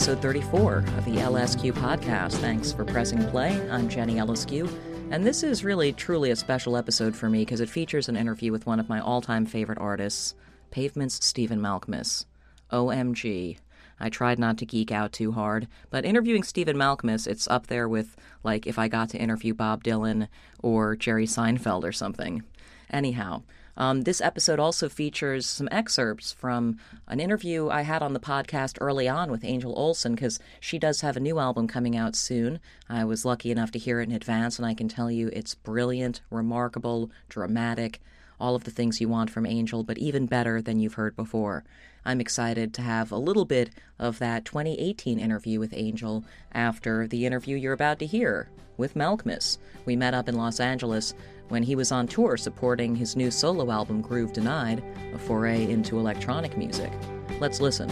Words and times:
Episode 0.00 0.22
34 0.22 0.76
of 0.78 1.04
the 1.04 1.16
LSQ 1.16 1.72
podcast. 1.72 2.36
Thanks 2.36 2.72
for 2.72 2.86
pressing 2.86 3.22
play. 3.28 3.60
I'm 3.68 3.86
Jenny 3.86 4.14
Eliscu, 4.14 4.66
and 5.10 5.26
this 5.26 5.42
is 5.42 5.62
really 5.62 5.92
truly 5.92 6.30
a 6.30 6.36
special 6.36 6.78
episode 6.78 7.14
for 7.14 7.28
me 7.28 7.40
because 7.40 7.60
it 7.60 7.68
features 7.68 8.08
an 8.08 8.16
interview 8.16 8.50
with 8.50 8.64
one 8.64 8.80
of 8.80 8.88
my 8.88 8.98
all 8.98 9.20
time 9.20 9.44
favorite 9.44 9.76
artists, 9.76 10.34
Pavement's 10.70 11.22
Stephen 11.22 11.60
Malkmus. 11.60 12.24
OMG. 12.72 13.58
I 14.00 14.08
tried 14.08 14.38
not 14.38 14.56
to 14.56 14.64
geek 14.64 14.90
out 14.90 15.12
too 15.12 15.32
hard, 15.32 15.68
but 15.90 16.06
interviewing 16.06 16.44
Stephen 16.44 16.78
Malkmus, 16.78 17.26
it's 17.26 17.46
up 17.48 17.66
there 17.66 17.86
with, 17.86 18.16
like, 18.42 18.66
if 18.66 18.78
I 18.78 18.88
got 18.88 19.10
to 19.10 19.18
interview 19.18 19.52
Bob 19.52 19.84
Dylan 19.84 20.28
or 20.60 20.96
Jerry 20.96 21.26
Seinfeld 21.26 21.84
or 21.84 21.92
something. 21.92 22.42
Anyhow, 22.90 23.42
um, 23.80 24.02
this 24.02 24.20
episode 24.20 24.60
also 24.60 24.90
features 24.90 25.46
some 25.46 25.66
excerpts 25.72 26.34
from 26.34 26.76
an 27.08 27.18
interview 27.18 27.70
I 27.70 27.80
had 27.80 28.02
on 28.02 28.12
the 28.12 28.20
podcast 28.20 28.76
early 28.78 29.08
on 29.08 29.30
with 29.30 29.42
Angel 29.42 29.72
Olsen 29.74 30.14
because 30.14 30.38
she 30.60 30.78
does 30.78 31.00
have 31.00 31.16
a 31.16 31.20
new 31.20 31.38
album 31.38 31.66
coming 31.66 31.96
out 31.96 32.14
soon. 32.14 32.60
I 32.90 33.06
was 33.06 33.24
lucky 33.24 33.50
enough 33.50 33.70
to 33.70 33.78
hear 33.78 34.02
it 34.02 34.08
in 34.10 34.14
advance, 34.14 34.58
and 34.58 34.66
I 34.66 34.74
can 34.74 34.88
tell 34.88 35.10
you 35.10 35.30
it's 35.32 35.54
brilliant, 35.54 36.20
remarkable, 36.28 37.10
dramatic, 37.30 38.02
all 38.38 38.54
of 38.54 38.64
the 38.64 38.70
things 38.70 39.00
you 39.00 39.08
want 39.08 39.30
from 39.30 39.46
Angel, 39.46 39.82
but 39.82 39.96
even 39.96 40.26
better 40.26 40.60
than 40.60 40.78
you've 40.78 40.94
heard 40.94 41.16
before. 41.16 41.64
I'm 42.04 42.20
excited 42.20 42.74
to 42.74 42.82
have 42.82 43.10
a 43.10 43.16
little 43.16 43.46
bit 43.46 43.70
of 43.98 44.18
that 44.18 44.44
2018 44.44 45.18
interview 45.18 45.58
with 45.58 45.72
Angel 45.74 46.22
after 46.52 47.08
the 47.08 47.24
interview 47.24 47.56
you're 47.56 47.72
about 47.72 47.98
to 48.00 48.06
hear 48.06 48.50
with 48.76 48.94
Malkmus. 48.94 49.56
We 49.86 49.96
met 49.96 50.12
up 50.12 50.28
in 50.28 50.36
Los 50.36 50.60
Angeles 50.60 51.14
when 51.50 51.62
he 51.62 51.76
was 51.76 51.92
on 51.92 52.06
tour 52.06 52.36
supporting 52.36 52.96
his 52.96 53.16
new 53.16 53.30
solo 53.30 53.70
album 53.70 54.00
Groove 54.00 54.32
Denied, 54.32 54.82
a 55.12 55.18
foray 55.18 55.70
into 55.70 55.98
electronic 55.98 56.56
music. 56.56 56.92
Let's 57.40 57.60
listen. 57.60 57.90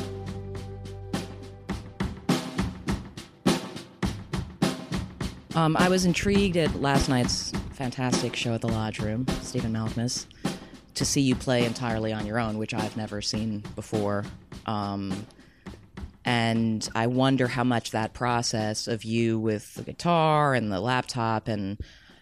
Um, 5.54 5.76
I 5.76 5.88
was 5.88 6.04
intrigued 6.04 6.56
at 6.56 6.80
last 6.80 7.08
night's 7.08 7.52
fantastic 7.72 8.36
show 8.36 8.54
at 8.54 8.60
the 8.60 8.68
Lodge 8.68 9.00
Room, 9.00 9.26
Stephen 9.42 9.72
Malkmus, 9.72 10.26
to 10.94 11.04
see 11.04 11.20
you 11.20 11.34
play 11.34 11.64
entirely 11.64 12.12
on 12.12 12.26
your 12.26 12.38
own, 12.38 12.58
which 12.58 12.72
I've 12.72 12.96
never 12.96 13.20
seen 13.20 13.64
before. 13.74 14.24
Um, 14.66 15.26
and 16.24 16.88
I 16.94 17.08
wonder 17.08 17.48
how 17.48 17.64
much 17.64 17.90
that 17.90 18.14
process 18.14 18.86
of 18.86 19.02
you 19.02 19.38
with 19.40 19.74
the 19.74 19.82
guitar 19.82 20.54
and 20.54 20.70
the 20.70 20.80
laptop 20.80 21.48
and 21.48 21.78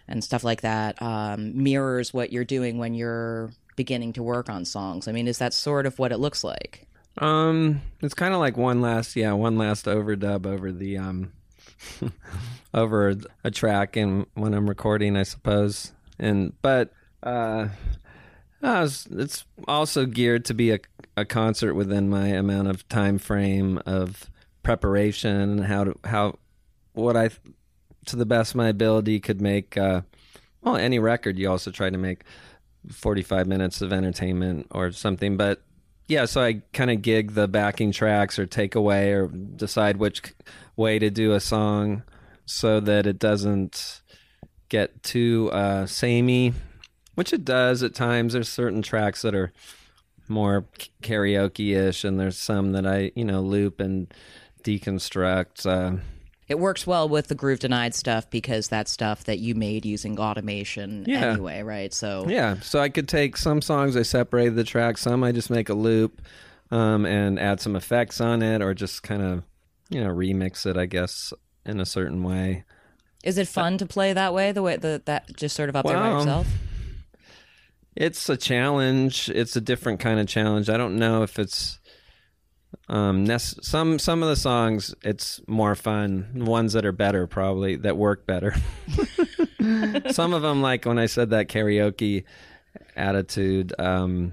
and 0.07 0.23
stuff 0.23 0.43
like 0.43 0.61
that 0.61 1.01
um, 1.01 1.61
mirrors 1.61 2.13
what 2.13 2.31
you're 2.31 2.45
doing 2.45 2.77
when 2.77 2.93
you're 2.93 3.51
beginning 3.75 4.13
to 4.13 4.23
work 4.23 4.49
on 4.49 4.65
songs. 4.65 5.07
I 5.07 5.11
mean, 5.11 5.27
is 5.27 5.37
that 5.37 5.53
sort 5.53 5.85
of 5.85 5.99
what 5.99 6.11
it 6.11 6.17
looks 6.17 6.43
like? 6.43 6.87
Um, 7.19 7.81
it's 8.01 8.13
kind 8.13 8.33
of 8.33 8.39
like 8.39 8.57
one 8.57 8.81
last, 8.81 9.15
yeah, 9.15 9.31
one 9.33 9.57
last 9.57 9.85
overdub 9.85 10.45
over 10.45 10.71
the 10.71 10.97
um, 10.97 11.31
over 12.73 13.15
a 13.43 13.51
track, 13.51 13.95
and 13.95 14.25
when 14.33 14.53
I'm 14.53 14.69
recording, 14.69 15.15
I 15.15 15.23
suppose. 15.23 15.93
And 16.19 16.53
but 16.61 16.91
uh, 17.23 17.69
uh, 18.61 18.89
it's, 19.11 19.45
also 19.67 20.05
geared 20.05 20.45
to 20.45 20.53
be 20.53 20.71
a 20.71 20.79
a 21.15 21.25
concert 21.25 21.73
within 21.73 22.09
my 22.09 22.27
amount 22.27 22.67
of 22.67 22.87
time 22.89 23.17
frame 23.17 23.81
of 23.85 24.29
preparation 24.61 25.35
and 25.35 25.65
how 25.65 25.85
to 25.85 25.95
how 26.03 26.37
what 26.93 27.17
I 27.17 27.29
to 28.07 28.15
the 28.15 28.25
best 28.25 28.51
of 28.51 28.57
my 28.57 28.67
ability 28.67 29.19
could 29.19 29.41
make 29.41 29.77
uh, 29.77 30.01
well 30.61 30.75
any 30.75 30.99
record. 30.99 31.37
You 31.37 31.49
also 31.49 31.71
try 31.71 31.89
to 31.89 31.97
make 31.97 32.23
45 32.91 33.47
minutes 33.47 33.81
of 33.81 33.91
entertainment 33.91 34.67
or 34.71 34.93
something 34.93 35.35
but 35.35 35.61
yeah 36.07 36.23
so 36.23 36.41
i 36.41 36.61
kind 36.71 36.89
of 36.89 37.01
gig 37.01 37.33
the 37.33 37.45
backing 37.45 37.91
tracks 37.91 38.39
or 38.39 38.45
take 38.45 38.75
away 38.75 39.11
or 39.11 39.27
decide 39.27 39.97
which 39.97 40.21
way 40.77 40.97
to 40.97 41.09
do 41.09 41.33
a 41.33 41.39
song 41.41 42.01
so 42.45 42.79
that 42.79 43.05
it 43.05 43.19
doesn't 43.19 44.01
get 44.69 45.03
too 45.03 45.49
uh, 45.51 45.85
samey 45.85 46.53
which 47.17 47.33
it 47.33 47.43
does 47.43 47.81
at 47.81 47.95
times. 47.95 48.33
There's 48.33 48.47
certain 48.47 48.83
tracks 48.83 49.23
that 49.23 49.33
are 49.33 49.51
more 50.27 50.67
karaoke-ish 51.01 52.03
and 52.03 52.19
there's 52.19 52.37
some 52.37 52.73
that 52.73 52.85
i 52.85 53.13
you 53.15 53.23
know 53.23 53.39
loop 53.39 53.79
and 53.79 54.13
deconstruct 54.61 55.65
uh, 55.65 55.97
It 56.47 56.59
works 56.59 56.87
well 56.87 57.09
with 57.09 57.27
the 57.27 57.35
Groove 57.35 57.59
Denied 57.59 57.93
stuff 57.93 58.29
because 58.29 58.69
that's 58.69 58.89
stuff 58.91 59.25
that 59.25 59.39
you 59.39 59.53
made 59.53 59.85
using 59.85 60.17
automation 60.19 61.03
Yeah. 61.05 61.31
anyway, 61.33 61.61
right? 61.61 61.93
So 61.93 62.25
Yeah, 62.27 62.59
so 62.61 62.79
I 62.79 62.87
could 62.89 63.07
take 63.09 63.35
some 63.35 63.61
songs, 63.61 63.97
I 63.97 64.03
separated 64.03 64.55
the 64.55 64.63
track. 64.63 64.97
Some 64.97 65.23
I 65.23 65.31
just 65.33 65.49
make 65.49 65.67
a 65.69 65.73
loop 65.73 66.21
um, 66.71 67.05
and 67.05 67.37
add 67.39 67.59
some 67.59 67.75
effects 67.75 68.21
on 68.21 68.41
it, 68.41 68.61
or 68.61 68.73
just 68.73 69.03
kind 69.03 69.21
of, 69.21 69.43
you 69.89 70.01
know, 70.03 70.09
remix 70.09 70.65
it, 70.65 70.77
I 70.77 70.85
guess, 70.85 71.33
in 71.65 71.79
a 71.81 71.85
certain 71.85 72.23
way. 72.23 72.63
is 73.23 73.37
it 73.37 73.47
fun 73.47 73.77
to 73.79 73.85
play 73.85 74.13
that 74.13 74.33
way? 74.33 74.51
The 74.53 74.61
way 74.61 74.77
the, 74.77 75.01
that 75.05 75.35
just 75.35 75.55
sort 75.55 75.67
of 75.69 75.75
up 75.75 75.85
there 75.85 75.95
by 75.97 76.09
Well, 76.09 76.19
yourself? 76.19 76.47
It's 77.95 78.29
a 78.29 78.37
challenge. 78.37 79.29
It's 79.33 79.55
a 79.55 79.61
different 79.61 79.99
kind 79.99 80.19
of 80.19 80.27
challenge. 80.27 80.69
I 80.69 80.77
don't 80.77 80.97
know 80.97 81.23
if 81.23 81.39
it's 81.39 81.79
um 82.89 83.25
some 83.39 83.99
some 83.99 84.23
of 84.23 84.29
the 84.29 84.35
songs 84.35 84.93
it's 85.03 85.41
more 85.47 85.75
fun. 85.75 86.45
Ones 86.45 86.73
that 86.73 86.85
are 86.85 86.91
better 86.91 87.27
probably 87.27 87.75
that 87.77 87.97
work 87.97 88.25
better. 88.25 88.55
Some 90.11 90.33
of 90.33 90.41
them 90.41 90.61
like 90.61 90.85
when 90.85 90.97
i 90.97 91.07
said 91.07 91.31
that 91.31 91.49
karaoke 91.49 92.23
attitude 92.95 93.73
um 93.79 94.31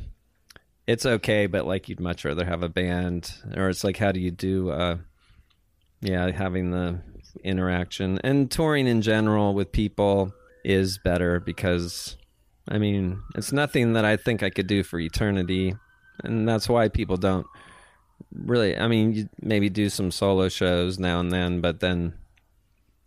it's 0.87 1.07
okay 1.07 1.47
but 1.47 1.67
like 1.67 1.89
you'd 1.89 1.99
much 1.99 2.25
rather 2.25 2.45
have 2.45 2.63
a 2.63 2.69
band 2.69 3.35
or 3.57 3.69
it's 3.69 3.83
like 3.83 3.97
how 3.97 4.13
do 4.13 4.21
you 4.21 4.31
do 4.31 4.71
uh 4.71 4.97
yeah 6.03 6.31
having 6.31 6.71
the 6.71 7.01
interaction. 7.43 8.19
And 8.23 8.51
touring 8.51 8.87
in 8.87 9.03
general 9.03 9.55
with 9.55 9.73
people 9.73 10.33
is 10.65 10.99
better 10.99 11.41
because 11.41 12.17
i 12.69 12.79
mean 12.79 13.21
it's 13.35 13.53
nothing 13.53 13.93
that 13.93 14.05
i 14.05 14.17
think 14.17 14.43
i 14.43 14.51
could 14.51 14.67
do 14.67 14.83
for 14.83 14.99
eternity. 14.99 15.75
And 16.23 16.49
that's 16.49 16.69
why 16.69 16.89
people 16.89 17.17
don't 17.17 17.47
really 18.35 18.77
i 18.77 18.87
mean 18.89 19.13
you 19.13 19.29
maybe 19.41 19.69
do 19.69 19.89
some 19.89 20.11
solo 20.11 20.49
shows 20.49 20.99
now 20.99 21.21
and 21.21 21.31
then 21.33 21.61
but 21.61 21.81
then 21.81 22.13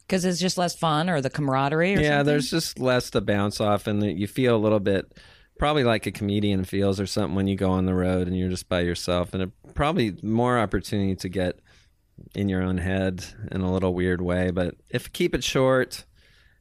Because 0.08 0.24
it's 0.26 0.40
just 0.40 0.58
less 0.58 0.76
fun 0.76 1.10
or 1.10 1.20
the 1.22 1.30
camaraderie 1.30 1.96
or 1.96 2.00
yeah 2.00 2.10
something? 2.20 2.26
there's 2.26 2.50
just 2.50 2.80
less 2.80 3.10
to 3.12 3.22
bounce 3.22 3.60
off 3.60 3.88
and 3.88 4.04
you 4.04 4.28
feel 4.28 4.56
a 4.56 4.58
little 4.58 4.80
bit 4.80 5.12
probably 5.60 5.84
like 5.84 6.06
a 6.06 6.12
comedian 6.12 6.64
feels 6.64 7.00
or 7.00 7.06
something 7.08 7.36
when 7.36 7.48
you 7.48 7.56
go 7.56 7.72
on 7.72 7.86
the 7.86 7.94
road 7.96 8.28
and 8.28 8.38
you're 8.38 8.50
just 8.50 8.70
by 8.70 8.80
yourself 8.82 9.34
and 9.34 9.44
it, 9.44 9.52
probably 9.74 10.16
more 10.22 10.58
opportunity 10.60 11.16
to 11.16 11.28
get 11.30 11.60
in 12.36 12.48
your 12.48 12.62
own 12.62 12.78
head 12.78 13.24
in 13.52 13.62
a 13.62 13.72
little 13.72 13.94
weird 13.94 14.22
way. 14.22 14.50
But 14.52 14.76
if 14.90 15.12
keep 15.14 15.36
it 15.36 15.44
short. 15.44 16.04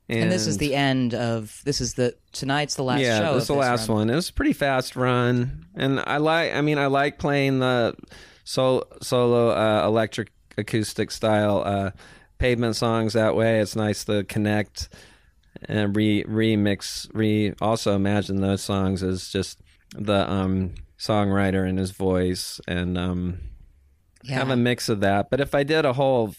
And, 0.08 0.24
And 0.24 0.32
this 0.32 0.46
is 0.46 0.58
the 0.58 0.74
end 0.74 1.14
of 1.14 1.60
this 1.64 1.80
is 1.80 1.94
the 1.94 2.14
tonight's 2.32 2.76
the 2.76 2.84
last 2.84 3.00
yeah, 3.00 3.18
show. 3.18 3.34
this 3.34 3.42
is 3.44 3.48
the 3.48 3.54
last 3.54 3.88
run. 3.88 3.98
one. 3.98 4.10
It 4.10 4.14
was 4.14 4.28
a 4.28 4.32
pretty 4.32 4.52
fast 4.52 4.94
run, 4.96 5.66
and 5.74 5.98
I 6.06 6.18
like. 6.18 6.52
I 6.54 6.60
mean, 6.60 6.78
I 6.78 6.86
like 6.86 7.18
playing 7.18 7.58
the 7.58 7.94
sol- 8.46 8.86
solo 9.02 9.50
uh, 9.50 9.84
electric 9.86 10.30
acoustic 10.56 11.10
style 11.10 11.62
uh, 11.66 11.90
pavement 12.38 12.76
songs 12.76 13.12
that 13.12 13.34
way. 13.36 13.60
It's 13.60 13.76
nice 13.76 14.04
to 14.04 14.24
connect 14.24 14.88
and 15.68 15.94
re 15.94 16.24
remix. 16.24 17.08
Re 17.12 17.52
also 17.60 17.94
imagine 17.94 18.40
those 18.40 18.62
songs 18.62 19.02
as 19.02 19.28
just 19.28 19.60
the 19.94 20.30
um, 20.30 20.74
songwriter 20.98 21.68
and 21.68 21.78
his 21.78 21.90
voice, 21.90 22.58
and 22.66 22.96
um, 22.96 23.40
Yeah. 24.22 24.36
have 24.36 24.48
a 24.50 24.56
mix 24.56 24.88
of 24.88 25.00
that. 25.00 25.28
But 25.30 25.40
if 25.40 25.54
I 25.54 25.62
did 25.62 25.84
a 25.84 25.92
whole 25.92 26.34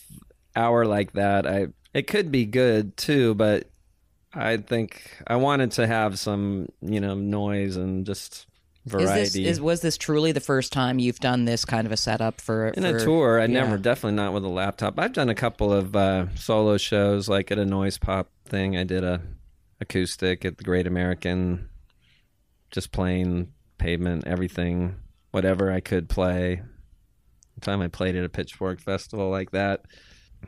hour 0.55 0.85
like 0.85 1.13
that, 1.13 1.45
I 1.45 1.67
it 1.93 2.07
could 2.07 2.31
be 2.31 2.45
good 2.45 2.97
too. 2.97 3.35
But 3.35 3.69
I 4.33 4.57
think 4.57 5.21
I 5.27 5.35
wanted 5.35 5.71
to 5.73 5.85
have 5.87 6.17
some, 6.19 6.69
you 6.81 6.99
know, 6.99 7.13
noise 7.15 7.75
and 7.77 8.05
just 8.05 8.46
Is 8.93 9.33
this 9.33 9.35
is 9.35 9.61
was 9.61 9.81
this 9.81 9.97
truly 9.97 10.31
the 10.31 10.39
first 10.39 10.71
time 10.73 10.99
you've 10.99 11.19
done 11.19 11.45
this 11.45 11.65
kind 11.65 11.85
of 11.85 11.91
a 11.91 11.97
setup 11.97 12.41
for 12.41 12.69
in 12.69 12.83
for, 12.83 12.97
a 12.97 13.03
tour, 13.03 13.39
I 13.39 13.43
yeah. 13.43 13.47
never, 13.47 13.77
definitely 13.77 14.15
not 14.15 14.33
with 14.33 14.43
a 14.43 14.49
laptop. 14.49 14.99
I've 14.99 15.13
done 15.13 15.29
a 15.29 15.35
couple 15.35 15.73
of 15.73 15.95
uh, 15.95 16.27
solo 16.35 16.77
shows, 16.77 17.27
like 17.27 17.51
at 17.51 17.59
a 17.59 17.65
noise 17.65 17.97
pop 17.97 18.29
thing. 18.45 18.77
I 18.77 18.83
did 18.83 19.03
a 19.03 19.21
acoustic 19.79 20.45
at 20.45 20.57
the 20.57 20.63
Great 20.63 20.87
American, 20.87 21.69
just 22.71 22.91
playing 22.91 23.53
pavement, 23.77 24.25
everything, 24.25 24.95
whatever 25.31 25.71
I 25.71 25.79
could 25.79 26.09
play. 26.09 26.61
The 27.55 27.61
time 27.61 27.81
I 27.81 27.87
played 27.87 28.15
at 28.15 28.23
a 28.23 28.29
Pitchfork 28.29 28.79
festival 28.79 29.29
like 29.29 29.51
that. 29.51 29.85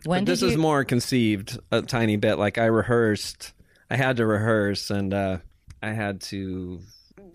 When 0.06 0.24
but 0.24 0.32
this 0.32 0.42
you, 0.42 0.50
is 0.50 0.58
more 0.58 0.84
conceived 0.84 1.58
a 1.72 1.82
tiny 1.82 2.16
bit. 2.18 2.38
Like 2.38 2.58
I 2.58 2.66
rehearsed, 2.66 3.54
I 3.90 3.96
had 3.96 4.18
to 4.18 4.26
rehearse, 4.26 4.92
and 4.92 5.14
uh, 5.14 5.38
I 5.82 5.90
had 5.90 6.22
to 6.22 6.82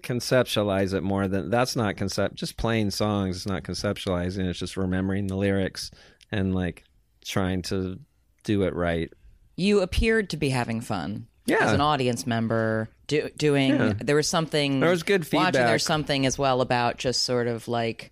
conceptualize 0.05 0.95
it 0.95 1.03
more 1.03 1.27
than 1.27 1.51
that's 1.51 1.75
not 1.75 1.97
concept. 1.97 2.37
Just 2.37 2.57
playing 2.57 2.91
songs 2.91 3.37
is 3.37 3.47
not 3.47 3.63
conceptualizing. 3.65 4.47
It's 4.49 4.59
just 4.59 4.77
remembering 4.77 5.27
the 5.27 5.37
lyrics 5.37 5.91
and 6.31 6.55
like 6.55 6.85
trying 7.25 7.63
to 7.63 7.99
do 8.45 8.63
it 8.63 8.75
right. 8.75 9.13
you 9.57 9.81
appeared 9.81 10.31
to 10.31 10.37
be 10.37 10.51
having 10.51 10.81
fun. 10.81 11.27
Yeah. 11.47 11.59
As 11.61 11.73
an 11.73 11.81
audience 11.81 12.27
member, 12.27 12.89
do, 13.07 13.29
doing 13.37 13.71
Yeah. 13.71 13.93
there 13.99 14.17
was 14.17 14.27
something 14.29 14.81
There 14.81 14.91
was 14.91 15.03
good 15.03 15.21
Watching, 15.23 15.31
feedback. 15.47 15.67
there's 15.67 15.85
something 15.85 16.25
as 16.27 16.39
well 16.39 16.61
about 16.61 16.97
just 16.99 17.23
sort 17.23 17.47
of 17.47 17.69
like 17.69 18.11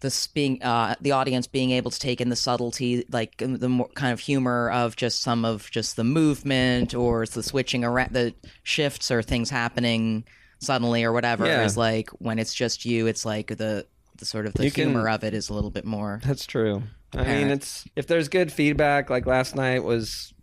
this 0.00 0.26
being 0.26 0.62
uh, 0.62 0.94
the 1.00 1.12
audience 1.12 1.46
being 1.46 1.70
able 1.70 1.90
to 1.90 1.98
take 1.98 2.20
in 2.20 2.28
the 2.28 2.36
subtlety, 2.36 3.04
like 3.10 3.40
um, 3.42 3.58
the 3.58 3.68
more 3.68 3.88
kind 3.94 4.12
of 4.12 4.20
humor 4.20 4.70
of 4.70 4.96
just 4.96 5.22
some 5.22 5.44
of 5.44 5.70
just 5.70 5.96
the 5.96 6.04
movement 6.04 6.94
or 6.94 7.24
the 7.26 7.42
switching 7.42 7.84
around, 7.84 8.12
the 8.12 8.34
shifts 8.62 9.10
or 9.10 9.22
things 9.22 9.48
happening 9.50 10.24
suddenly 10.60 11.04
or 11.04 11.12
whatever. 11.12 11.46
Yeah. 11.46 11.64
Is 11.64 11.76
like 11.76 12.10
when 12.18 12.38
it's 12.38 12.54
just 12.54 12.84
you, 12.84 13.06
it's 13.06 13.24
like 13.24 13.48
the 13.56 13.86
the 14.16 14.24
sort 14.24 14.46
of 14.46 14.54
the 14.54 14.64
You 14.64 14.70
can- 14.70 14.90
humor 14.90 15.08
of 15.08 15.24
it 15.24 15.34
is 15.34 15.48
a 15.48 15.54
little 15.54 15.70
bit 15.70 15.84
more. 15.84 16.20
That's 16.24 16.46
true. 16.46 16.82
I 17.16 17.22
mean, 17.24 17.48
it's 17.50 17.84
if 17.96 18.06
there's 18.06 18.28
good 18.28 18.52
feedback. 18.52 19.08
Like 19.10 19.24
last 19.26 19.54
night 19.54 19.84
was, 19.84 20.34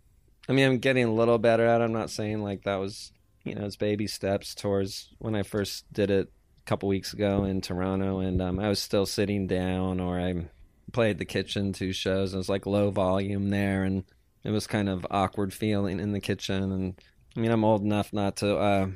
I 0.48 0.52
mean, 0.52 0.66
I'm 0.66 0.78
getting 0.78 1.04
a 1.04 1.12
little 1.12 1.38
better 1.38 1.66
at. 1.66 1.80
it. 1.80 1.84
I'm 1.84 1.92
not 1.92 2.08
saying 2.10 2.42
like 2.42 2.62
that 2.62 2.76
was, 2.76 3.12
you 3.44 3.54
know, 3.54 3.66
it's 3.66 3.76
baby 3.76 4.06
steps 4.06 4.54
towards 4.54 5.08
when 5.18 5.34
I 5.34 5.42
first 5.42 5.84
did 5.92 6.10
it 6.10 6.28
a 6.28 6.64
couple 6.64 6.88
weeks 6.88 7.12
ago 7.12 7.44
in 7.44 7.60
Toronto, 7.60 8.20
and 8.20 8.40
um, 8.40 8.58
I 8.58 8.68
was 8.68 8.78
still 8.78 9.04
sitting 9.04 9.46
down, 9.46 10.00
or 10.00 10.18
I 10.18 10.46
played 10.92 11.18
the 11.18 11.24
kitchen 11.26 11.72
two 11.74 11.92
shows. 11.92 12.32
And 12.32 12.36
it 12.36 12.38
was 12.38 12.48
like 12.48 12.64
low 12.64 12.90
volume 12.90 13.50
there, 13.50 13.82
and 13.84 14.04
it 14.42 14.50
was 14.50 14.66
kind 14.66 14.88
of 14.88 15.06
awkward 15.10 15.52
feeling 15.52 16.00
in 16.00 16.12
the 16.12 16.20
kitchen. 16.20 16.72
And 16.72 16.94
I 17.36 17.40
mean, 17.40 17.50
I'm 17.50 17.64
old 17.64 17.82
enough 17.82 18.12
not 18.14 18.36
to. 18.36 18.56
uh 18.56 18.86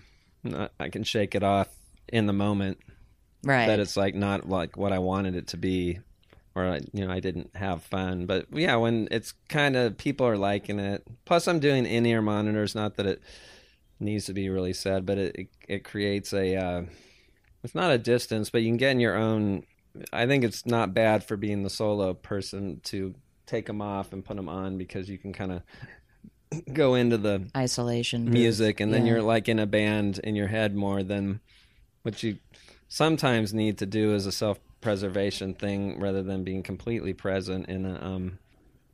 I 0.78 0.88
can 0.88 1.04
shake 1.04 1.34
it 1.34 1.42
off 1.42 1.68
in 2.08 2.26
the 2.26 2.32
moment 2.32 2.78
Right. 3.44 3.66
that 3.66 3.80
it's 3.80 3.96
like 3.96 4.14
not 4.14 4.48
like 4.48 4.76
what 4.76 4.92
I 4.92 4.98
wanted 4.98 5.34
it 5.36 5.46
to 5.48 5.56
be, 5.56 5.98
or 6.54 6.64
I- 6.66 6.80
you 6.92 7.06
know 7.06 7.10
I 7.12 7.20
didn't 7.20 7.54
have 7.56 7.82
fun. 7.82 8.26
But 8.26 8.46
yeah, 8.52 8.76
when 8.76 9.08
it's 9.10 9.32
kind 9.48 9.76
of 9.76 9.96
people 9.98 10.26
are 10.26 10.36
liking 10.38 10.78
it. 10.78 11.04
Plus, 11.24 11.46
I'm 11.48 11.60
doing 11.60 11.86
in 11.86 12.06
ear 12.06 12.22
monitors. 12.22 12.74
Not 12.74 12.96
that 12.96 13.06
it 13.06 13.20
needs 14.00 14.26
to 14.26 14.32
be 14.34 14.48
really 14.48 14.72
said, 14.72 15.06
but 15.06 15.18
it 15.18 15.36
it, 15.36 15.48
it 15.68 15.84
creates 15.84 16.32
a. 16.32 16.56
Uh, 16.56 16.82
it's 17.64 17.74
not 17.74 17.90
a 17.90 17.98
distance, 17.98 18.50
but 18.50 18.62
you 18.62 18.68
can 18.68 18.76
get 18.76 18.92
in 18.92 19.00
your 19.00 19.16
own. 19.16 19.64
I 20.12 20.26
think 20.26 20.44
it's 20.44 20.66
not 20.66 20.94
bad 20.94 21.24
for 21.24 21.36
being 21.36 21.62
the 21.62 21.70
solo 21.70 22.14
person 22.14 22.80
to 22.84 23.14
take 23.46 23.66
them 23.66 23.80
off 23.80 24.12
and 24.12 24.24
put 24.24 24.36
them 24.36 24.48
on 24.48 24.76
because 24.76 25.08
you 25.08 25.18
can 25.18 25.32
kind 25.32 25.50
of 25.52 25.62
go 26.72 26.94
into 26.94 27.18
the 27.18 27.48
Isolation. 27.56 28.30
music 28.30 28.80
and 28.80 28.92
then 28.92 29.04
Yeah. 29.06 29.14
you're 29.14 29.22
like 29.22 29.48
in 29.48 29.58
a 29.58 29.66
band 29.66 30.18
in 30.22 30.34
your 30.36 30.48
head 30.48 30.74
more 30.74 31.02
than 31.02 31.40
what 32.02 32.22
you 32.22 32.38
sometimes 32.88 33.52
need 33.52 33.78
to 33.78 33.86
do 33.86 34.14
as 34.14 34.26
a 34.26 34.32
self-preservation 34.32 35.54
thing 35.54 35.98
rather 35.98 36.22
than 36.22 36.44
being 36.44 36.62
completely 36.62 37.12
present 37.12 37.68
in 37.68 37.84
a 37.84 38.00
um 38.04 38.38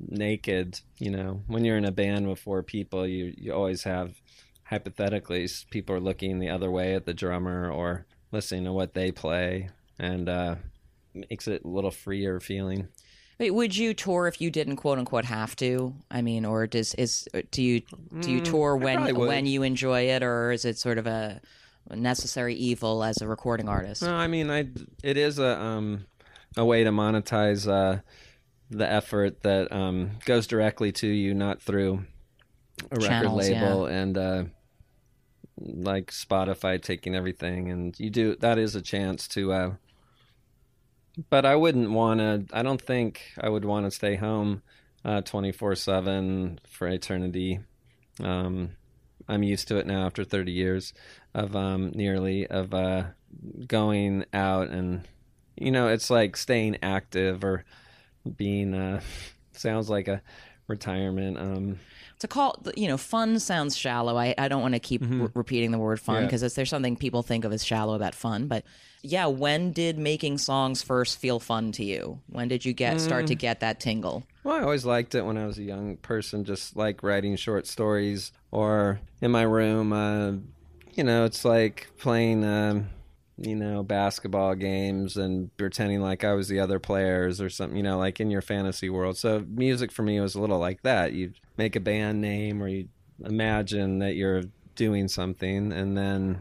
naked 0.00 0.80
you 0.98 1.10
know 1.10 1.42
when 1.46 1.64
you're 1.64 1.76
in 1.76 1.84
a 1.84 1.92
band 1.92 2.28
with 2.28 2.38
four 2.38 2.62
people 2.62 3.06
you 3.06 3.32
you 3.36 3.52
always 3.52 3.84
have 3.84 4.14
hypothetically 4.64 5.46
people 5.70 5.94
are 5.94 6.00
looking 6.00 6.38
the 6.38 6.48
other 6.48 6.70
way 6.70 6.94
at 6.94 7.04
the 7.04 7.14
drummer 7.14 7.70
or 7.70 8.06
listening 8.32 8.64
to 8.64 8.72
what 8.72 8.94
they 8.94 9.12
play 9.12 9.68
and 9.98 10.28
uh 10.28 10.56
makes 11.14 11.46
it 11.46 11.62
a 11.64 11.68
little 11.68 11.90
freer 11.90 12.40
feeling 12.40 12.88
would 13.50 13.76
you 13.76 13.94
tour 13.94 14.26
if 14.28 14.40
you 14.40 14.50
didn't 14.50 14.76
quote 14.76 14.98
unquote 14.98 15.24
have 15.24 15.56
to? 15.56 15.94
I 16.10 16.22
mean, 16.22 16.44
or 16.44 16.66
does 16.66 16.94
is 16.94 17.26
do 17.50 17.62
you 17.62 17.82
do 18.20 18.30
you 18.30 18.40
tour 18.40 18.76
Mm, 18.76 18.80
when 18.82 19.26
when 19.26 19.46
you 19.46 19.62
enjoy 19.62 20.02
it, 20.02 20.22
or 20.22 20.52
is 20.52 20.64
it 20.64 20.78
sort 20.78 20.98
of 20.98 21.06
a 21.06 21.40
necessary 21.90 22.54
evil 22.54 23.02
as 23.02 23.20
a 23.20 23.26
recording 23.28 23.68
artist? 23.68 24.02
No, 24.02 24.14
I 24.14 24.26
mean, 24.28 24.50
I 24.50 24.68
it 25.02 25.16
is 25.16 25.38
a 25.38 25.60
um 25.60 26.06
a 26.56 26.64
way 26.64 26.84
to 26.84 26.90
monetize 26.90 27.68
uh 27.68 28.00
the 28.70 28.90
effort 28.90 29.42
that 29.42 29.72
um 29.72 30.18
goes 30.24 30.46
directly 30.46 30.92
to 30.92 31.06
you, 31.06 31.34
not 31.34 31.60
through 31.62 32.04
a 32.90 32.96
record 32.96 33.08
Channels, 33.08 33.36
label 33.36 33.86
and 33.86 34.18
uh 34.18 34.44
like 35.58 36.10
Spotify 36.10 36.80
taking 36.80 37.14
everything, 37.14 37.70
and 37.70 37.98
you 37.98 38.10
do 38.10 38.36
that 38.36 38.58
is 38.58 38.74
a 38.74 38.82
chance 38.82 39.28
to. 39.28 39.52
uh 39.52 39.72
But 41.28 41.44
I 41.44 41.56
wouldn't 41.56 41.90
want 41.90 42.20
to. 42.20 42.44
I 42.52 42.62
don't 42.62 42.80
think 42.80 43.22
I 43.38 43.48
would 43.48 43.64
want 43.64 43.86
to 43.86 43.90
stay 43.90 44.16
home 44.16 44.62
twenty 45.24 45.52
four 45.52 45.74
seven 45.74 46.58
for 46.66 46.88
eternity. 46.88 47.60
Um, 48.20 48.76
I'm 49.28 49.42
used 49.42 49.68
to 49.68 49.78
it 49.78 49.86
now 49.86 50.04
after 50.06 50.24
30 50.24 50.52
years 50.52 50.92
of 51.34 51.56
um, 51.56 51.92
nearly 51.94 52.46
of 52.46 52.74
uh, 52.74 53.04
going 53.66 54.24
out 54.32 54.68
and 54.68 55.06
you 55.56 55.70
know 55.70 55.88
it's 55.88 56.10
like 56.10 56.36
staying 56.36 56.78
active 56.82 57.44
or 57.44 57.64
being 58.36 58.74
uh, 58.74 59.00
sounds 59.52 59.88
like 59.88 60.08
a 60.08 60.22
retirement. 60.66 61.38
Um, 61.38 61.80
to 62.22 62.28
call 62.28 62.60
you 62.76 62.88
know 62.88 62.96
fun 62.96 63.38
sounds 63.38 63.76
shallow 63.76 64.16
i, 64.16 64.34
I 64.36 64.48
don't 64.48 64.62
want 64.62 64.74
to 64.74 64.80
keep 64.80 65.02
re- 65.04 65.28
repeating 65.34 65.70
the 65.70 65.78
word 65.78 66.00
fun 66.00 66.16
Yeah. 66.22 66.26
because 66.26 66.54
there's 66.54 66.70
something 66.70 66.96
people 66.96 67.22
think 67.22 67.44
of 67.44 67.52
as 67.52 67.62
shallow 67.64 67.94
about 67.94 68.14
fun 68.14 68.48
but 68.48 68.64
yeah 69.02 69.26
when 69.26 69.72
did 69.72 69.98
making 69.98 70.38
songs 70.38 70.82
first 70.82 71.18
feel 71.18 71.38
fun 71.38 71.70
to 71.72 71.84
you 71.84 72.20
when 72.28 72.48
did 72.48 72.64
you 72.64 72.72
get 72.72 73.00
start 73.00 73.26
to 73.28 73.34
get 73.34 73.60
that 73.60 73.78
tingle 73.80 74.24
Well, 74.44 74.56
I 74.56 74.62
always 74.62 74.84
liked 74.84 75.14
it 75.14 75.22
when 75.24 75.36
I 75.38 75.46
was 75.46 75.58
a 75.58 75.62
young 75.62 75.96
person, 75.98 76.44
just 76.44 76.76
like 76.76 77.02
writing 77.02 77.36
short 77.36 77.66
stories 77.66 78.32
or 78.50 79.00
in 79.20 79.30
my 79.30 79.42
room. 79.42 79.92
Uh, 79.92 80.32
you 80.94 81.04
know, 81.04 81.24
it's 81.24 81.44
like 81.44 81.86
playing, 81.98 82.44
um, 82.44 82.88
you 83.38 83.54
know, 83.56 83.82
basketball 83.82 84.54
games 84.54 85.16
and 85.16 85.56
pretending 85.56 86.00
like 86.00 86.22
I 86.24 86.34
was 86.34 86.48
the 86.48 86.60
other 86.60 86.78
players 86.78 87.40
or 87.40 87.48
something, 87.50 87.76
you 87.76 87.82
know, 87.82 87.98
like 87.98 88.20
in 88.20 88.30
your 88.30 88.42
fantasy 88.42 88.90
world. 88.90 89.16
So 89.16 89.44
music 89.48 89.90
for 89.90 90.02
me 90.02 90.20
was 90.20 90.34
a 90.34 90.40
little 90.40 90.58
like 90.58 90.82
that. 90.82 91.12
You 91.12 91.32
make 91.56 91.76
a 91.76 91.80
band 91.80 92.20
name 92.20 92.62
or 92.62 92.68
you 92.68 92.88
imagine 93.24 93.98
that 94.00 94.14
you're 94.14 94.42
doing 94.74 95.06
something 95.08 95.72
and 95.72 95.96
then 95.96 96.40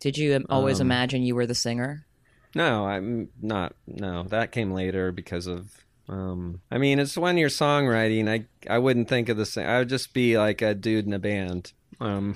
did 0.00 0.16
you 0.18 0.44
always 0.50 0.80
Um, 0.80 0.86
imagine 0.88 1.22
you 1.22 1.34
were 1.34 1.46
the 1.46 1.54
singer 1.54 2.06
No, 2.54 2.86
I'm 2.86 3.28
not. 3.42 3.74
No, 3.86 4.22
that 4.24 4.50
came 4.52 4.72
later 4.72 5.12
because 5.12 5.46
of. 5.46 5.84
Um, 6.08 6.62
I 6.70 6.78
mean, 6.78 6.98
it's 6.98 7.18
when 7.18 7.36
you're 7.36 7.50
songwriting. 7.50 8.28
I 8.30 8.46
I 8.72 8.78
wouldn't 8.78 9.08
think 9.08 9.28
of 9.28 9.36
the 9.36 9.44
same. 9.44 9.66
I 9.68 9.78
would 9.80 9.90
just 9.90 10.14
be 10.14 10.38
like 10.38 10.62
a 10.62 10.74
dude 10.74 11.04
in 11.06 11.12
a 11.12 11.18
band, 11.18 11.72
um, 12.00 12.34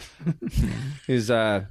who's 1.06 1.30
uh, 1.30 1.64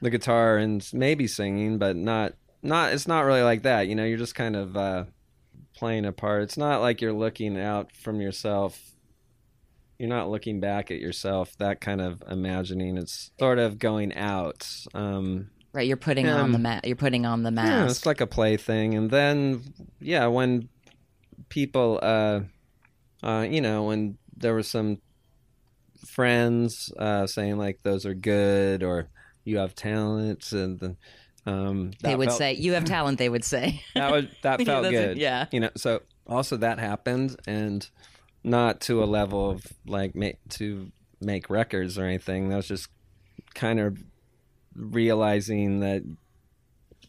the 0.00 0.08
guitar 0.10 0.56
and 0.56 0.88
maybe 0.94 1.26
singing, 1.26 1.76
but 1.76 1.94
not 1.96 2.34
not. 2.62 2.92
It's 2.94 3.06
not 3.08 3.26
really 3.26 3.42
like 3.42 3.62
that. 3.62 3.86
You 3.88 3.94
know, 3.94 4.04
you're 4.04 4.16
just 4.16 4.34
kind 4.34 4.56
of 4.56 4.76
uh, 4.76 5.04
playing 5.76 6.06
a 6.06 6.12
part. 6.12 6.42
It's 6.44 6.56
not 6.56 6.80
like 6.80 7.00
you're 7.02 7.12
looking 7.12 7.58
out 7.60 7.92
from 7.92 8.20
yourself. 8.22 8.80
You're 10.00 10.08
not 10.08 10.30
looking 10.30 10.60
back 10.60 10.90
at 10.90 10.98
yourself. 10.98 11.54
That 11.58 11.82
kind 11.82 12.00
of 12.00 12.22
imagining. 12.26 12.96
It's 12.96 13.30
sort 13.38 13.58
of 13.58 13.78
going 13.78 14.14
out. 14.16 14.66
Um, 14.94 15.50
right 15.74 15.86
you're 15.86 15.98
putting 15.98 16.26
on 16.26 16.40
Um, 16.40 16.52
the 16.52 16.58
ma- 16.58 16.80
you're 16.82 16.96
putting 16.96 17.26
on 17.26 17.42
the 17.42 17.50
yeah, 17.50 17.54
mask 17.84 17.90
it's 17.98 18.06
like 18.06 18.22
a 18.22 18.26
play 18.26 18.56
thing. 18.56 18.94
And 18.94 19.10
then, 19.10 19.62
yeah, 20.00 20.26
when 20.26 20.70
people, 21.50 21.98
uh, 22.02 22.40
uh, 23.22 23.46
you 23.48 23.60
know, 23.60 23.84
when 23.84 24.16
there 24.34 24.54
were 24.54 24.62
some 24.62 25.02
friends 26.06 26.92
uh, 26.98 27.26
saying 27.26 27.58
like 27.58 27.80
those 27.82 28.06
are 28.06 28.14
good 28.14 28.82
or 28.82 29.08
you 29.44 29.58
have 29.58 29.74
talents, 29.74 30.52
and 30.52 30.78
then 30.80 30.96
um, 31.46 31.90
They 32.02 32.14
would 32.16 32.28
felt- 32.28 32.38
say, 32.38 32.52
"You 32.54 32.72
have 32.74 32.84
talent." 32.84 33.18
They 33.18 33.28
would 33.28 33.44
say. 33.44 33.82
that 33.94 34.10
was 34.12 34.24
that 34.42 34.62
felt 34.64 34.88
good. 34.90 35.18
yeah. 35.18 35.46
you 35.52 35.60
know. 35.60 35.70
So 35.76 36.02
also 36.26 36.56
that 36.58 36.78
happened, 36.78 37.36
and 37.46 37.88
not 38.42 38.80
to 38.82 39.02
a 39.02 39.06
level 39.06 39.50
of 39.50 39.66
like 39.86 40.14
ma- 40.14 40.30
to 40.50 40.90
make 41.20 41.50
records 41.50 41.98
or 41.98 42.04
anything. 42.04 42.48
That 42.48 42.56
was 42.56 42.68
just 42.68 42.88
kind 43.54 43.80
of 43.80 43.98
realizing 44.74 45.80
that 45.80 46.02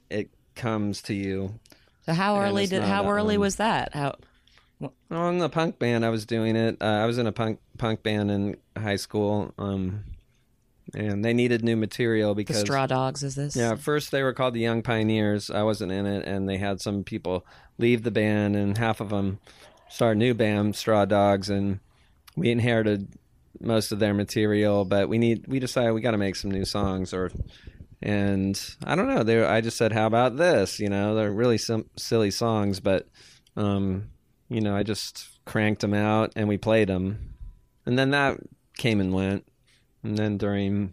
it 0.10 0.30
comes 0.56 1.02
to 1.04 1.14
you. 1.14 1.60
So 2.06 2.14
how 2.14 2.40
early 2.40 2.68
did? 2.68 2.84
How 2.84 3.10
early 3.10 3.36
um, 3.36 3.42
was 3.42 3.58
that? 3.58 3.94
How? 3.94 4.16
Well, 4.80 5.30
in 5.30 5.38
the 5.38 5.50
punk 5.50 5.78
band, 5.78 6.04
I 6.04 6.10
was 6.10 6.26
doing 6.26 6.56
it. 6.56 6.78
Uh, 6.82 6.86
I 6.86 7.06
was 7.06 7.18
in 7.18 7.28
a 7.28 7.32
punk 7.32 7.60
punk 7.78 8.02
band 8.02 8.32
in 8.32 8.58
high 8.76 8.96
school, 8.96 9.54
um, 9.60 10.04
and 10.96 11.24
they 11.24 11.34
needed 11.34 11.64
new 11.64 11.76
material 11.76 12.34
because 12.34 12.58
The 12.58 12.64
because 12.64 12.68
Straw 12.68 12.88
Dogs 12.88 13.24
is 13.24 13.36
this? 13.36 13.56
Yeah, 13.56 13.76
first 13.76 14.12
they 14.12 14.24
were 14.24 14.34
called 14.34 14.56
the 14.56 14.60
Young 14.60 14.82
Pioneers. 14.82 15.52
I 15.52 15.62
wasn't 15.62 15.92
in 15.92 16.08
it, 16.08 16.26
and 16.26 16.50
they 16.50 16.58
had 16.58 16.82
some 16.82 17.04
people 17.04 17.46
leave 17.78 18.02
the 18.02 18.12
band, 18.12 18.56
and 18.56 18.78
half 18.78 19.00
of 19.00 19.10
them 19.10 19.40
a 20.00 20.16
new 20.16 20.34
band, 20.34 20.76
Straw 20.76 21.06
Dogs, 21.06 21.50
and 21.50 21.80
we 22.36 22.50
inherited 22.50 23.14
most 23.60 23.92
of 23.92 24.00
their 24.00 24.14
material. 24.14 24.86
But 24.86 25.10
we 25.10 25.18
need, 25.18 25.48
we 25.48 25.60
decided 25.60 25.92
we 25.92 26.02
got 26.02 26.12
to 26.12 26.18
make 26.18 26.36
some 26.36 26.52
new 26.52 26.66
songs, 26.66 27.14
or 27.14 27.32
and 28.02 28.60
I 28.84 28.96
don't 28.96 29.08
know. 29.08 29.24
They, 29.24 29.44
I 29.44 29.62
just 29.62 29.78
said, 29.78 29.92
how 29.92 30.08
about 30.08 30.38
this? 30.38 30.80
You 30.80 30.90
know, 30.90 31.16
they're 31.16 31.32
really 31.32 31.58
sim- 31.58 31.90
silly 31.98 32.32
songs, 32.32 32.80
but 32.80 33.08
um, 33.56 34.10
you 34.50 34.62
know, 34.62 34.76
I 34.76 34.84
just 34.84 35.28
cranked 35.46 35.82
them 35.82 35.94
out, 35.94 36.34
and 36.36 36.48
we 36.48 36.58
played 36.58 36.90
them, 36.90 37.36
and 37.86 37.98
then 37.98 38.12
that 38.12 38.38
came 38.78 39.00
and 39.00 39.14
went, 39.14 39.46
and 40.04 40.18
then 40.18 40.38
during 40.38 40.92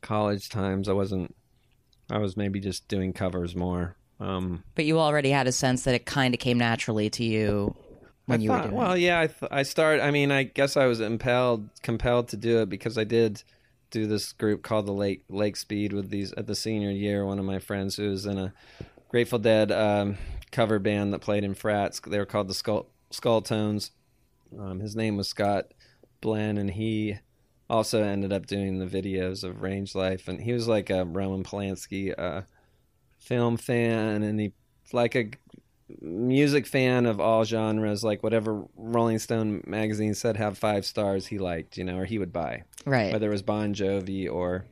college 0.00 0.48
times, 0.48 0.88
I 0.88 0.92
wasn't. 0.92 1.34
I 2.10 2.18
was 2.18 2.36
maybe 2.36 2.60
just 2.60 2.86
doing 2.86 3.14
covers 3.14 3.56
more. 3.56 3.96
Um, 4.20 4.62
But 4.74 4.84
you 4.84 5.00
already 5.00 5.30
had 5.30 5.46
a 5.46 5.52
sense 5.52 5.84
that 5.84 5.94
it 5.94 6.04
kind 6.04 6.34
of 6.34 6.40
came 6.40 6.58
naturally 6.58 7.08
to 7.10 7.24
you 7.24 7.74
when 8.26 8.40
I 8.40 8.42
you 8.42 8.48
thought, 8.48 8.64
were 8.64 8.70
doing. 8.70 8.76
well, 8.76 8.92
it. 8.92 9.00
yeah, 9.00 9.20
I, 9.20 9.26
th- 9.26 9.50
I 9.52 9.62
start. 9.62 10.00
I 10.00 10.10
mean, 10.10 10.30
I 10.30 10.44
guess 10.44 10.76
I 10.76 10.86
was 10.86 11.00
impelled, 11.00 11.68
compelled 11.82 12.28
to 12.28 12.36
do 12.36 12.60
it 12.60 12.68
because 12.68 12.96
I 12.98 13.04
did 13.04 13.42
do 13.90 14.06
this 14.06 14.32
group 14.32 14.62
called 14.62 14.86
the 14.86 14.92
Lake 14.92 15.24
Lake 15.28 15.56
Speed 15.56 15.92
with 15.92 16.10
these 16.10 16.32
at 16.32 16.46
the 16.46 16.54
senior 16.54 16.90
year. 16.90 17.24
One 17.24 17.38
of 17.38 17.44
my 17.44 17.58
friends 17.58 17.96
who 17.96 18.10
was 18.10 18.26
in 18.26 18.38
a 18.38 18.52
Grateful 19.08 19.38
Dead 19.38 19.70
um, 19.70 20.16
cover 20.50 20.78
band 20.78 21.12
that 21.12 21.20
played 21.20 21.44
in 21.44 21.54
frats. 21.54 22.00
They 22.00 22.18
were 22.18 22.26
called 22.26 22.48
the 22.48 22.54
Skull 22.54 22.88
Skull 23.10 23.42
Tones. 23.42 23.92
Um, 24.58 24.80
his 24.80 24.96
name 24.96 25.16
was 25.16 25.28
Scott 25.28 25.66
Blen, 26.20 26.58
and 26.58 26.70
he 26.70 27.18
also 27.68 28.02
ended 28.02 28.32
up 28.32 28.46
doing 28.46 28.78
the 28.78 28.86
videos 28.86 29.44
of 29.44 29.62
Range 29.62 29.94
Life. 29.94 30.28
And 30.28 30.40
he 30.40 30.52
was 30.52 30.66
like 30.66 30.90
a 30.90 31.04
Roman 31.04 31.44
Polanski 31.44 32.14
uh, 32.18 32.42
film 33.18 33.56
fan, 33.56 34.22
and 34.22 34.40
he 34.40 34.52
like 34.92 35.14
a 35.14 35.30
music 36.00 36.66
fan 36.66 37.06
of 37.06 37.20
all 37.20 37.44
genres. 37.44 38.04
Like 38.04 38.22
whatever 38.22 38.64
Rolling 38.76 39.18
Stone 39.18 39.64
magazine 39.66 40.14
said 40.14 40.36
have 40.36 40.58
five 40.58 40.84
stars, 40.84 41.26
he 41.26 41.38
liked, 41.38 41.76
you 41.76 41.84
know, 41.84 41.98
or 41.98 42.04
he 42.04 42.18
would 42.18 42.32
buy 42.32 42.64
right. 42.84 43.12
whether 43.12 43.28
it 43.28 43.32
was 43.32 43.42
Bon 43.42 43.74
Jovi 43.74 44.30
or 44.30 44.64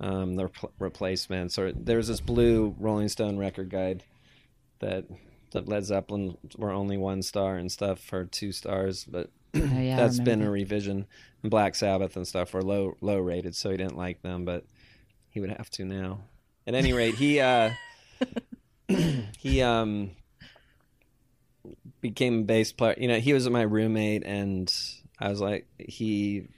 um, 0.00 0.36
the 0.36 0.48
Repl- 0.48 0.70
Replacements, 0.78 1.58
or 1.58 1.72
there 1.72 1.96
was 1.96 2.08
this 2.08 2.20
blue 2.20 2.74
Rolling 2.78 3.08
Stone 3.08 3.38
record 3.38 3.70
guide 3.70 4.04
that 4.80 5.04
that 5.52 5.68
Led 5.68 5.84
Zeppelin 5.84 6.36
were 6.56 6.70
only 6.70 6.98
one 6.98 7.22
star 7.22 7.56
and 7.56 7.72
stuff 7.72 8.00
for 8.00 8.26
two 8.26 8.52
stars, 8.52 9.04
but 9.04 9.30
Oh, 9.54 9.80
yeah, 9.80 9.96
that's 9.96 10.20
been 10.20 10.42
a 10.42 10.50
revision. 10.50 11.06
And 11.42 11.50
Black 11.50 11.74
Sabbath 11.74 12.16
and 12.16 12.28
stuff 12.28 12.52
were 12.52 12.62
low 12.62 12.96
low 13.00 13.18
rated, 13.18 13.56
so 13.56 13.70
he 13.70 13.76
didn't 13.76 13.96
like 13.96 14.22
them, 14.22 14.44
but 14.44 14.64
he 15.30 15.40
would 15.40 15.50
have 15.50 15.70
to 15.70 15.84
now. 15.84 16.20
At 16.66 16.74
any 16.74 16.92
rate, 16.92 17.14
he 17.14 17.40
uh, 17.40 17.70
he 19.38 19.62
um 19.62 20.10
became 22.00 22.40
a 22.40 22.44
bass 22.44 22.72
player. 22.72 22.94
You 22.98 23.08
know, 23.08 23.18
he 23.18 23.32
was 23.32 23.48
my 23.48 23.62
roommate, 23.62 24.24
and 24.24 24.72
I 25.18 25.28
was 25.28 25.40
like, 25.40 25.66
he. 25.78 26.48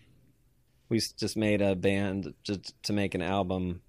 We 0.89 0.99
just 0.99 1.37
made 1.37 1.63
a 1.63 1.77
band 1.77 2.35
just 2.43 2.75
to 2.83 2.93
make 2.93 3.15
an 3.15 3.23
album 3.23 3.83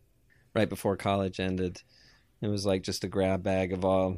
right 0.54 0.70
before 0.70 0.96
college 0.98 1.40
ended. 1.40 1.82
It 2.42 2.48
was 2.48 2.64
like 2.64 2.84
just 2.84 3.04
a 3.04 3.08
grab 3.08 3.42
bag 3.42 3.74
of 3.74 3.84
all 3.84 4.18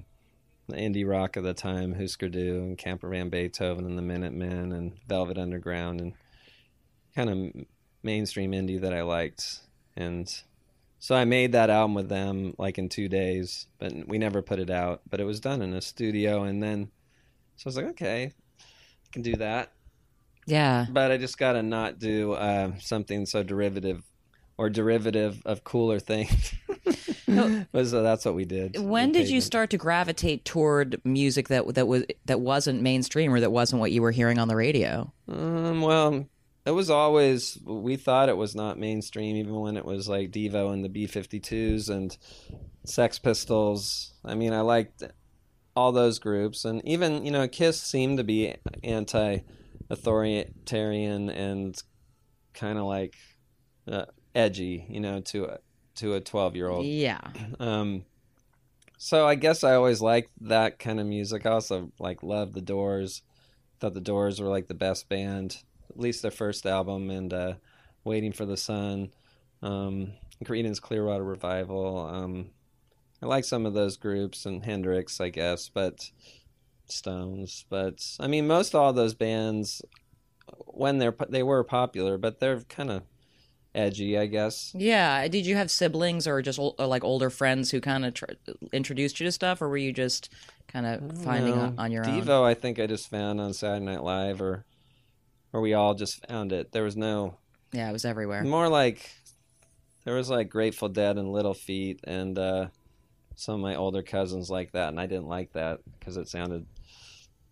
the 0.67 0.75
indie 0.75 1.07
rock 1.07 1.37
of 1.37 1.45
the 1.45 1.53
time, 1.53 1.93
Husker 1.93 2.27
Du 2.27 2.57
and 2.59 2.77
Camper 2.77 3.09
Van 3.09 3.29
Beethoven 3.29 3.85
and 3.85 3.97
the 3.97 4.01
Minutemen 4.01 4.73
and 4.73 4.97
Velvet 5.07 5.37
Underground 5.37 6.01
and 6.01 6.13
kind 7.15 7.29
of 7.29 7.65
mainstream 8.01 8.51
indie 8.51 8.81
that 8.81 8.93
I 8.93 9.01
liked. 9.03 9.59
And 9.95 10.33
so 10.99 11.15
I 11.15 11.25
made 11.25 11.51
that 11.51 11.69
album 11.69 11.93
with 11.93 12.09
them 12.09 12.53
like 12.57 12.77
in 12.77 12.89
two 12.89 13.07
days, 13.07 13.67
but 13.77 13.93
we 14.07 14.17
never 14.17 14.41
put 14.41 14.59
it 14.59 14.69
out. 14.69 15.01
But 15.09 15.19
it 15.19 15.25
was 15.25 15.39
done 15.39 15.61
in 15.61 15.73
a 15.73 15.81
studio, 15.81 16.43
and 16.43 16.61
then 16.63 16.91
so 17.57 17.67
I 17.67 17.69
was 17.69 17.77
like, 17.77 17.85
okay, 17.87 18.25
I 18.25 19.09
can 19.11 19.21
do 19.21 19.35
that. 19.37 19.71
yeah. 20.45 20.85
But 20.89 21.11
I 21.11 21.17
just 21.17 21.37
gotta 21.37 21.63
not 21.63 21.99
do 21.99 22.33
uh, 22.33 22.71
something 22.79 23.25
so 23.25 23.43
derivative 23.43 24.03
or 24.57 24.69
derivative 24.69 25.41
of 25.45 25.63
cooler 25.63 25.99
things. 25.99 26.53
So 27.73 28.03
that's 28.03 28.25
what 28.25 28.35
we 28.35 28.45
did. 28.45 28.79
When 28.79 29.11
did 29.11 29.29
you 29.29 29.41
start 29.41 29.71
to 29.71 29.77
gravitate 29.77 30.45
toward 30.45 31.01
music 31.03 31.47
that 31.47 31.73
that 31.73 31.87
was 31.87 32.05
that 32.25 32.39
wasn't 32.39 32.81
mainstream 32.81 33.33
or 33.33 33.39
that 33.39 33.51
wasn't 33.51 33.79
what 33.79 33.91
you 33.91 34.01
were 34.01 34.11
hearing 34.11 34.37
on 34.37 34.47
the 34.47 34.55
radio? 34.55 35.11
Um, 35.27 35.81
well, 35.81 36.27
it 36.65 36.71
was 36.71 36.89
always 36.89 37.57
we 37.65 37.95
thought 37.95 38.29
it 38.29 38.37
was 38.37 38.55
not 38.55 38.77
mainstream, 38.77 39.35
even 39.37 39.55
when 39.55 39.77
it 39.77 39.85
was 39.85 40.07
like 40.07 40.31
Devo 40.31 40.73
and 40.73 40.83
the 40.83 40.89
B52s 40.89 41.89
and 41.89 42.15
Sex 42.85 43.19
Pistols. 43.19 44.13
I 44.23 44.35
mean, 44.35 44.53
I 44.53 44.61
liked 44.61 45.03
all 45.75 45.91
those 45.91 46.19
groups, 46.19 46.65
and 46.65 46.87
even 46.87 47.25
you 47.25 47.31
know, 47.31 47.47
Kiss 47.47 47.81
seemed 47.81 48.17
to 48.17 48.23
be 48.23 48.53
anti-authoritarian 48.83 51.29
and 51.29 51.81
kind 52.53 52.77
of 52.77 52.83
like 52.85 53.15
uh, 53.87 54.05
edgy, 54.35 54.85
you 54.89 54.99
know, 54.99 55.21
to 55.21 55.45
a 55.45 55.57
to 55.95 56.13
a 56.13 56.21
twelve-year-old. 56.21 56.85
Yeah. 56.85 57.21
Um, 57.59 58.05
so 58.97 59.27
I 59.27 59.35
guess 59.35 59.65
I 59.65 59.75
always 59.75 60.01
liked 60.01 60.31
that 60.47 60.79
kind 60.79 60.97
of 60.97 61.05
music. 61.05 61.45
I 61.45 61.51
also 61.51 61.91
like 61.99 62.23
loved 62.23 62.53
the 62.53 62.61
Doors. 62.61 63.21
Thought 63.81 63.95
the 63.95 63.99
Doors 63.99 64.39
were 64.39 64.47
like 64.47 64.69
the 64.69 64.73
best 64.73 65.09
band, 65.09 65.57
at 65.89 65.99
least 65.99 66.21
their 66.21 66.31
first 66.31 66.65
album, 66.65 67.09
and 67.09 67.33
uh, 67.33 67.55
Waiting 68.05 68.31
for 68.31 68.45
the 68.45 68.55
Sun, 68.55 69.11
um, 69.61 70.13
Creedence 70.45 70.79
Clearwater 70.79 71.25
Revival. 71.25 71.97
Um, 71.97 72.51
I 73.23 73.25
like 73.25 73.45
some 73.45 73.65
of 73.65 73.73
those 73.73 73.95
groups 73.95 74.45
and 74.45 74.65
Hendrix, 74.65 75.21
I 75.21 75.29
guess, 75.29 75.69
but 75.69 76.11
Stones. 76.87 77.65
But 77.69 78.05
I 78.19 78.27
mean, 78.27 78.47
most 78.47 78.75
all 78.75 78.91
those 78.91 79.13
bands 79.13 79.81
when 80.67 80.97
they're 80.97 81.15
they 81.29 81.41
were 81.41 81.63
popular, 81.63 82.17
but 82.17 82.41
they're 82.41 82.59
kind 82.61 82.91
of 82.91 83.03
edgy, 83.73 84.17
I 84.17 84.25
guess. 84.25 84.73
Yeah. 84.77 85.25
Did 85.29 85.45
you 85.45 85.55
have 85.55 85.71
siblings 85.71 86.27
or 86.27 86.41
just 86.41 86.59
or 86.59 86.73
like 86.85 87.05
older 87.05 87.29
friends 87.29 87.71
who 87.71 87.79
kind 87.79 88.03
of 88.05 88.13
tr- 88.13 88.25
introduced 88.73 89.21
you 89.21 89.25
to 89.25 89.31
stuff, 89.31 89.61
or 89.61 89.69
were 89.69 89.77
you 89.77 89.93
just 89.93 90.29
kind 90.67 90.85
of 90.85 91.23
finding 91.23 91.55
No. 91.55 91.73
on, 91.77 91.91
your 91.93 92.05
own? 92.05 92.21
Devo, 92.21 92.43
I 92.43 92.53
think 92.55 92.77
I 92.77 92.87
just 92.87 93.09
found 93.09 93.39
on 93.39 93.53
Saturday 93.53 93.85
Night 93.85 94.03
Live, 94.03 94.41
or 94.41 94.65
or 95.53 95.61
we 95.61 95.73
all 95.73 95.93
just 95.93 96.27
found 96.27 96.51
it. 96.51 96.73
There 96.73 96.83
was 96.83 96.97
no 96.97 97.37
Yeah, 97.71 97.89
it 97.89 97.93
was 97.93 98.03
everywhere. 98.03 98.43
more 98.43 98.67
like 98.67 99.09
there 100.03 100.15
was 100.15 100.29
like 100.29 100.49
Grateful 100.49 100.89
Dead 100.89 101.17
and 101.17 101.31
Little 101.31 101.53
Feat, 101.53 102.01
and 102.03 102.37
uh, 102.37 102.67
some 103.35 103.55
of 103.55 103.61
my 103.61 103.75
older 103.75 104.01
cousins 104.01 104.49
like 104.49 104.71
that, 104.73 104.89
and 104.89 104.99
I 104.99 105.07
didn't 105.07 105.27
like 105.27 105.53
that 105.53 105.79
because 105.99 106.17
it 106.17 106.27
sounded 106.27 106.65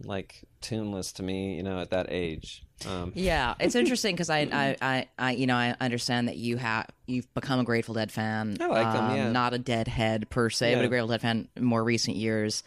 like 0.06 0.44
tuneless 0.62 1.14
to 1.14 1.24
me, 1.24 1.56
you 1.56 1.64
know, 1.64 1.80
at 1.80 1.92
that 1.92 2.08
age. 2.10 2.64
Um, 2.88 3.12
Yeah, 3.16 3.56
it's 3.60 3.76
interesting 3.82 4.16
because 4.16 4.30
I, 4.30 4.40
I, 4.52 4.76
I, 4.82 5.08
I, 5.18 5.32
you 5.32 5.48
know, 5.48 5.56
I 5.56 5.76
understand 5.80 6.28
that 6.28 6.38
you 6.38 6.58
have 6.58 6.88
you've 7.06 7.32
become 7.34 7.60
a 7.60 7.64
Grateful 7.64 7.94
Dead 7.94 8.12
fan. 8.12 8.58
I 8.60 8.66
like 8.68 8.94
them, 8.94 9.06
um, 9.12 9.16
yeah. 9.16 9.32
Not 9.32 9.54
a 9.54 9.60
Deadhead 9.60 10.30
per 10.30 10.50
se, 10.50 10.76
but 10.76 10.86
a 10.86 10.88
Grateful 10.88 11.10
Dead 11.10 11.22
fan 11.22 11.48
in 11.56 11.64
more 11.64 11.84
recent 11.84 12.18
years. 12.18 12.64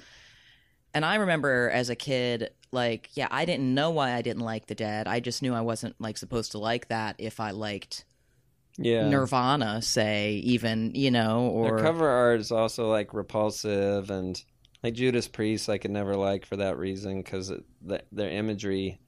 And 0.93 1.05
I 1.05 1.17
remember 1.17 1.71
as 1.71 1.91
a 1.91 1.97
kid, 1.97 2.51
like, 2.71 3.11
yeah, 3.15 3.27
I 3.31 3.45
didn't 3.45 3.75
know 3.75 3.91
why 3.91 4.13
I 4.13 4.23
didn't 4.23 4.43
like 4.43 4.67
the 4.67 4.77
Dead. 4.77 5.09
I 5.09 5.19
just 5.21 5.43
knew 5.43 5.53
I 5.53 5.61
wasn't 5.61 6.01
like 6.01 6.17
supposed 6.17 6.53
to 6.53 6.59
like 6.59 6.89
that 6.89 7.17
if 7.19 7.41
I 7.41 7.51
liked 7.51 8.05
yeah, 8.77 9.09
Nirvana, 9.09 9.83
say, 9.83 10.35
even 10.45 10.93
you 10.95 11.11
know, 11.11 11.49
or 11.49 11.77
Their 11.77 11.85
cover 11.85 12.09
art 12.09 12.41
is 12.41 12.51
also 12.51 12.91
like 12.91 13.15
repulsive 13.15 14.11
and 14.11 14.43
like 14.83 14.95
Judas 14.95 15.29
Priest. 15.29 15.69
I 15.69 15.79
could 15.79 15.93
never 15.93 16.17
like 16.17 16.45
for 16.45 16.57
that 16.57 16.77
reason 16.77 17.23
because 17.23 17.53
the, 17.83 18.03
their 18.11 18.31
imagery. 18.31 19.01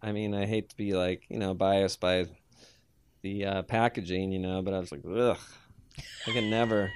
I 0.00 0.12
mean, 0.12 0.34
I 0.34 0.46
hate 0.46 0.70
to 0.70 0.76
be 0.76 0.94
like 0.94 1.24
you 1.28 1.38
know 1.38 1.54
biased 1.54 2.00
by 2.00 2.26
the 3.22 3.44
uh, 3.44 3.62
packaging, 3.62 4.32
you 4.32 4.38
know, 4.38 4.62
but 4.62 4.74
I 4.74 4.78
was 4.78 4.92
like, 4.92 5.02
ugh, 5.08 5.38
I 6.26 6.32
could 6.32 6.44
never. 6.44 6.90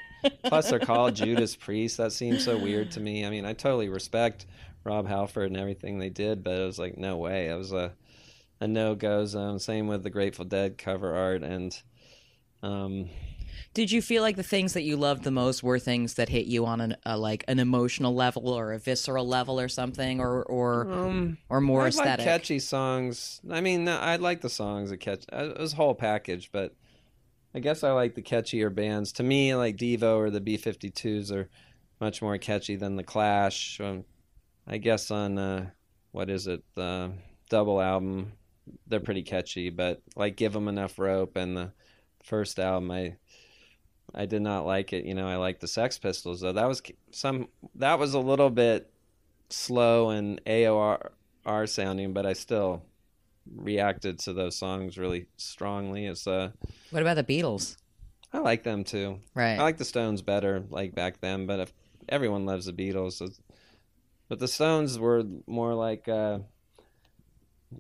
Plus, 0.45 0.71
they're 0.71 0.79
called 0.79 1.17
Judas 1.17 1.57
Priest. 1.57 1.97
That 1.97 2.13
seems 2.13 2.45
so 2.45 2.57
weird 2.57 2.93
to 2.93 3.01
me. 3.01 3.27
I 3.27 3.31
mean, 3.31 3.45
I 3.45 3.53
totally 3.55 3.89
respect 3.89 4.47
Rob 4.85 5.07
Halford 5.07 5.49
and 5.49 5.57
everything 5.57 5.99
they 5.99 6.11
did, 6.11 6.45
but 6.45 6.55
it 6.55 6.65
was 6.65 6.79
like 6.79 6.97
no 6.97 7.17
way. 7.17 7.49
It 7.49 7.57
was 7.57 7.73
a 7.73 7.93
a 8.63 8.69
no 8.69 8.95
go 8.95 9.27
zone. 9.27 9.59
Same 9.59 9.89
with 9.89 10.05
the 10.05 10.11
Grateful 10.11 10.45
Dead 10.45 10.79
cover 10.79 11.15
art 11.15 11.43
and. 11.43 11.77
Um, 12.63 13.11
Did 13.75 13.91
you 13.91 14.01
feel 14.01 14.23
like 14.23 14.37
the 14.37 14.45
things 14.45 14.75
that 14.75 14.83
you 14.83 14.97
loved 14.97 15.25
the 15.25 15.33
most 15.33 15.65
were 15.65 15.81
things 15.81 16.15
that 16.15 16.29
hit 16.29 16.47
you 16.47 16.65
on 16.65 16.81
an, 16.81 16.97
a 17.05 17.19
like 17.19 17.45
an 17.49 17.59
emotional 17.59 18.15
level 18.15 18.49
or 18.49 18.73
a 18.73 18.79
visceral 18.79 19.27
level 19.27 19.59
or 19.59 19.69
something, 19.69 20.21
or 20.21 20.45
or 20.45 20.87
or 21.49 21.61
more 21.61 21.85
I 21.85 21.89
aesthetic? 21.89 22.25
like 22.25 22.41
catchy 22.41 22.61
songs. 22.61 23.41
I 23.51 23.61
mean, 23.61 23.89
I 23.89 24.15
like 24.17 24.43
the 24.43 24.49
songs 24.49 24.91
that 24.91 24.99
catch. 24.99 25.25
uh, 25.33 25.51
It 25.57 25.59
was 25.59 25.73
a 25.73 25.77
whole 25.77 25.95
package, 25.97 26.51
but 26.53 26.77
I 27.53 27.59
guess 27.59 27.83
I 27.83 27.91
like 27.91 28.15
the 28.15 28.23
catchier 28.23 28.73
bands. 28.73 29.11
To 29.15 29.25
me, 29.25 29.57
like 29.57 29.77
Devo 29.77 30.19
or 30.19 30.31
the 30.31 30.41
B52s 30.41 31.33
are 31.33 31.51
much 32.01 32.23
more 32.23 32.39
catchy 32.39 32.77
than 32.77 32.95
the 32.95 33.03
Clash. 33.03 33.81
Um, 33.81 34.05
I 34.69 34.79
guess 34.79 35.11
on 35.11 35.37
uh, 35.37 35.71
what 36.13 36.31
is 36.31 36.47
it, 36.47 36.63
the 36.77 37.13
double 37.51 37.81
album, 37.81 38.33
they're 38.87 39.01
pretty 39.01 39.23
catchy. 39.23 39.71
But 39.71 40.03
like, 40.17 40.37
give 40.37 40.53
them 40.53 40.69
enough 40.69 40.99
rope, 40.99 41.37
and 41.37 41.57
the 41.57 41.73
first 42.23 42.59
album, 42.59 42.91
I 42.91 43.17
I 44.15 44.27
did 44.27 44.43
not 44.43 44.67
like 44.67 44.93
it. 44.93 45.05
You 45.05 45.15
know, 45.15 45.27
I 45.29 45.37
like 45.37 45.61
the 45.61 45.69
Sex 45.69 45.99
Pistols 45.99 46.41
though. 46.41 46.53
That 46.53 46.69
was 46.69 46.83
some. 47.11 47.49
That 47.77 47.99
was 47.99 48.15
a 48.15 48.19
little 48.21 48.51
bit 48.51 48.91
slow 49.51 50.11
and 50.11 50.41
AOR 50.47 51.11
sounding, 51.69 52.13
but 52.13 52.27
I 52.27 52.33
still 52.33 52.83
reacted 53.57 54.19
to 54.21 54.33
those 54.33 54.57
songs 54.57 54.97
really 54.99 55.27
strongly. 55.37 56.07
It's 56.07 56.27
uh, 56.27 56.51
What 56.91 57.03
about 57.03 57.15
the 57.17 57.25
Beatles? 57.25 57.77
I 58.33 58.39
like 58.39 58.63
them 58.63 58.85
too. 58.85 59.21
Right. 59.35 59.59
I 59.59 59.63
like 59.63 59.77
the 59.79 59.85
Stones 59.85 60.23
better, 60.23 60.65
like 60.71 60.95
back 60.95 61.21
then. 61.21 61.47
But 61.47 61.61
if 61.61 61.73
everyone 62.09 62.47
loves 62.47 62.67
the 62.67 62.73
Beatles, 62.73 63.21
it's- 63.21 63.41
but 64.29 64.39
the 64.39 64.49
Stones 64.49 64.99
were 64.99 65.25
more 65.47 65.75
like 65.75 66.09
uh, 66.09 66.39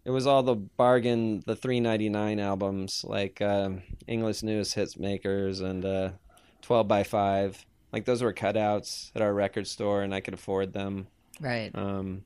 it 0.04 0.10
was 0.10 0.26
all 0.26 0.42
the 0.42 0.54
bargain, 0.54 1.42
the 1.46 1.56
three 1.56 1.80
ninety 1.80 2.08
nine 2.08 2.40
albums, 2.40 3.04
like 3.06 3.40
uh, 3.40 3.70
England's 4.06 4.42
Newest 4.42 4.74
Hits 4.74 4.98
Makers 4.98 5.60
and 5.60 5.84
uh, 5.84 6.10
Twelve 6.60 6.88
by 6.88 7.02
Five. 7.02 7.64
Like 7.92 8.04
those 8.04 8.22
were 8.22 8.32
cutouts 8.32 9.10
at 9.14 9.22
our 9.22 9.32
record 9.34 9.66
store, 9.66 10.02
and 10.02 10.14
I 10.14 10.20
could 10.20 10.34
afford 10.34 10.72
them. 10.72 11.06
Right. 11.40 11.70
Um, 11.74 12.24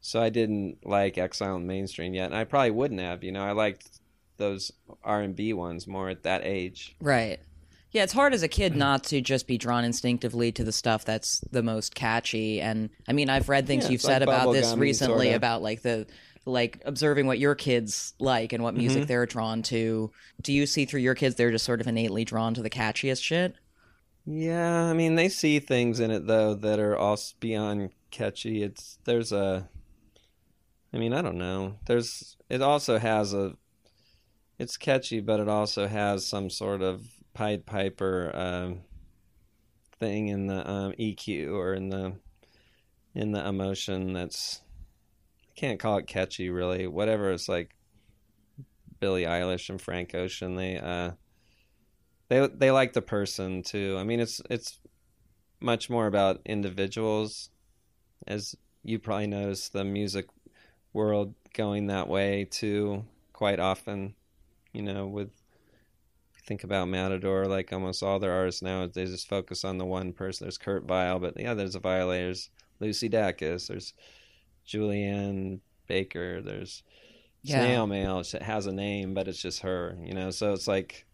so 0.00 0.20
I 0.22 0.28
didn't 0.28 0.86
like 0.86 1.18
Exile 1.18 1.54
on 1.54 1.66
Main 1.66 1.86
Street 1.86 2.12
yet, 2.14 2.26
and 2.26 2.34
I 2.36 2.44
probably 2.44 2.70
wouldn't 2.70 3.00
have. 3.00 3.24
You 3.24 3.32
know, 3.32 3.42
I 3.42 3.52
liked 3.52 4.00
those 4.36 4.70
R 5.02 5.22
and 5.22 5.34
B 5.34 5.52
ones 5.52 5.86
more 5.86 6.08
at 6.10 6.22
that 6.24 6.42
age. 6.44 6.94
Right. 7.00 7.40
Yeah, 7.92 8.02
it's 8.02 8.12
hard 8.12 8.34
as 8.34 8.42
a 8.42 8.48
kid 8.48 8.76
not 8.76 9.04
to 9.04 9.22
just 9.22 9.46
be 9.46 9.56
drawn 9.56 9.82
instinctively 9.84 10.52
to 10.52 10.64
the 10.64 10.72
stuff 10.72 11.06
that's 11.06 11.40
the 11.50 11.62
most 11.62 11.94
catchy. 11.94 12.60
And 12.60 12.90
I 13.08 13.12
mean, 13.14 13.30
I've 13.30 13.48
read 13.48 13.66
things 13.66 13.84
Yeah, 13.84 13.92
you've 13.92 14.00
it's 14.00 14.04
like 14.04 14.12
said 14.16 14.22
about 14.22 14.52
this 14.52 14.74
recently 14.74 15.26
sorta. 15.26 15.36
about 15.36 15.62
like 15.62 15.80
the 15.80 16.06
like 16.46 16.80
observing 16.86 17.26
what 17.26 17.38
your 17.38 17.54
kids 17.54 18.14
like 18.18 18.52
and 18.54 18.62
what 18.62 18.74
music 18.74 19.02
Mm-hmm. 19.02 19.08
they're 19.08 19.26
drawn 19.26 19.62
to. 19.64 20.10
Do 20.40 20.52
you 20.52 20.64
see 20.66 20.84
through 20.86 21.00
your 21.00 21.14
kids 21.14 21.34
they're 21.34 21.50
just 21.50 21.64
sort 21.66 21.80
of 21.80 21.86
innately 21.86 22.24
drawn 22.24 22.54
to 22.54 22.62
the 22.62 22.70
catchiest 22.70 23.22
shit? 23.22 23.54
Yeah, 24.24 24.84
I 24.84 24.92
mean 24.92 25.14
they 25.16 25.28
see 25.28 25.58
things 25.60 26.00
in 26.00 26.10
it 26.10 26.26
though 26.26 26.54
that 26.54 26.78
are 26.80 26.96
also 26.96 27.34
beyond 27.40 27.90
catchy. 28.10 28.62
It's 28.62 28.98
there's 29.04 29.32
a 29.32 29.68
I 30.92 30.98
mean, 30.98 31.12
I 31.12 31.20
don't 31.20 31.36
know. 31.38 31.76
There's 31.86 32.36
it 32.48 32.62
also 32.62 32.98
has 32.98 33.34
a 33.34 33.56
it's 34.58 34.76
catchy, 34.76 35.20
but 35.20 35.40
it 35.40 35.48
also 35.48 35.86
has 35.86 36.26
some 36.26 36.48
sort 36.48 36.80
of 36.80 37.02
Pied 37.34 37.66
Piper 37.66 38.30
um, 38.34 38.80
thing 39.98 40.28
in 40.28 40.46
the 40.46 40.68
um, 40.68 40.92
EQ 40.92 41.52
or 41.52 41.74
in 41.74 41.90
the 41.90 42.14
in 43.14 43.32
the 43.32 43.46
emotion 43.46 44.12
that's 44.12 44.62
can't 45.56 45.80
call 45.80 45.98
it 45.98 46.06
catchy 46.06 46.50
really. 46.50 46.86
Whatever 46.86 47.32
it's 47.32 47.48
like 47.48 47.74
Billie 49.00 49.24
Eilish 49.24 49.68
and 49.68 49.80
Frank 49.80 50.14
Ocean, 50.14 50.54
they 50.54 50.78
uh 50.78 51.12
they 52.28 52.46
they 52.48 52.70
like 52.70 52.92
the 52.92 53.02
person 53.02 53.62
too. 53.62 53.96
I 53.98 54.04
mean, 54.04 54.20
it's 54.20 54.40
it's 54.50 54.78
much 55.60 55.88
more 55.88 56.06
about 56.06 56.40
individuals, 56.44 57.50
as 58.26 58.54
you 58.82 58.98
probably 58.98 59.26
notice 59.26 59.68
the 59.68 59.84
music 59.84 60.26
world 60.92 61.34
going 61.54 61.86
that 61.86 62.08
way 62.08 62.44
too 62.44 63.04
quite 63.32 63.58
often. 63.58 64.14
You 64.72 64.82
know, 64.82 65.06
with 65.06 65.30
think 66.46 66.64
about 66.64 66.88
Matador, 66.88 67.46
like 67.46 67.72
almost 67.72 68.02
all 68.02 68.18
their 68.18 68.32
artists 68.32 68.62
now, 68.62 68.86
they 68.86 69.04
just 69.04 69.28
focus 69.28 69.64
on 69.64 69.78
the 69.78 69.84
one 69.84 70.12
person. 70.12 70.44
There's 70.44 70.58
Kurt 70.58 70.84
Vile, 70.84 71.18
but 71.18 71.38
yeah, 71.38 71.54
there's 71.54 71.74
a 71.74 71.80
Violators, 71.80 72.50
Lucy 72.78 73.08
Dacus, 73.08 73.66
there's 73.66 73.94
Julien 74.66 75.60
Baker, 75.86 76.42
there's 76.42 76.82
Yeah. 77.42 77.60
Snail 77.60 77.86
Mail. 77.86 78.20
It 78.20 78.42
has 78.42 78.66
a 78.66 78.72
name, 78.72 79.14
but 79.14 79.28
it's 79.28 79.40
just 79.40 79.60
her. 79.60 79.96
You 80.02 80.14
know, 80.14 80.30
so 80.30 80.52
it's 80.52 80.66
like 80.68 81.06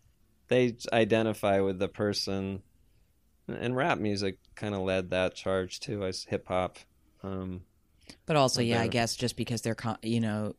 they 0.49 0.77
identify 0.93 1.61
with 1.61 1.79
the 1.79 1.89
person, 1.89 2.63
and 3.49 3.77
rap 3.77 3.99
music 3.99 4.39
kind 4.55 4.75
of 4.75 4.81
led 4.81 5.11
that 5.11 5.35
charge 5.35 5.81
too, 5.81 6.05
as 6.05 6.25
hip 6.25 6.49
hop. 6.49 6.79
Um, 7.23 7.63
But 8.27 8.37
also, 8.37 8.61
yeah, 8.61 8.81
I 8.81 8.89
guess 8.89 9.15
just 9.15 9.37
because 9.37 9.63
they're, 9.63 9.77
you 10.03 10.21
know, 10.21 10.55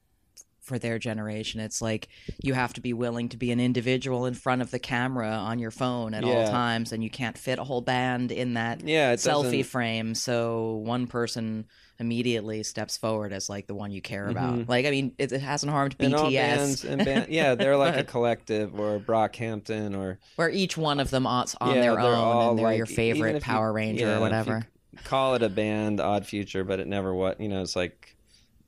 for 0.63 0.79
their 0.79 0.97
generation, 0.97 1.59
it's 1.59 1.81
like 1.81 2.07
you 2.41 2.53
have 2.53 2.73
to 2.73 2.81
be 2.81 2.93
willing 2.93 3.29
to 3.29 3.37
be 3.37 3.51
an 3.51 3.59
individual 3.59 4.25
in 4.25 4.33
front 4.33 4.61
of 4.61 4.71
the 4.71 4.79
camera 4.79 5.29
on 5.29 5.59
your 5.59 5.71
phone 5.71 6.13
at 6.13 6.23
all 6.23 6.47
times, 6.47 6.91
and 6.91 7.03
you 7.03 7.09
can't 7.09 7.37
fit 7.37 7.59
a 7.59 7.63
whole 7.63 7.81
band 7.81 8.31
in 8.31 8.53
that 8.55 8.81
Yeah, 8.87 9.13
selfie 9.15 9.43
doesn't- 9.43 9.63
frame. 9.65 10.15
So 10.15 10.75
one 10.85 11.07
person 11.07 11.65
immediately 11.99 12.63
steps 12.63 12.97
forward 12.97 13.31
as 13.31 13.49
like 13.49 13.67
the 13.67 13.75
one 13.75 13.91
you 13.91 14.01
care 14.01 14.27
about. 14.27 14.67
Like, 14.67 14.85
I 14.85 14.89
mean, 14.91 15.13
it, 15.19 15.31
it 15.31 15.41
hasn't 15.41 15.71
harmed 15.71 15.97
Mm-hmm. 15.97 16.13
and 16.15 16.23
BTS, 16.23 16.33
bands 16.33 16.85
and 16.85 17.05
band, 17.05 17.27
yeah, 17.29 17.55
they're 17.55 17.77
like 17.77 17.95
a 17.97 18.03
collective 18.03 18.79
or 18.79 18.99
Brockhampton 18.99 19.95
or 19.97 20.19
where 20.37 20.49
each 20.49 20.75
one 20.77 20.99
of 20.99 21.09
them 21.11 21.27
on, 21.27 21.45
on 21.61 21.75
yeah, 21.75 21.81
their 21.81 21.99
own, 21.99 22.49
and 22.49 22.57
they're 22.59 22.65
like, 22.65 22.77
your 22.77 22.85
favorite 22.87 23.35
if 23.35 23.43
you- 23.45 23.51
Power 23.53 23.71
Ranger 23.71 24.05
yeah, 24.07 24.17
or 24.17 24.21
whatever. 24.21 24.67
call 25.03 25.35
it 25.35 25.43
a 25.43 25.49
band, 25.49 25.99
Odd 25.99 26.25
Future, 26.25 26.63
but 26.63 26.79
it 26.79 26.87
never 26.87 27.13
what 27.13 27.39
you 27.39 27.47
know. 27.49 27.61
It's 27.61 27.75
like 27.75 28.15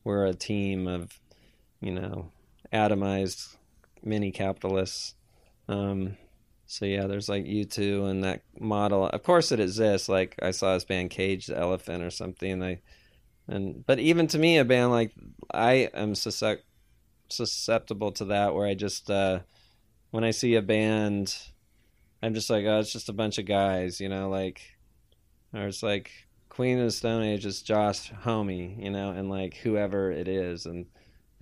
we're 0.03 0.25
a 0.27 0.33
team 0.35 0.87
of 0.87 1.19
you 1.81 1.91
know 1.91 2.31
atomized 2.73 3.55
mini 4.03 4.31
capitalists. 4.31 5.15
Um, 5.67 6.17
so 6.67 6.85
yeah, 6.85 7.07
there's 7.07 7.29
like 7.29 7.45
you 7.45 7.65
two 7.65 8.05
and 8.05 8.23
that 8.23 8.41
model. 8.59 9.07
Of 9.07 9.23
course, 9.23 9.51
it 9.51 9.59
exists. 9.59 10.09
Like 10.09 10.35
I 10.41 10.51
saw 10.51 10.73
this 10.73 10.85
band 10.85 11.11
Cage 11.11 11.47
the 11.47 11.57
Elephant 11.57 12.03
or 12.03 12.09
something. 12.09 12.63
And 12.63 12.79
and 13.47 13.85
but 13.85 13.99
even 13.99 14.27
to 14.27 14.39
me, 14.39 14.57
a 14.57 14.65
band 14.65 14.91
like 14.91 15.11
I 15.53 15.89
am 15.93 16.13
suscep- 16.13 16.63
susceptible 17.29 18.11
to 18.13 18.25
that, 18.25 18.55
where 18.55 18.67
I 18.67 18.73
just 18.73 19.09
uh, 19.11 19.39
when 20.11 20.23
I 20.23 20.31
see 20.31 20.55
a 20.55 20.61
band, 20.61 21.37
I'm 22.23 22.33
just 22.33 22.49
like, 22.49 22.65
oh, 22.65 22.79
it's 22.79 22.93
just 22.93 23.09
a 23.09 23.13
bunch 23.13 23.37
of 23.37 23.45
guys, 23.45 24.01
you 24.01 24.09
know, 24.09 24.29
like 24.29 24.61
or 25.53 25.67
it's 25.67 25.83
like 25.83 26.11
Queen 26.49 26.79
of 26.79 26.85
the 26.85 26.91
Stone 26.91 27.23
Age 27.23 27.45
is 27.45 27.61
Josh 27.61 28.11
Homme, 28.11 28.49
you 28.49 28.89
know, 28.89 29.11
and 29.11 29.29
like 29.29 29.55
whoever 29.57 30.11
it 30.11 30.27
is, 30.27 30.65
and 30.65 30.87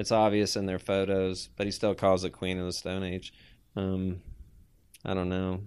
it's 0.04 0.12
obvious 0.12 0.58
in 0.58 0.66
their 0.66 0.80
photos, 0.80 1.48
but 1.56 1.66
he 1.66 1.72
still 1.72 1.96
calls 1.96 2.26
it 2.26 2.32
Queen 2.32 2.60
of 2.60 2.66
the 2.66 2.74
Stone 2.74 3.04
Age. 3.04 3.34
Um, 3.78 4.22
I 5.06 5.14
don't 5.14 5.30
know. 5.30 5.62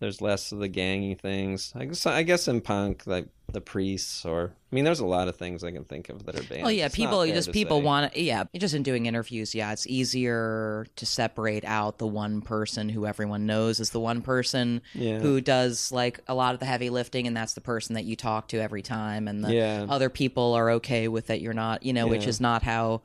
There's 0.00 0.20
less 0.20 0.50
of 0.52 0.58
the 0.58 0.68
gangy 0.68 1.18
things. 1.18 1.72
I 1.76 1.84
guess 1.86 2.04
I 2.06 2.24
guess 2.24 2.48
in 2.48 2.60
punk, 2.60 3.04
like 3.06 3.28
the 3.52 3.60
priests, 3.60 4.24
or 4.24 4.52
I 4.72 4.74
mean, 4.74 4.84
there's 4.84 4.98
a 4.98 5.06
lot 5.06 5.28
of 5.28 5.36
things 5.36 5.62
I 5.62 5.70
can 5.70 5.84
think 5.84 6.08
of 6.08 6.26
that 6.26 6.34
are 6.34 6.42
bands. 6.42 6.64
Oh 6.64 6.68
yeah, 6.68 6.86
It's 6.86 6.96
people 6.96 7.24
just 7.26 7.52
people 7.52 7.78
say. 7.78 7.84
want. 7.84 8.16
Yeah, 8.16 8.44
just 8.56 8.74
in 8.74 8.82
doing 8.82 9.06
interviews, 9.06 9.54
yeah, 9.54 9.70
it's 9.72 9.86
easier 9.86 10.86
to 10.96 11.06
separate 11.06 11.64
out 11.64 11.98
the 11.98 12.06
one 12.08 12.40
person 12.42 12.88
who 12.88 13.06
everyone 13.06 13.46
knows 13.46 13.78
is 13.78 13.90
the 13.90 14.00
one 14.00 14.22
person 14.22 14.82
Yeah. 14.94 15.20
who 15.20 15.40
does 15.40 15.92
like 15.92 16.18
a 16.26 16.34
lot 16.34 16.54
of 16.54 16.58
the 16.60 16.66
heavy 16.66 16.90
lifting, 16.90 17.28
and 17.28 17.36
that's 17.36 17.54
the 17.54 17.60
person 17.60 17.94
that 17.94 18.04
you 18.04 18.16
talk 18.16 18.48
to 18.48 18.58
every 18.60 18.82
time, 18.82 19.28
and 19.28 19.44
the 19.44 19.54
Yeah. 19.54 19.86
other 19.88 20.08
people 20.10 20.54
are 20.54 20.68
okay 20.72 21.06
with 21.06 21.28
that. 21.28 21.40
You're 21.40 21.54
not, 21.54 21.84
you 21.84 21.92
know, 21.92 22.08
which 22.08 22.26
is 22.26 22.40
not 22.40 22.64
how 22.64 23.02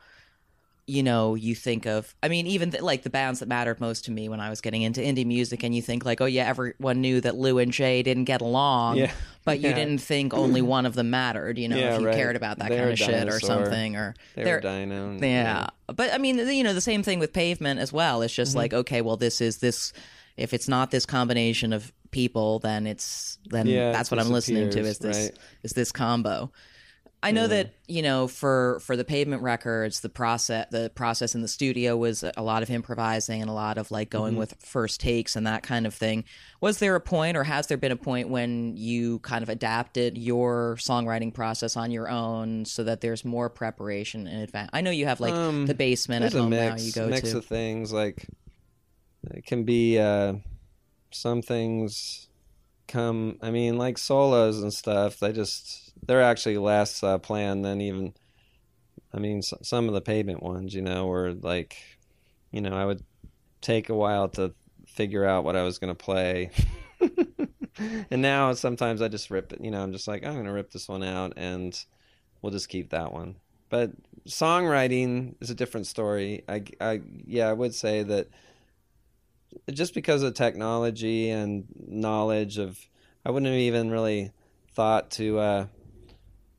you 0.90 1.04
know 1.04 1.36
you 1.36 1.54
think 1.54 1.86
of 1.86 2.16
i 2.24 2.30
mean 2.30 2.48
even 2.48 2.72
th- 2.72 2.82
like 2.82 3.04
the 3.04 3.10
bands 3.10 3.42
that 3.42 3.48
mattered 3.50 3.80
most 3.82 4.06
to 4.06 4.12
me 4.12 4.30
when 4.30 4.40
i 4.40 4.50
was 4.50 4.62
getting 4.62 4.82
into 4.84 5.02
indie 5.02 5.26
music 5.26 5.62
and 5.62 5.76
you 5.76 5.82
think 5.82 6.06
like 6.06 6.22
oh 6.22 6.26
yeah 6.26 6.48
everyone 6.48 7.02
knew 7.02 7.20
that 7.20 7.36
lou 7.36 7.58
and 7.60 7.74
jay 7.74 8.02
didn't 8.02 8.24
get 8.24 8.40
along 8.40 8.96
Yeah. 8.96 9.12
but 9.44 9.60
you 9.60 9.68
Yeah. 9.70 9.76
didn't 9.76 9.98
think 10.00 10.34
only 10.34 10.62
one 10.62 10.86
of 10.86 10.96
them 10.96 11.10
mattered 11.10 11.58
you 11.60 11.68
know 11.68 11.76
Yeah, 11.76 11.96
if 11.96 12.00
you 12.00 12.08
right. 12.08 12.16
cared 12.16 12.38
about 12.38 12.60
that 12.60 12.70
They're 12.70 12.80
kind 12.80 12.92
of 12.92 12.98
shit 13.00 13.28
or 13.28 13.40
something 13.42 13.98
or 13.98 14.16
They 14.36 14.46
they're- 14.46 14.56
were 14.56 14.62
Dino. 14.62 15.18
yeah. 15.22 15.68
But 15.94 16.14
I 16.14 16.18
mean, 16.18 16.38
you 16.38 16.64
know, 16.64 16.74
the 16.74 16.82
same 16.82 17.02
thing 17.04 17.20
with 17.20 17.32
pavement 17.32 17.80
as 17.80 17.92
well. 17.94 18.22
It's 18.22 18.34
Mm-hmm. 18.34 18.42
just 18.42 18.56
like, 18.58 18.74
okay, 18.74 19.00
well, 19.02 19.16
this 19.16 19.40
is 19.40 19.58
this. 19.60 19.94
If 20.36 20.54
it's 20.54 20.68
not 20.68 20.92
this 20.92 21.06
combination 21.06 21.72
of 21.74 21.92
people, 22.12 22.60
then 22.60 22.86
it's 22.86 23.38
then 23.50 23.68
that's 23.68 24.12
what 24.12 24.20
I'm 24.20 24.30
listening 24.30 24.70
to. 24.72 24.80
Is 24.82 25.00
this 25.00 25.18
right. 25.18 25.38
is 25.64 25.72
this 25.72 25.92
combo? 25.94 26.52
I 27.24 27.32
know 27.32 27.48
that 27.48 27.74
you 27.88 28.04
know 28.04 28.28
for 28.28 28.80
for 28.82 28.96
the 28.96 29.04
pavement 29.04 29.42
records, 29.42 30.02
the 30.02 30.10
process 30.10 30.68
the 30.70 30.92
process 30.94 31.34
in 31.34 31.42
the 31.42 31.48
studio 31.48 31.98
was 31.98 32.24
a 32.24 32.44
lot 32.44 32.62
of 32.62 32.70
improvising 32.70 33.42
and 33.42 33.50
a 33.50 33.54
lot 33.54 33.78
of 33.80 33.90
like 33.90 34.10
going 34.12 34.36
with 34.36 34.54
first 34.60 35.00
takes 35.02 35.36
and 35.36 35.48
that 35.48 35.64
kind 35.64 35.88
of 35.88 35.96
thing. 35.96 36.26
Was 36.62 36.78
there 36.78 36.96
a 36.96 37.02
point, 37.02 37.36
or 37.36 37.44
has 37.44 37.68
there 37.68 37.78
been 37.78 37.92
a 37.92 37.98
point 37.98 38.30
when 38.30 38.78
you 38.78 39.20
kind 39.20 39.42
of 39.42 39.50
adapted 39.50 40.18
your 40.18 40.78
songwriting 40.80 41.34
process 41.34 41.76
on 41.76 41.90
your 41.92 42.08
own 42.08 42.66
so 42.66 42.84
that 42.84 43.02
there's 43.02 43.26
more 43.26 43.50
preparation 43.50 44.28
in 44.28 44.40
advance? 44.40 44.70
I 44.72 44.82
know 44.82 44.92
you 44.92 45.06
have 45.06 45.20
like 45.20 45.34
the 45.66 45.74
basement 45.76 46.24
at 46.24 46.34
Um, 46.34 46.40
a 46.40 46.42
home 46.44 46.50
mix, 46.52 46.82
now 46.82 46.86
you 46.86 46.92
go 46.94 47.10
mix 47.10 47.32
to. 47.32 47.38
of 47.40 47.46
things. 47.46 47.92
Like 47.92 48.28
it 49.32 49.44
can 49.46 49.64
be 49.64 49.98
uh, 49.98 50.36
some 51.12 51.42
things 51.42 52.27
come. 52.88 53.38
I 53.42 53.52
mean, 53.52 53.78
like 53.78 53.98
solos 53.98 54.62
and 54.62 54.74
stuff. 54.74 55.20
They 55.20 55.32
just 55.32 55.94
they're 56.06 56.22
actually 56.22 56.58
less 56.58 57.04
uh, 57.04 57.18
planned 57.18 57.66
than 57.66 57.82
even. 57.82 58.14
I 59.14 59.20
mean, 59.20 59.42
some 59.42 59.88
of 59.88 59.94
the 59.94 60.02
pavement 60.02 60.44
ones, 60.44 60.74
you 60.74 60.82
know, 60.82 61.08
were 61.08 61.34
like, 61.34 61.78
you 62.52 62.62
know, 62.62 62.76
I 62.76 62.86
would 62.86 63.04
take 63.62 63.90
a 63.90 63.96
while 63.96 64.28
to 64.30 64.54
figure 64.86 65.26
out 65.26 65.44
what 65.44 65.56
I 65.56 65.64
was 65.64 65.80
going 65.80 65.96
to 65.96 65.96
play. 65.96 66.52
and 68.12 68.22
now 68.22 68.54
sometimes 68.54 69.02
I 69.02 69.08
just 69.08 69.32
rip 69.32 69.54
it. 69.54 69.62
You 69.62 69.72
know, 69.72 69.82
I'm 69.82 69.94
just 69.94 70.08
like, 70.08 70.26
I'm 70.26 70.34
going 70.34 70.46
to 70.46 70.52
rip 70.52 70.72
this 70.72 70.88
one 70.88 71.04
out, 71.04 71.34
and 71.38 71.80
we'll 72.42 72.52
just 72.52 72.70
keep 72.70 72.90
that 72.90 73.14
one. 73.14 73.36
But 73.70 73.92
songwriting 74.28 75.36
is 75.42 75.50
a 75.50 75.56
different 75.56 75.88
story. 75.88 76.44
I, 76.48 76.64
I, 76.80 77.02
yeah, 77.26 77.50
I 77.50 77.54
would 77.54 77.76
say 77.76 78.04
that 78.04 78.28
just 79.72 79.94
because 79.94 80.24
of 80.24 80.34
technology 80.34 81.30
and 81.30 81.66
knowledge 81.88 82.58
of, 82.58 82.80
I 83.26 83.32
wouldn't 83.32 83.52
have 83.52 83.60
even 83.60 83.90
really 83.90 84.32
thought 84.74 85.12
to 85.12 85.40
uh, 85.40 85.66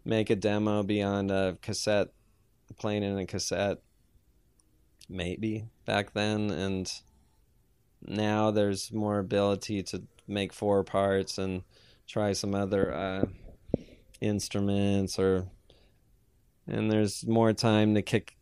make 0.05 0.31
a 0.31 0.37
demo 0.37 0.83
beyond 0.83 1.31
a 1.31 1.57
cassette, 1.63 2.09
playing 2.79 3.03
in 3.03 3.19
a 3.19 3.27
cassette, 3.27 3.79
maybe 5.09 5.65
back 5.87 6.13
then, 6.13 6.51
and 6.51 6.93
now 8.03 8.51
there's 8.51 8.93
more 8.93 9.19
ability 9.19 9.83
to 9.83 10.03
make 10.27 10.53
four 10.53 10.85
parts 10.85 11.39
and 11.39 11.63
try 12.07 12.33
some 12.33 12.55
other 12.55 12.95
uh, 12.95 13.25
instruments 14.21 15.19
or 15.19 15.47
and 16.67 16.91
there's 16.91 17.27
more 17.27 17.53
time 17.53 17.95
to 17.95 18.03
kick 18.03 18.37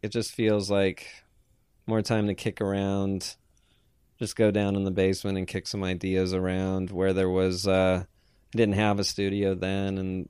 it 0.00 0.08
just 0.08 0.32
feels 0.32 0.70
like 0.70 1.06
more 1.86 2.02
time 2.02 2.26
to 2.26 2.34
kick 2.34 2.60
around 2.60 3.36
just 4.22 4.36
go 4.36 4.50
down 4.50 4.76
in 4.76 4.84
the 4.84 4.90
basement 4.90 5.36
and 5.36 5.46
kick 5.46 5.66
some 5.66 5.82
ideas 5.82 6.32
around 6.32 6.90
where 6.90 7.12
there 7.12 7.28
was 7.28 7.66
uh 7.66 8.04
didn't 8.52 8.74
have 8.74 8.98
a 8.98 9.04
studio 9.04 9.54
then 9.54 9.98
and 9.98 10.28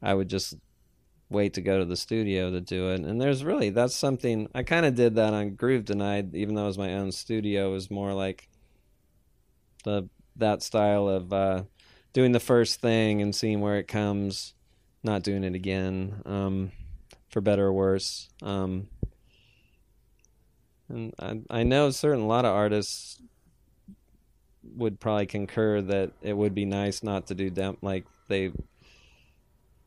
I 0.00 0.14
would 0.14 0.28
just 0.28 0.54
wait 1.28 1.54
to 1.54 1.62
go 1.62 1.78
to 1.78 1.84
the 1.84 1.96
studio 1.96 2.50
to 2.50 2.60
do 2.60 2.90
it 2.90 3.00
and 3.00 3.20
there's 3.20 3.44
really 3.44 3.70
that's 3.70 3.96
something 3.96 4.48
I 4.54 4.62
kind 4.62 4.86
of 4.86 4.94
did 4.94 5.16
that 5.16 5.32
on 5.34 5.54
Groove 5.54 5.84
Denied 5.84 6.34
even 6.34 6.54
though 6.54 6.64
it 6.64 6.66
was 6.66 6.78
my 6.78 6.94
own 6.94 7.10
studio 7.12 7.70
it 7.70 7.72
was 7.72 7.90
more 7.90 8.12
like 8.12 8.48
the 9.84 10.08
that 10.36 10.62
style 10.62 11.08
of 11.08 11.32
uh 11.32 11.64
doing 12.12 12.32
the 12.32 12.40
first 12.40 12.80
thing 12.80 13.20
and 13.20 13.34
seeing 13.34 13.60
where 13.60 13.78
it 13.78 13.88
comes 13.88 14.54
not 15.02 15.22
doing 15.22 15.44
it 15.44 15.54
again, 15.54 16.22
um, 16.26 16.72
for 17.30 17.40
better 17.40 17.66
or 17.66 17.72
worse. 17.72 18.28
Um, 18.42 18.88
and 20.92 21.14
I, 21.18 21.60
I 21.60 21.62
know 21.62 21.90
certain 21.90 22.22
a 22.22 22.26
lot 22.26 22.44
of 22.44 22.54
artists 22.54 23.20
would 24.76 25.00
probably 25.00 25.26
concur 25.26 25.80
that 25.80 26.12
it 26.22 26.36
would 26.36 26.54
be 26.54 26.64
nice 26.64 27.02
not 27.02 27.26
to 27.26 27.34
do 27.34 27.50
dem- 27.50 27.78
like 27.82 28.04
they 28.28 28.52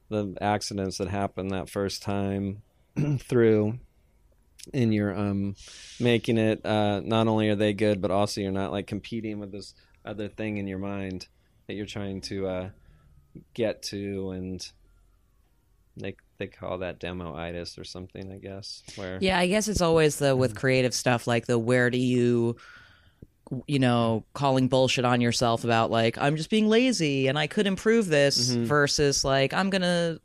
the 0.10 0.36
accidents 0.42 0.98
that 0.98 1.08
happened 1.08 1.52
that 1.52 1.70
first 1.70 2.04
time 2.04 2.62
through 3.20 3.80
in 4.74 4.92
your 4.92 5.16
um 5.16 5.56
making 6.00 6.38
it 6.38 6.66
uh 6.66 7.00
not 7.02 7.28
only 7.28 7.50
are 7.50 7.56
they 7.56 7.74
good 7.74 8.02
but 8.02 8.12
also 8.12 8.42
you're 8.42 8.52
not 8.52 8.72
like 8.72 8.88
competing 8.88 9.40
with 9.40 9.52
this 9.52 9.74
other 10.04 10.28
thing 10.28 10.58
in 10.58 10.68
your 10.68 10.80
mind 10.80 11.28
that 11.68 11.74
you're 11.76 11.86
trying 11.86 12.20
to 12.20 12.48
uh 12.48 12.70
get 13.54 13.82
to 13.84 14.32
and 14.32 14.72
they 15.98 16.16
they 16.38 16.48
call 16.48 16.78
that 16.80 17.00
demo 17.00 17.36
itis 17.36 17.78
or 17.78 17.84
something 17.84 18.32
i 18.32 18.38
guess 18.38 18.84
where 18.96 19.18
Yeah, 19.22 19.40
I 19.40 19.48
guess 19.48 19.68
it's 19.68 19.82
always 19.82 20.18
the 20.18 20.28
Mm-hmm. 20.32 20.40
with 20.40 20.56
creative 20.56 20.94
stuff 20.94 21.28
like 21.28 21.46
the 21.46 21.58
where 21.58 21.90
do 21.90 21.98
you 21.98 22.56
you 23.68 23.78
know 23.80 24.26
calling 24.34 24.68
bullshit 24.68 25.06
on 25.06 25.22
yourself 25.22 25.64
about 25.64 25.92
like 25.92 26.18
I'm 26.18 26.36
just 26.36 26.50
being 26.50 26.68
lazy 26.68 27.28
and 27.28 27.38
I 27.38 27.46
could 27.48 27.68
improve 27.68 28.08
this 28.08 28.52
Mm-hmm. 28.52 28.66
versus 28.66 29.24
like 29.24 29.54
I'm 29.54 29.70
to 29.84 30.20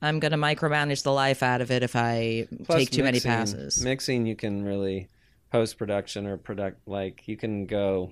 I'm 0.00 0.18
to 0.32 0.38
micromanage 0.38 1.02
the 1.02 1.12
life 1.12 1.42
out 1.42 1.60
of 1.60 1.70
it 1.70 1.82
if 1.82 1.94
I 1.96 2.46
Plus 2.64 2.78
take 2.80 2.90
too 2.90 3.02
many 3.02 3.20
passes. 3.20 3.82
Mixing, 3.84 4.26
you 4.26 4.34
can 4.36 4.64
really 4.64 5.08
post 5.52 5.78
production 5.78 6.26
or 6.26 6.36
product 6.36 6.86
like 6.86 7.26
you 7.28 7.36
can 7.36 7.66
go. 7.66 8.10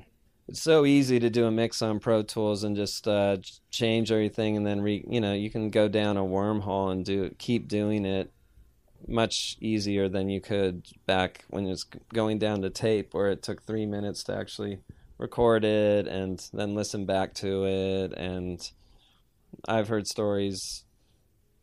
It's 0.53 0.61
so 0.61 0.85
easy 0.85 1.19
to 1.19 1.31
do 1.31 1.47
a 1.47 1.51
mix 1.51 1.81
on 1.81 1.99
Pro 1.99 2.23
Tools 2.23 2.63
and 2.63 2.77
just 2.77 3.09
uh, 3.09 3.39
change 3.71 4.13
everything, 4.13 4.55
and 4.55 4.67
then 4.67 4.83
re 4.83 5.03
you 5.09 5.19
know 5.19 5.33
you 5.33 5.49
can 5.49 5.71
go 5.71 5.89
down 5.89 6.19
a 6.19 6.23
wormhole 6.23 6.93
and 6.93 7.07
do 7.07 7.35
keep 7.39 7.69
doing 7.69 8.05
it 8.05 8.31
much 9.09 9.57
easier 9.63 10.11
than 10.11 10.29
you 10.29 10.43
could 10.43 10.87
back 11.07 11.47
when 11.49 11.65
it 11.65 11.71
was 11.71 11.85
going 12.13 12.39
down 12.39 12.61
to 12.61 12.69
tape, 12.69 13.15
where 13.15 13.31
it 13.31 13.43
took 13.43 13.63
three 13.63 13.87
minutes 13.87 14.25
to 14.25 14.37
actually 14.37 14.81
record 15.17 15.65
it 15.65 16.07
and 16.07 16.51
then 16.53 16.75
listen 16.75 17.07
back 17.07 17.33
to 17.33 17.65
it. 17.65 18.13
And 18.13 18.61
I've 19.67 19.89
heard 19.89 20.07
stories, 20.07 20.85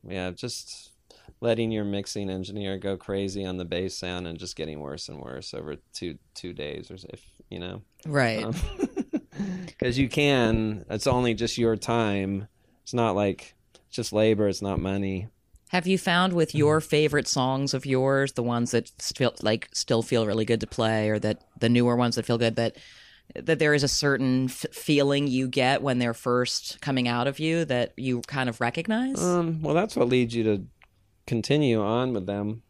yeah, 0.04 0.32
just 0.32 0.94
letting 1.42 1.72
your 1.72 1.86
mixing 1.86 2.28
engineer 2.28 2.80
go 2.80 2.98
crazy 2.98 3.46
on 3.46 3.58
the 3.58 3.66
bass 3.66 3.96
sound 3.96 4.26
and 4.26 4.40
just 4.40 4.56
getting 4.56 4.80
worse 4.80 5.10
and 5.10 5.20
worse 5.20 5.54
over 5.54 5.76
two 5.94 6.18
two 6.34 6.54
days 6.54 6.90
or 6.90 6.96
if 7.14 7.24
you 7.52 7.60
know 7.60 7.84
right. 8.06 8.46
because 9.68 9.98
you 9.98 10.10
can 10.10 10.86
it's 10.90 11.08
only 11.08 11.34
just 11.34 11.58
your 11.58 11.76
time 11.76 12.48
it's 12.84 12.94
not 12.94 13.16
like 13.16 13.56
it's 13.88 13.96
just 13.96 14.12
labor 14.12 14.48
it's 14.48 14.62
not 14.62 14.80
money 14.80 15.28
Have 15.70 15.88
you 15.88 15.98
found 15.98 16.34
with 16.34 16.54
your 16.56 16.82
favorite 16.82 17.28
songs 17.28 17.74
of 17.74 17.86
yours, 17.86 18.34
the 18.34 18.44
ones 18.44 18.72
that 18.72 18.92
still 19.02 19.34
like 19.42 19.70
still 19.72 20.02
feel 20.02 20.26
really 20.26 20.44
good 20.46 20.60
to 20.62 20.68
play, 20.68 21.10
or 21.10 21.20
that 21.20 21.44
the 21.60 21.70
newer 21.70 21.96
ones 21.96 22.16
that 22.16 22.26
feel 22.26 22.40
good, 22.40 22.56
that 22.56 22.76
that 23.36 23.60
there 23.60 23.76
is 23.76 23.84
a 23.84 23.88
certain 23.88 24.46
f- 24.46 24.66
feeling 24.72 25.28
you 25.28 25.48
get 25.48 25.84
when 25.84 26.00
they're 26.00 26.16
first 26.16 26.82
coming 26.82 27.08
out 27.08 27.28
of 27.28 27.40
you 27.40 27.64
that 27.66 27.94
you 27.96 28.22
kind 28.26 28.50
of 28.50 28.60
recognize? 28.60 29.22
um 29.22 29.62
well 29.62 29.76
that's 29.76 29.96
what 29.96 30.10
leads 30.10 30.34
you 30.34 30.44
to 30.44 30.66
continue 31.28 31.80
on 31.80 32.12
with 32.14 32.26
them 32.26 32.64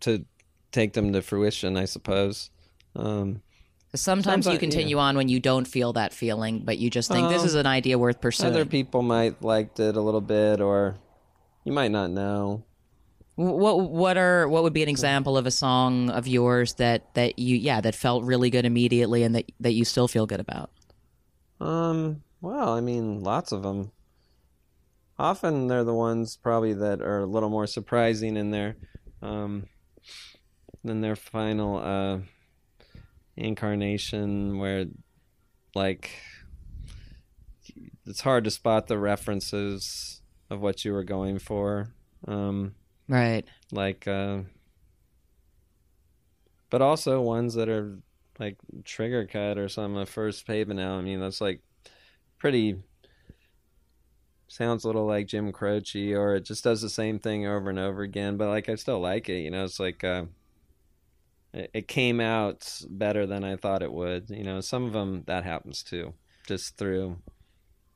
to 0.00 0.24
take 0.72 0.94
them 0.94 1.12
to 1.12 1.20
fruition 1.20 1.76
i 1.76 1.84
suppose 1.84 2.50
um 2.96 3.42
'Cause 3.90 4.02
Sometimes 4.02 4.46
you 4.46 4.58
continue 4.58 4.98
on 4.98 5.16
when 5.16 5.28
you 5.30 5.40
don't 5.40 5.66
feel 5.66 5.94
that 5.94 6.12
feeling, 6.12 6.60
but 6.64 6.76
you 6.78 6.90
just 6.90 7.10
think 7.10 7.30
this 7.30 7.42
Oh. 7.42 7.46
is 7.46 7.54
an 7.54 7.66
idea 7.66 7.98
worth 7.98 8.20
pursuing. 8.20 8.52
other 8.52 8.66
people 8.66 9.00
might 9.02 9.42
liked 9.42 9.80
it 9.80 9.96
a 9.96 10.00
little 10.00 10.20
bit 10.20 10.60
or 10.60 10.96
you 11.64 11.72
might 11.72 11.90
not 11.90 12.10
know 12.10 12.64
What 13.36 13.78
what 13.90 14.16
are 14.18 14.46
what 14.48 14.62
would 14.64 14.72
be 14.74 14.82
an 14.82 14.88
example 14.90 15.36
of 15.38 15.46
a 15.46 15.50
song 15.50 16.10
of 16.10 16.26
yours 16.26 16.74
that 16.74 17.14
that 17.14 17.38
you 17.38 17.56
yeah 17.56 17.80
that 17.80 17.94
felt 17.94 18.24
really 18.24 18.50
good 18.50 18.64
immediately 18.66 19.22
and 19.22 19.34
that 19.36 19.50
that 19.60 19.72
you 19.72 19.84
still 19.86 20.08
feel 20.08 20.26
good 20.26 20.40
about? 20.40 20.70
Um, 21.60 22.22
well, 22.40 22.70
I 22.74 22.80
mean, 22.80 23.22
lots 23.22 23.52
of 23.52 23.62
them. 23.62 23.92
Often 25.18 25.66
they're 25.68 25.82
the 25.84 25.94
ones 25.94 26.36
probably 26.36 26.74
that 26.74 27.00
are 27.00 27.20
a 27.20 27.26
little 27.26 27.48
more 27.48 27.66
surprising 27.66 28.36
in 28.36 28.50
their 28.50 28.76
um 29.22 29.66
than 30.84 31.00
their 31.00 31.16
final 31.16 31.78
uh 31.78 32.18
incarnation 33.38 34.58
where 34.58 34.86
like 35.74 36.10
it's 38.06 38.20
hard 38.22 38.44
to 38.44 38.50
spot 38.50 38.86
the 38.86 38.98
references 38.98 40.20
of 40.50 40.60
what 40.60 40.84
you 40.84 40.92
were 40.92 41.04
going 41.04 41.38
for. 41.38 41.88
Um 42.26 42.74
Right. 43.08 43.44
like 43.72 44.06
uh 44.06 44.40
but 46.70 46.82
also 46.82 47.20
ones 47.22 47.54
that 47.54 47.68
are 47.68 47.98
like 48.38 48.56
trigger 48.84 49.26
cut 49.26 49.58
or 49.58 49.68
something 49.68 50.00
a 50.00 50.06
first 50.06 50.46
pavement 50.46 50.78
out 50.78 50.98
i 50.98 51.02
mean 51.02 51.20
that's 51.20 51.40
like 51.40 51.60
pretty 52.38 52.76
sounds 54.46 54.84
a 54.84 54.86
little 54.86 55.06
like 55.06 55.26
jim 55.26 55.52
croce 55.52 56.12
or 56.12 56.34
it 56.36 56.44
just 56.44 56.64
does 56.64 56.80
the 56.82 56.88
same 56.88 57.18
thing 57.18 57.46
over 57.46 57.70
and 57.70 57.78
over 57.78 58.02
again 58.02 58.36
but 58.36 58.48
like 58.48 58.68
i 58.68 58.74
still 58.74 59.00
like 59.00 59.28
it 59.28 59.40
you 59.40 59.50
know 59.50 59.64
it's 59.64 59.80
like 59.80 60.04
uh 60.04 60.24
it, 61.52 61.70
it 61.74 61.88
came 61.88 62.20
out 62.20 62.82
better 62.88 63.26
than 63.26 63.44
i 63.44 63.56
thought 63.56 63.82
it 63.82 63.92
would 63.92 64.28
you 64.30 64.44
know 64.44 64.60
some 64.60 64.84
of 64.84 64.92
them 64.92 65.22
that 65.26 65.44
happens 65.44 65.82
too 65.82 66.12
just 66.46 66.76
through 66.76 67.16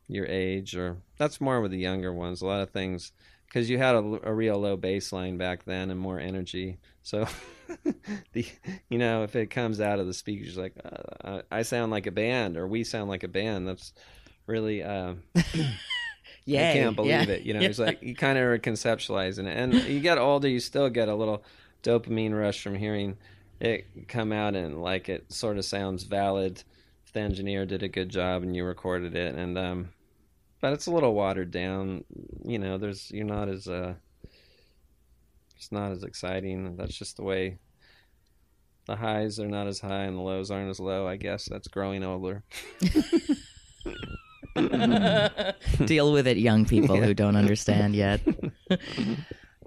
your 0.09 0.27
age 0.27 0.77
or 0.77 0.99
that's 1.17 1.41
more 1.41 1.61
with 1.61 1.71
the 1.71 1.79
younger 1.79 2.13
ones 2.13 2.43
a 2.43 2.47
lot 2.47 2.61
of 2.61 2.71
things 2.71 3.13
because 3.53 3.69
you 3.69 3.77
had 3.77 3.95
a, 3.95 4.21
a 4.23 4.33
real 4.33 4.59
low 4.59 4.79
baseline 4.79 5.37
back 5.37 5.65
then 5.65 5.91
and 5.91 6.01
more 6.01 6.19
energy. 6.19 6.79
So, 7.03 7.27
the 8.33 8.47
you 8.89 8.99
know 8.99 9.25
if 9.25 9.37
it 9.37 9.51
comes 9.51 9.81
out 9.81 9.99
of 9.99 10.07
the 10.07 10.15
speakers 10.15 10.57
like 10.57 10.75
uh, 11.23 11.43
I 11.51 11.63
sound 11.63 11.91
like 11.91 12.07
a 12.07 12.11
band 12.11 12.57
or 12.57 12.67
we 12.67 12.85
sound 12.85 13.11
like 13.11 13.25
a 13.25 13.29
band, 13.29 13.69
that's 13.69 13.93
really 14.47 14.83
uh, 14.83 15.15
Yay, 16.45 16.77
you 16.77 16.83
can't 16.83 16.97
believe 16.97 17.11
yeah. 17.11 17.35
it. 17.35 17.43
You 17.43 17.55
know, 17.55 17.61
it's 17.61 17.79
like 17.79 18.03
you 18.03 18.15
kind 18.15 18.39
of 18.39 18.45
are 18.45 18.59
conceptualizing 18.59 19.47
it, 19.47 19.57
and 19.57 19.75
you 19.75 20.01
get 20.01 20.19
older, 20.19 20.49
you 20.49 20.61
still 20.61 20.89
get 20.89 21.09
a 21.09 21.15
little 21.15 21.45
dopamine 21.83 22.39
rush 22.39 22.63
from 22.63 22.75
hearing 22.75 23.17
it 23.63 24.09
come 24.09 24.33
out, 24.33 24.55
and 24.55 24.83
like 24.83 25.09
it 25.09 25.33
sort 25.33 25.57
of 25.57 25.65
sounds 25.65 26.03
valid. 26.03 26.63
If 27.07 27.13
the 27.13 27.21
engineer 27.21 27.65
did 27.65 27.83
a 27.83 27.89
good 27.89 28.09
job 28.09 28.43
and 28.43 28.55
you 28.55 28.65
recorded 28.65 29.15
it, 29.17 29.35
and 29.35 29.57
um, 29.57 29.89
but 30.61 30.73
it's 30.73 30.87
a 30.87 30.91
little 30.91 31.15
watered 31.15 31.51
down. 31.51 32.05
You 32.45 32.59
know, 32.59 32.77
there's 32.77 33.11
you're 33.11 33.25
not 33.25 33.49
as 33.49 33.69
uh, 33.69 33.95
it's 35.57 35.73
not 35.73 35.93
as 35.93 36.03
exciting. 36.03 36.77
That's 36.77 36.97
just 36.97 37.17
the 37.17 37.23
way. 37.23 37.59
The 38.87 38.97
highs 38.97 39.39
are 39.39 39.47
not 39.47 39.69
as 39.69 39.79
high 39.79 40.05
and 40.05 40.19
the 40.19 40.23
lows 40.23 40.51
aren't 40.51 40.69
as 40.69 40.81
low. 40.81 41.07
I 41.07 41.15
guess 41.15 41.45
that's 41.49 41.69
growing 41.69 42.03
older. 42.03 42.43
Deal 45.87 46.13
with 46.13 46.27
it, 46.27 46.37
young 46.37 46.67
people 46.67 46.97
who 46.97 47.15
don't 47.15 47.37
understand 47.37 47.95
yet. 47.95 48.21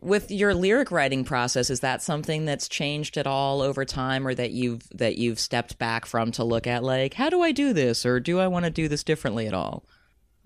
With 0.06 0.30
your 0.30 0.54
lyric 0.54 0.92
writing 0.92 1.24
process, 1.24 1.72
is 1.72 1.80
that 1.80 2.00
something 2.00 2.46
that's 2.46 2.70
changed 2.70 3.18
at 3.18 3.26
all 3.26 3.64
over 3.64 3.84
time, 3.86 4.28
or 4.28 4.36
that 4.36 4.52
you've 4.52 4.88
that 4.90 5.18
you've 5.18 5.40
stepped 5.40 5.80
back 5.80 6.06
from 6.06 6.32
to 6.34 6.44
look 6.44 6.68
at, 6.68 6.84
like, 6.84 7.16
how 7.16 7.32
do 7.32 7.42
I 7.42 7.52
do 7.52 7.74
this, 7.74 8.06
or 8.06 8.20
do 8.20 8.40
I 8.40 8.48
want 8.48 8.66
to 8.66 8.72
do 8.72 8.88
this 8.88 9.04
differently 9.04 9.48
at 9.48 9.56
all? 9.56 9.84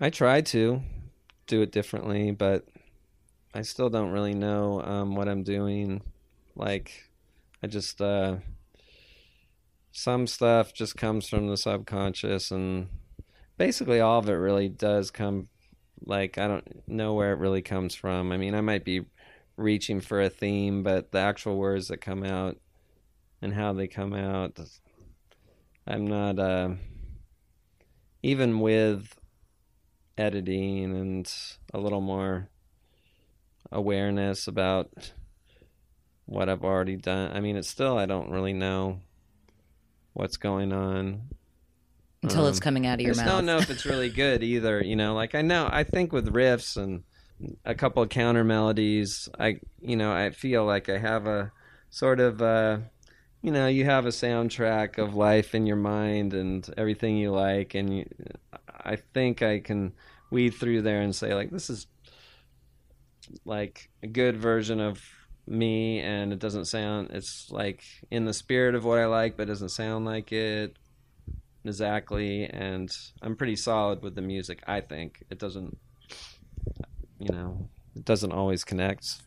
I 0.00 0.08
try 0.08 0.40
to 0.40 0.80
do 1.46 1.60
it 1.60 1.72
differently, 1.72 2.30
but 2.30 2.66
I 3.52 3.60
still 3.60 3.90
don't 3.90 4.12
really 4.12 4.32
know 4.32 4.80
um, 4.80 5.14
what 5.14 5.28
I'm 5.28 5.42
doing. 5.42 6.00
Like, 6.56 7.10
I 7.62 7.66
just 7.66 8.00
uh, 8.00 8.36
some 9.92 10.26
stuff 10.26 10.72
just 10.72 10.96
comes 10.96 11.28
from 11.28 11.48
the 11.48 11.58
subconscious, 11.58 12.50
and 12.50 12.88
basically 13.58 14.00
all 14.00 14.20
of 14.20 14.28
it 14.30 14.32
really 14.32 14.70
does 14.70 15.10
come. 15.10 15.48
Like, 16.02 16.38
I 16.38 16.48
don't 16.48 16.88
know 16.88 17.12
where 17.12 17.34
it 17.34 17.40
really 17.40 17.60
comes 17.60 17.94
from. 17.94 18.32
I 18.32 18.38
mean, 18.38 18.54
I 18.54 18.62
might 18.62 18.86
be 18.86 19.04
reaching 19.56 20.00
for 20.00 20.20
a 20.20 20.30
theme, 20.30 20.82
but 20.82 21.12
the 21.12 21.18
actual 21.18 21.56
words 21.56 21.88
that 21.88 21.98
come 21.98 22.24
out 22.24 22.56
and 23.42 23.54
how 23.54 23.72
they 23.72 23.88
come 23.88 24.14
out, 24.14 24.58
I'm 25.86 26.06
not. 26.06 26.38
Uh, 26.38 26.70
even 28.22 28.60
with 28.60 29.18
editing 30.18 30.94
and 30.96 31.32
a 31.72 31.78
little 31.78 32.00
more 32.02 32.48
awareness 33.72 34.46
about 34.46 35.12
what 36.26 36.48
I've 36.48 36.64
already 36.64 36.96
done. 36.96 37.32
I 37.34 37.40
mean, 37.40 37.56
it's 37.56 37.68
still 37.68 37.96
I 37.96 38.06
don't 38.06 38.30
really 38.30 38.52
know 38.52 39.00
what's 40.12 40.36
going 40.36 40.72
on 40.72 41.22
Until 42.22 42.46
it's 42.48 42.58
Um, 42.58 42.62
coming 42.62 42.86
out 42.86 42.94
of 42.94 43.00
I 43.00 43.04
your 43.04 43.14
just 43.14 43.24
mouth. 43.24 43.32
I 43.32 43.36
don't 43.36 43.46
know 43.46 43.56
if 43.58 43.70
it's 43.70 43.86
really 43.86 44.10
good 44.10 44.42
either. 44.42 44.82
You 44.84 44.96
know, 44.96 45.14
like 45.14 45.34
I 45.34 45.42
know 45.42 45.68
I 45.72 45.84
think 45.84 46.12
with 46.12 46.32
riffs 46.32 46.76
and 46.76 47.04
a 47.64 47.74
couple 47.74 48.02
of 48.02 48.08
counter 48.08 48.44
melodies, 48.44 49.28
I 49.38 49.60
you 49.80 49.96
know 49.96 50.12
I 50.12 50.30
feel 50.30 50.64
like 50.64 50.88
I 50.88 50.98
have 50.98 51.26
a 51.26 51.52
sort 51.90 52.20
of 52.20 52.42
uh, 52.42 52.78
you 53.42 53.52
know 53.52 53.66
you 53.66 53.84
have 53.84 54.06
a 54.06 54.10
soundtrack 54.10 54.98
of 54.98 55.14
life 55.14 55.54
in 55.54 55.66
your 55.66 55.76
mind 55.76 56.34
and 56.34 56.68
everything 56.76 57.16
you 57.16 57.30
like, 57.30 57.74
and 57.74 57.98
you, 57.98 58.06
I 58.84 58.96
think 58.96 59.42
I 59.42 59.60
can 59.60 59.92
weed 60.30 60.50
through 60.50 60.82
there 60.82 61.00
and 61.00 61.14
say 61.14 61.34
like 61.34 61.50
this 61.50 61.70
is 61.70 61.86
like 63.44 63.90
a 64.02 64.06
good 64.06 64.36
version 64.36 64.80
of 64.80 65.00
me 65.46 66.00
and 66.00 66.32
it 66.32 66.38
doesn't 66.38 66.66
sound 66.66 67.10
it's 67.10 67.48
like 67.50 67.82
in 68.10 68.24
the 68.24 68.32
spirit 68.32 68.74
of 68.74 68.84
what 68.84 68.98
I 68.98 69.06
like 69.06 69.36
but 69.36 69.48
doesn't 69.48 69.70
sound 69.70 70.04
like 70.04 70.32
it 70.32 70.76
exactly 71.64 72.44
and 72.44 72.88
i'm 73.20 73.36
pretty 73.36 73.56
solid 73.56 74.02
with 74.02 74.14
the 74.14 74.22
music 74.22 74.62
i 74.66 74.80
think. 74.80 75.24
It 75.30 75.38
doesn't 75.38 75.76
you 77.20 77.32
know 77.32 77.68
it 77.94 78.04
doesn't 78.04 78.32
always 78.32 78.64
connect. 78.64 79.22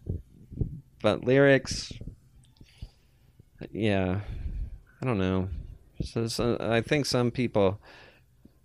But 1.01 1.23
lyrics 1.23 1.91
yeah 3.71 4.19
i 5.01 5.05
don't 5.05 5.17
know. 5.17 5.47
So, 6.03 6.27
so 6.27 6.57
i 6.59 6.81
think 6.81 7.05
some 7.05 7.31
people 7.31 7.79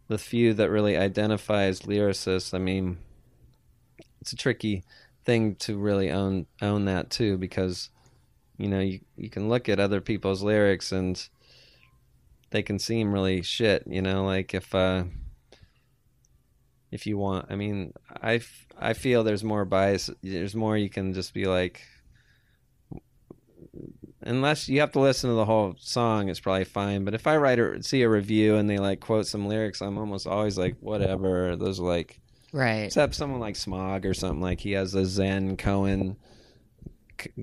the 0.09 0.19
few 0.19 0.55
that 0.55 0.71
really 0.71 0.97
identify 0.97 1.65
as 1.65 1.81
lyricists 1.83 2.53
i 2.53 2.59
mean 2.59 2.99
it's 4.21 4.33
a 4.33 4.37
tricky 4.37 4.83
thing 5.25 5.55
to 5.57 5.79
really 5.79 6.11
own 6.11 6.47
own 6.63 6.87
that 6.87 7.11
too 7.11 7.37
because 7.37 7.91
you 8.57 8.67
know 8.67 8.81
you 8.81 9.01
you 9.17 9.31
can 9.31 9.49
look 9.49 9.69
at 9.69 9.79
other 9.79 10.01
people's 10.01 10.43
lyrics 10.43 10.91
and 10.91 11.29
they 12.51 12.63
can 12.63 12.79
seem 12.79 13.13
really 13.13 13.43
shit, 13.43 13.85
you 13.87 14.03
know, 14.03 14.25
like 14.25 14.55
if 14.55 14.75
uh 14.75 15.05
if 16.91 17.07
you 17.07 17.19
want. 17.19 17.47
I 17.51 17.57
mean, 17.57 17.93
I 18.23 18.37
f- 18.37 18.67
I 18.79 18.93
feel 18.93 19.25
there's 19.25 19.45
more 19.45 19.65
bias 19.65 20.11
there's 20.23 20.55
more 20.55 20.77
you 20.77 20.89
can 20.89 21.13
just 21.13 21.35
be 21.35 21.47
like 21.47 21.83
unless 24.23 24.69
you 24.69 24.81
have 24.81 24.93
to 24.93 25.01
listen 25.01 25.31
to 25.31 25.35
the 25.35 25.45
whole 25.45 25.75
song 25.79 26.29
it's 26.29 26.41
probably 26.41 26.65
fine. 26.65 27.05
But 27.05 27.15
if 27.15 27.27
i 27.27 27.37
write 27.37 27.59
or 27.59 27.83
see 27.83 28.03
a 28.03 28.09
review 28.09 28.57
and 28.57 28.69
they 28.69 28.79
like 28.79 29.01
quote 29.01 29.27
some 29.27 29.49
lyrics 29.49 29.81
i'm 29.81 29.99
almost 29.99 30.27
always 30.27 30.57
like 30.59 30.77
whatever. 30.81 31.57
Those 31.57 31.81
are 31.81 31.87
like 31.87 32.21
right. 32.53 32.85
except 32.85 33.15
someone 33.15 33.41
like 33.41 33.57
smog 33.57 34.07
or 34.07 34.15
something 34.15 34.41
like 34.41 34.61
he 34.61 34.73
has 34.73 34.95
a 34.95 35.05
zen 35.05 35.57
cohen 35.57 36.17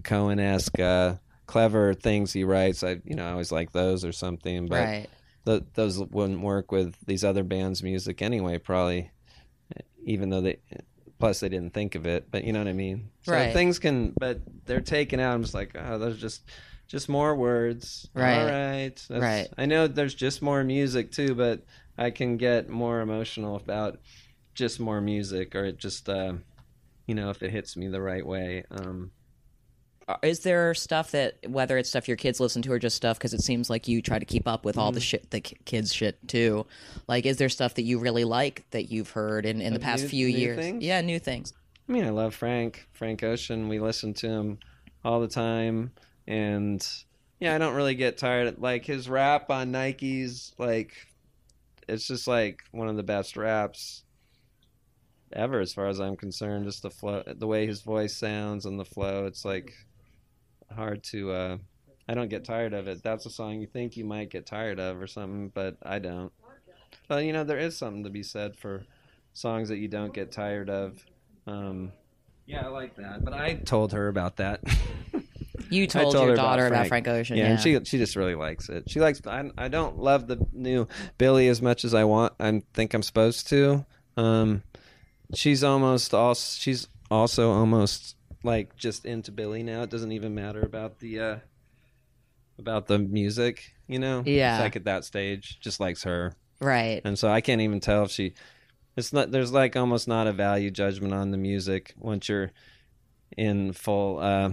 cohen-esque 0.03 0.79
uh, 0.79 1.15
clever 1.47 1.93
things 1.93 2.31
he 2.31 2.45
writes. 2.45 2.83
I 2.83 3.01
you 3.03 3.15
know 3.15 3.27
i 3.27 3.31
always 3.31 3.51
like 3.51 3.71
those 3.71 4.05
or 4.05 4.11
something. 4.11 4.67
But 4.67 4.83
right. 4.83 5.09
th- 5.45 5.63
those 5.73 5.99
wouldn't 5.99 6.41
work 6.41 6.71
with 6.71 6.95
these 7.05 7.23
other 7.23 7.43
bands 7.43 7.83
music 7.83 8.21
anyway 8.21 8.57
probably 8.57 9.11
even 10.05 10.29
though 10.29 10.41
they 10.41 10.57
plus 11.19 11.39
they 11.41 11.49
didn't 11.49 11.73
think 11.73 11.95
of 11.95 12.05
it 12.05 12.29
but 12.31 12.43
you 12.43 12.51
know 12.53 12.59
what 12.59 12.67
i 12.67 12.73
mean 12.73 13.09
so 13.23 13.31
Right. 13.33 13.53
things 13.53 13.79
can 13.79 14.11
but 14.11 14.41
they're 14.65 14.81
taken 14.81 15.19
out 15.19 15.33
i'm 15.33 15.41
just 15.43 15.53
like 15.53 15.71
oh 15.75 15.97
those 15.97 16.15
are 16.17 16.19
just 16.19 16.49
just 16.87 17.09
more 17.09 17.35
words 17.35 18.07
Right. 18.13 18.37
all 18.39 18.45
right 18.45 19.05
Right. 19.09 19.47
i 19.57 19.65
know 19.65 19.87
there's 19.87 20.15
just 20.15 20.41
more 20.41 20.63
music 20.63 21.11
too 21.11 21.33
but 21.35 21.65
i 21.97 22.09
can 22.11 22.37
get 22.37 22.69
more 22.69 23.01
emotional 23.01 23.55
about 23.55 23.99
just 24.53 24.79
more 24.79 25.01
music 25.01 25.55
or 25.55 25.65
it 25.65 25.77
just 25.77 26.07
uh 26.09 26.33
you 27.07 27.15
know 27.15 27.29
if 27.29 27.41
it 27.43 27.51
hits 27.51 27.75
me 27.75 27.87
the 27.87 28.01
right 28.01 28.25
way 28.25 28.63
um 28.71 29.11
Is 30.21 30.41
there 30.41 30.73
stuff 30.75 31.11
that 31.11 31.37
whether 31.47 31.77
it's 31.79 31.89
stuff 31.89 32.07
your 32.07 32.17
kids 32.17 32.39
listen 32.39 32.61
to 32.63 32.71
or 32.71 32.77
just 32.79 32.95
stuff 32.95 33.17
because 33.17 33.33
it 33.33 33.41
seems 33.41 33.71
like 33.71 33.87
you 33.87 34.03
try 34.03 34.19
to 34.19 34.25
keep 34.25 34.47
up 34.47 34.63
with 34.63 34.77
all 34.77 34.91
Mm. 34.91 34.95
the 34.95 34.99
shit 34.99 35.31
the 35.31 35.41
ki- 35.41 35.57
kids 35.65 35.91
shit 35.93 36.27
too? 36.27 36.67
Like, 37.07 37.25
is 37.25 37.37
there 37.37 37.49
stuff 37.49 37.73
that 37.75 37.81
you 37.83 37.97
really 37.97 38.23
like 38.23 38.69
that 38.69 38.91
you've 38.91 39.09
heard 39.09 39.47
in, 39.47 39.61
in 39.61 39.73
the 39.73 39.79
past 39.79 40.03
new- 40.03 40.09
few 40.09 40.27
new 40.27 40.37
years? 40.37 40.57
things? 40.59 40.83
Yeah, 40.83 41.01
new 41.01 41.17
things. 41.17 41.53
I 41.89 41.91
mean, 41.91 42.05
I 42.05 42.09
love 42.11 42.35
Frank, 42.35 42.87
Frank 42.93 43.23
Ocean. 43.23 43.67
We 43.67 43.79
listen 43.79 44.13
to 44.15 44.27
him 44.29 44.59
all 45.03 45.21
the 45.21 45.27
time, 45.27 45.91
and 46.27 46.87
yeah, 47.39 47.55
I 47.55 47.57
don't 47.57 47.73
really 47.75 47.95
get 47.95 48.17
tired. 48.19 48.59
Like 48.59 48.85
his 48.85 49.09
rap 49.09 49.49
on 49.49 49.71
Nikes, 49.71 50.51
like 50.59 50.93
it's 51.87 52.05
just 52.07 52.27
like 52.27 52.61
one 52.71 52.89
of 52.89 52.95
the 52.95 53.03
best 53.03 53.37
raps 53.37 54.03
ever, 55.33 55.59
as 55.59 55.73
far 55.73 55.87
as 55.87 55.99
I'm 55.99 56.15
concerned. 56.15 56.65
Just 56.65 56.83
the 56.83 56.91
flow, 56.91 57.23
the 57.25 57.47
way 57.47 57.65
his 57.65 57.81
voice 57.81 58.15
sounds, 58.15 58.65
and 58.67 58.79
the 58.79 58.85
flow. 58.85 59.25
It's 59.25 59.43
like 59.45 59.73
hard 60.73 61.03
to. 61.05 61.31
uh 61.31 61.57
I 62.07 62.13
don't 62.13 62.29
get 62.29 62.45
tired 62.45 62.73
of 62.73 62.87
it. 62.87 63.01
That's 63.01 63.25
a 63.25 63.31
song 63.31 63.59
you 63.59 63.67
think 63.67 63.97
you 63.97 64.05
might 64.05 64.29
get 64.29 64.45
tired 64.45 64.79
of 64.79 65.01
or 65.01 65.07
something, 65.07 65.49
but 65.49 65.77
I 65.81 65.97
don't. 65.97 66.31
Well, 67.09 67.19
you 67.19 67.33
know, 67.33 67.43
there 67.43 67.57
is 67.57 67.75
something 67.77 68.03
to 68.03 68.11
be 68.11 68.21
said 68.21 68.55
for 68.55 68.85
songs 69.33 69.69
that 69.69 69.77
you 69.77 69.87
don't 69.87 70.13
get 70.13 70.31
tired 70.31 70.69
of. 70.69 71.03
Um, 71.47 71.91
yeah, 72.45 72.65
I 72.65 72.69
like 72.69 72.95
that. 72.97 73.25
But 73.25 73.33
I 73.33 73.55
told 73.55 73.93
her 73.93 74.07
about 74.07 74.37
that. 74.37 74.61
You 75.69 75.87
told, 75.87 76.13
told 76.13 76.27
your 76.27 76.29
her 76.31 76.35
daughter 76.35 76.67
about 76.67 76.87
Frank, 76.87 77.07
Ocean. 77.07 77.37
Yeah, 77.37 77.47
and 77.47 77.59
she 77.59 77.79
she 77.85 77.97
just 77.97 78.15
really 78.15 78.35
likes 78.35 78.69
it. 78.69 78.89
She 78.89 78.99
likes. 78.99 79.19
I, 79.25 79.49
I 79.57 79.67
don't 79.67 79.97
love 79.97 80.27
the 80.27 80.45
new 80.53 80.87
Billie 81.17 81.47
as 81.47 81.61
much 81.61 81.83
as 81.85 81.93
I 81.93 82.03
want. 82.03 82.33
I 82.39 82.61
think 82.73 82.93
I'm 82.93 83.01
supposed 83.01 83.47
to. 83.49 83.85
Um, 84.15 84.63
she's 85.33 85.63
almost 85.63 86.13
all. 86.13 86.35
She's 86.35 86.87
also 87.09 87.51
almost 87.51 88.15
like 88.45 88.75
just 88.75 89.05
into 89.05 89.31
Billie 89.31 89.63
now. 89.63 89.83
It 89.83 89.89
doesn't 89.89 90.11
even 90.11 90.35
matter 90.35 90.61
about 90.61 90.99
the 90.99 91.19
uh, 91.19 91.35
about 92.57 92.87
the 92.87 92.99
music. 92.99 93.73
You 93.87 93.99
know. 93.99 94.23
Yeah. 94.25 94.55
It's 94.55 94.61
like 94.61 94.75
at 94.75 94.85
that 94.85 95.05
stage, 95.05 95.59
just 95.59 95.79
likes 95.79 96.03
her 96.03 96.33
right. 96.59 97.01
and 97.03 97.19
so 97.19 97.29
I 97.29 97.41
can't 97.41 97.61
even 97.61 97.79
tell 97.79 98.03
if 98.03 98.11
she. 98.11 98.33
It's 98.95 99.11
not. 99.11 99.31
There's 99.31 99.51
like 99.51 99.75
almost 99.75 100.07
not 100.07 100.27
a 100.27 100.31
value 100.31 100.71
judgment 100.71 101.13
on 101.13 101.31
the 101.31 101.37
music 101.37 101.93
once 101.97 102.29
you're 102.29 102.51
in 103.37 103.73
full 103.73 104.19
uh, 104.19 104.51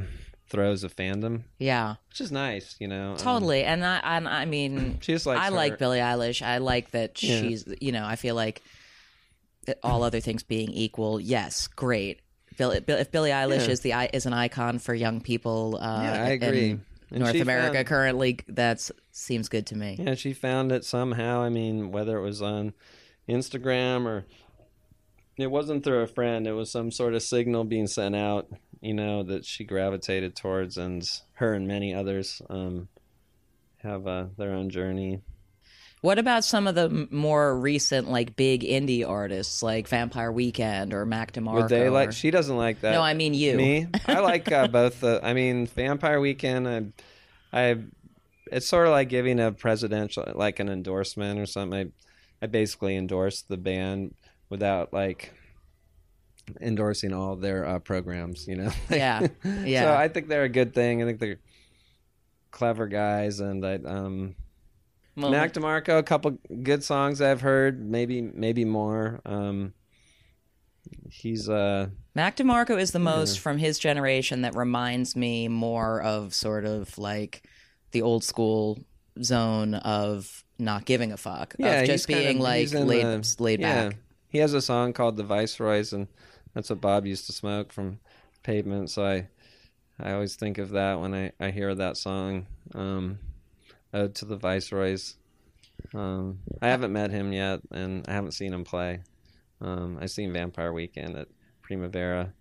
throes 0.48 0.82
of 0.84 0.96
fandom, 0.96 1.44
Yeah, 1.58 1.94
which 2.08 2.20
is 2.20 2.32
nice, 2.32 2.76
you 2.80 2.88
know. 2.88 3.12
Um, 3.12 3.16
totally. 3.18 3.62
And 3.62 3.84
I, 3.84 4.00
and 4.02 4.28
I 4.28 4.44
mean, 4.44 4.98
she 5.00 5.12
just 5.12 5.26
likes. 5.26 5.40
I 5.40 5.46
her. 5.46 5.50
like 5.52 5.78
Billie 5.78 6.00
Eilish. 6.00 6.42
I 6.42 6.58
like 6.58 6.90
that 6.90 7.22
Yeah. 7.22 7.40
she's, 7.40 7.64
you 7.80 7.92
know, 7.92 8.04
I 8.04 8.16
feel 8.16 8.34
like 8.34 8.62
all 9.82 10.02
other 10.02 10.20
things 10.20 10.42
being 10.42 10.70
equal, 10.70 11.20
yes, 11.20 11.68
great. 11.68 12.20
If 12.58 13.10
Billie 13.10 13.30
Eilish 13.30 13.66
Yeah. 13.66 13.72
is 13.72 13.80
the 13.80 13.92
is 14.14 14.26
an 14.26 14.32
icon 14.32 14.78
for 14.78 14.94
young 14.94 15.20
people, 15.20 15.78
uh, 15.80 16.02
Yeah, 16.02 16.24
I 16.24 16.28
agree. 16.30 16.78
And 17.10 17.20
North 17.20 17.34
America 17.34 17.74
found- 17.74 17.86
currently, 17.86 18.38
that 18.48 18.88
seems 19.10 19.48
good 19.48 19.66
to 19.66 19.76
me. 19.76 19.96
Yeah, 19.98 20.14
she 20.14 20.32
found 20.32 20.72
it 20.72 20.84
somehow. 20.84 21.42
I 21.42 21.50
mean, 21.50 21.92
whether 21.92 22.16
it 22.16 22.22
was 22.22 22.40
on 22.40 22.72
Instagram 23.28 24.06
or 24.06 24.24
it 25.36 25.50
wasn't 25.50 25.84
through 25.84 26.00
a 26.00 26.06
friend. 26.06 26.46
It 26.46 26.52
was 26.52 26.70
some 26.70 26.90
sort 26.90 27.14
of 27.14 27.22
signal 27.22 27.64
being 27.64 27.86
sent 27.86 28.14
out, 28.16 28.48
you 28.80 28.94
know, 28.94 29.22
that 29.24 29.44
she 29.44 29.64
gravitated 29.64 30.36
towards, 30.36 30.76
and 30.78 31.06
her 31.34 31.52
and 31.54 31.66
many 31.66 31.94
others 31.94 32.40
um, 32.48 32.88
have 33.78 34.06
uh, 34.06 34.26
their 34.38 34.52
own 34.52 34.70
journey. 34.70 35.20
What 36.02 36.18
about 36.18 36.44
some 36.44 36.66
of 36.66 36.74
the 36.74 37.06
more 37.12 37.56
recent, 37.56 38.10
like 38.10 38.34
big 38.34 38.62
indie 38.62 39.08
artists, 39.08 39.62
like 39.62 39.86
Vampire 39.86 40.32
Weekend 40.32 40.92
or 40.92 41.06
Mac 41.06 41.32
DeMarco? 41.32 41.54
Would 41.54 41.68
they 41.68 41.88
like? 41.88 42.08
or- 42.08 42.12
She 42.12 42.32
doesn't 42.32 42.56
like 42.56 42.80
that. 42.80 42.90
No, 42.92 43.00
I 43.00 43.14
mean 43.14 43.34
you. 43.34 43.56
Me, 43.56 43.86
I 44.06 44.18
like 44.18 44.50
uh, 44.50 44.66
both. 44.68 45.00
The 45.00 45.20
I 45.22 45.32
mean, 45.32 45.66
Vampire 45.68 46.18
Weekend. 46.18 46.68
I, 46.68 46.86
I, 47.52 47.76
it's 48.50 48.66
sort 48.66 48.86
of 48.88 48.90
like 48.90 49.10
giving 49.10 49.38
a 49.38 49.52
presidential, 49.52 50.24
like 50.34 50.58
an 50.58 50.68
endorsement 50.68 51.38
or 51.38 51.46
something. 51.46 51.92
I, 52.42 52.44
I 52.44 52.48
basically 52.48 52.96
endorsed 52.96 53.48
the 53.48 53.56
band 53.56 54.14
without 54.48 54.92
like 54.92 55.32
endorsing 56.60 57.12
all 57.12 57.36
their 57.36 57.64
uh, 57.64 57.78
programs. 57.78 58.48
You 58.48 58.56
know. 58.56 58.72
Yeah, 58.90 59.28
yeah. 59.64 59.82
So 59.84 59.94
I 59.94 60.08
think 60.08 60.26
they're 60.26 60.42
a 60.42 60.48
good 60.48 60.74
thing. 60.74 61.00
I 61.00 61.06
think 61.06 61.20
they're 61.20 61.38
clever 62.50 62.88
guys, 62.88 63.38
and 63.38 63.64
I 63.64 63.74
um. 63.76 64.34
Well, 65.16 65.30
Mac 65.30 65.52
DeMarco, 65.52 65.98
a 65.98 66.02
couple 66.02 66.38
good 66.62 66.82
songs 66.82 67.20
I've 67.20 67.42
heard, 67.42 67.84
maybe 67.84 68.22
maybe 68.22 68.64
more. 68.64 69.20
Um, 69.26 69.74
he's 71.10 71.48
uh 71.48 71.88
Mac 72.14 72.36
DeMarco 72.36 72.78
is 72.80 72.90
the 72.92 72.98
most 72.98 73.38
from 73.38 73.58
his 73.58 73.78
generation 73.78 74.42
that 74.42 74.56
reminds 74.56 75.14
me 75.16 75.48
more 75.48 76.00
of 76.02 76.34
sort 76.34 76.64
of 76.64 76.96
like 76.98 77.42
the 77.92 78.02
old 78.02 78.24
school 78.24 78.78
zone 79.22 79.74
of 79.74 80.44
not 80.58 80.84
giving 80.84 81.12
a 81.12 81.16
fuck, 81.16 81.54
yeah, 81.58 81.80
of 81.80 81.86
just 81.86 82.08
he's 82.08 82.14
kind 82.16 82.24
being 82.26 82.36
of- 82.38 82.42
like 82.42 82.72
laid 82.72 83.04
the- 83.22 83.36
laid 83.42 83.60
yeah. 83.60 83.88
back. 83.90 83.96
He 84.28 84.38
has 84.38 84.54
a 84.54 84.62
song 84.62 84.92
called 84.94 85.18
"The 85.18 85.24
Viceroys," 85.24 85.92
and 85.92 86.08
that's 86.54 86.70
what 86.70 86.80
Bob 86.80 87.04
used 87.04 87.26
to 87.26 87.32
smoke 87.32 87.70
from 87.70 87.98
Pavement. 88.42 88.88
So 88.90 89.04
I 89.04 89.28
I 90.00 90.12
always 90.12 90.36
think 90.36 90.56
of 90.56 90.70
that 90.70 91.00
when 91.00 91.14
I 91.14 91.32
I 91.38 91.50
hear 91.50 91.74
that 91.74 91.98
song. 91.98 92.46
Um, 92.74 93.18
Ode 93.94 94.14
to 94.16 94.24
the 94.24 94.36
Viceroys. 94.36 95.16
Um, 95.94 96.38
I 96.60 96.68
haven't 96.68 96.92
met 96.92 97.10
him 97.10 97.32
yet, 97.32 97.60
and 97.70 98.06
I 98.08 98.12
haven't 98.12 98.32
seen 98.32 98.52
him 98.52 98.64
play. 98.64 99.00
Um, 99.60 99.98
I 100.00 100.06
seen 100.06 100.32
Vampire 100.32 100.72
Weekend 100.72 101.16
at 101.16 101.28
Primavera, 101.62 102.32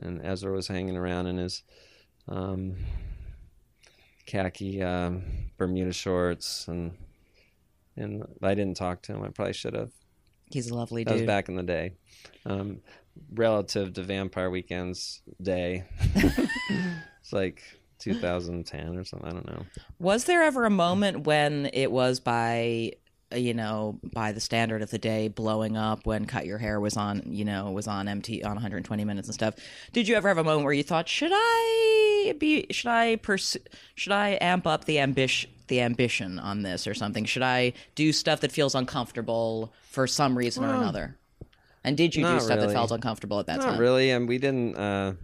and 0.00 0.24
Ezra 0.24 0.52
was 0.52 0.68
hanging 0.68 0.96
around 0.96 1.26
in 1.26 1.38
his 1.38 1.62
um, 2.28 2.76
khaki 4.26 4.82
um, 4.82 5.22
Bermuda 5.58 5.92
shorts, 5.92 6.68
and 6.68 6.92
and 7.96 8.24
I 8.42 8.54
didn't 8.54 8.76
talk 8.76 9.02
to 9.02 9.14
him. 9.14 9.22
I 9.22 9.28
probably 9.28 9.54
should 9.54 9.74
have. 9.74 9.90
He's 10.50 10.70
a 10.70 10.74
lovely 10.74 11.02
That 11.04 11.12
was 11.12 11.20
dude. 11.22 11.26
back 11.26 11.48
in 11.48 11.56
the 11.56 11.62
day, 11.62 11.94
um, 12.44 12.80
relative 13.34 13.94
to 13.94 14.02
Vampire 14.02 14.50
Weekend's 14.50 15.22
day. 15.42 15.84
it's 16.14 17.32
like 17.32 17.62
2010 17.98 18.96
or 18.96 19.04
something. 19.04 19.28
I 19.28 19.32
don't 19.32 19.46
know. 19.46 19.64
Was 19.98 20.24
there 20.24 20.42
ever 20.42 20.64
a 20.64 20.70
moment 20.70 21.26
when 21.26 21.70
it 21.72 21.90
was 21.90 22.20
by 22.20 22.92
you 23.34 23.54
know 23.54 23.98
by 24.14 24.30
the 24.30 24.40
standard 24.40 24.82
of 24.82 24.90
the 24.90 24.98
day 24.98 25.26
blowing 25.26 25.76
up 25.76 26.06
when 26.06 26.26
cut 26.26 26.46
your 26.46 26.58
hair 26.58 26.78
was 26.78 26.96
on 26.96 27.20
you 27.26 27.44
know 27.44 27.72
was 27.72 27.88
on 27.88 28.06
mt 28.06 28.40
on 28.44 28.52
120 28.52 29.04
minutes 29.04 29.26
and 29.26 29.34
stuff 29.34 29.56
did 29.92 30.06
you 30.06 30.14
ever 30.14 30.28
have 30.28 30.38
a 30.38 30.44
moment 30.44 30.62
where 30.62 30.72
you 30.72 30.84
thought 30.84 31.08
should 31.08 31.32
i 31.34 32.34
be 32.38 32.68
should 32.70 32.88
i 32.88 33.16
pursue 33.16 33.58
should 33.96 34.12
i 34.12 34.38
amp 34.40 34.64
up 34.64 34.84
the 34.84 35.00
ambition 35.00 35.50
the 35.66 35.80
ambition 35.80 36.38
on 36.38 36.62
this 36.62 36.86
or 36.86 36.94
something 36.94 37.24
should 37.24 37.42
i 37.42 37.72
do 37.96 38.12
stuff 38.12 38.38
that 38.42 38.52
feels 38.52 38.76
uncomfortable 38.76 39.74
for 39.90 40.06
some 40.06 40.38
reason 40.38 40.62
or 40.62 40.72
another 40.72 41.16
and 41.86 41.96
did 41.96 42.16
you 42.16 42.24
do 42.24 42.40
stuff 42.40 42.58
that 42.58 42.72
felt 42.72 42.90
uncomfortable 42.90 43.38
at 43.38 43.46
that 43.46 43.58
Not 43.60 43.64
time 43.70 43.78
really, 43.78 44.10
and 44.10 44.28
we 44.28 44.38
didn't. 44.38 44.76
Uh, 44.76 45.14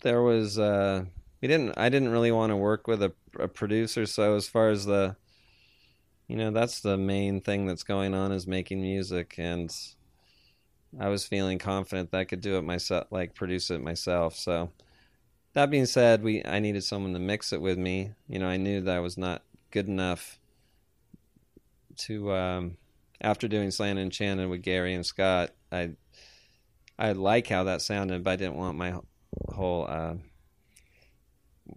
there 0.00 0.22
was 0.22 0.58
uh, 0.58 1.04
we 1.40 1.48
didn't. 1.48 1.76
I 1.76 1.88
didn't 1.88 2.10
really 2.10 2.32
want 2.32 2.50
to 2.50 2.56
work 2.56 2.86
with 2.86 3.02
a, 3.02 3.12
a 3.38 3.48
producer. 3.48 4.06
So 4.06 4.36
as 4.36 4.48
far 4.48 4.70
as 4.70 4.86
the, 4.86 5.16
you 6.28 6.36
know, 6.36 6.50
that's 6.50 6.80
the 6.80 6.96
main 6.96 7.40
thing 7.40 7.66
that's 7.66 7.82
going 7.82 8.14
on 8.14 8.32
is 8.32 8.46
making 8.46 8.80
music, 8.80 9.34
and 9.38 9.70
I 10.98 11.08
was 11.08 11.26
feeling 11.26 11.58
confident 11.58 12.10
that 12.10 12.18
I 12.18 12.24
could 12.24 12.40
do 12.40 12.56
it 12.56 12.62
myself, 12.62 13.06
like 13.10 13.34
produce 13.34 13.70
it 13.70 13.82
myself. 13.82 14.36
So 14.36 14.70
that 15.52 15.70
being 15.70 15.86
said, 15.86 16.22
we 16.22 16.44
I 16.44 16.58
needed 16.58 16.84
someone 16.84 17.12
to 17.12 17.18
mix 17.18 17.52
it 17.52 17.60
with 17.60 17.78
me. 17.78 18.12
You 18.28 18.38
know, 18.38 18.48
I 18.48 18.56
knew 18.56 18.80
that 18.82 18.96
I 18.96 19.00
was 19.00 19.18
not 19.18 19.42
good 19.70 19.88
enough 19.88 20.38
to. 21.98 22.32
Um, 22.32 22.76
after 23.20 23.48
doing 23.48 23.70
Slanted 23.70 23.96
and 23.98 24.06
Enchanted 24.06 24.48
with 24.48 24.62
Gary 24.62 24.94
and 24.94 25.04
Scott, 25.04 25.50
I 25.72 25.92
I 26.98 27.12
like 27.12 27.48
how 27.48 27.64
that 27.64 27.82
sounded, 27.82 28.24
but 28.24 28.32
I 28.32 28.36
didn't 28.36 28.56
want 28.56 28.76
my 28.76 28.94
whole 29.48 29.86
uh, 29.88 30.14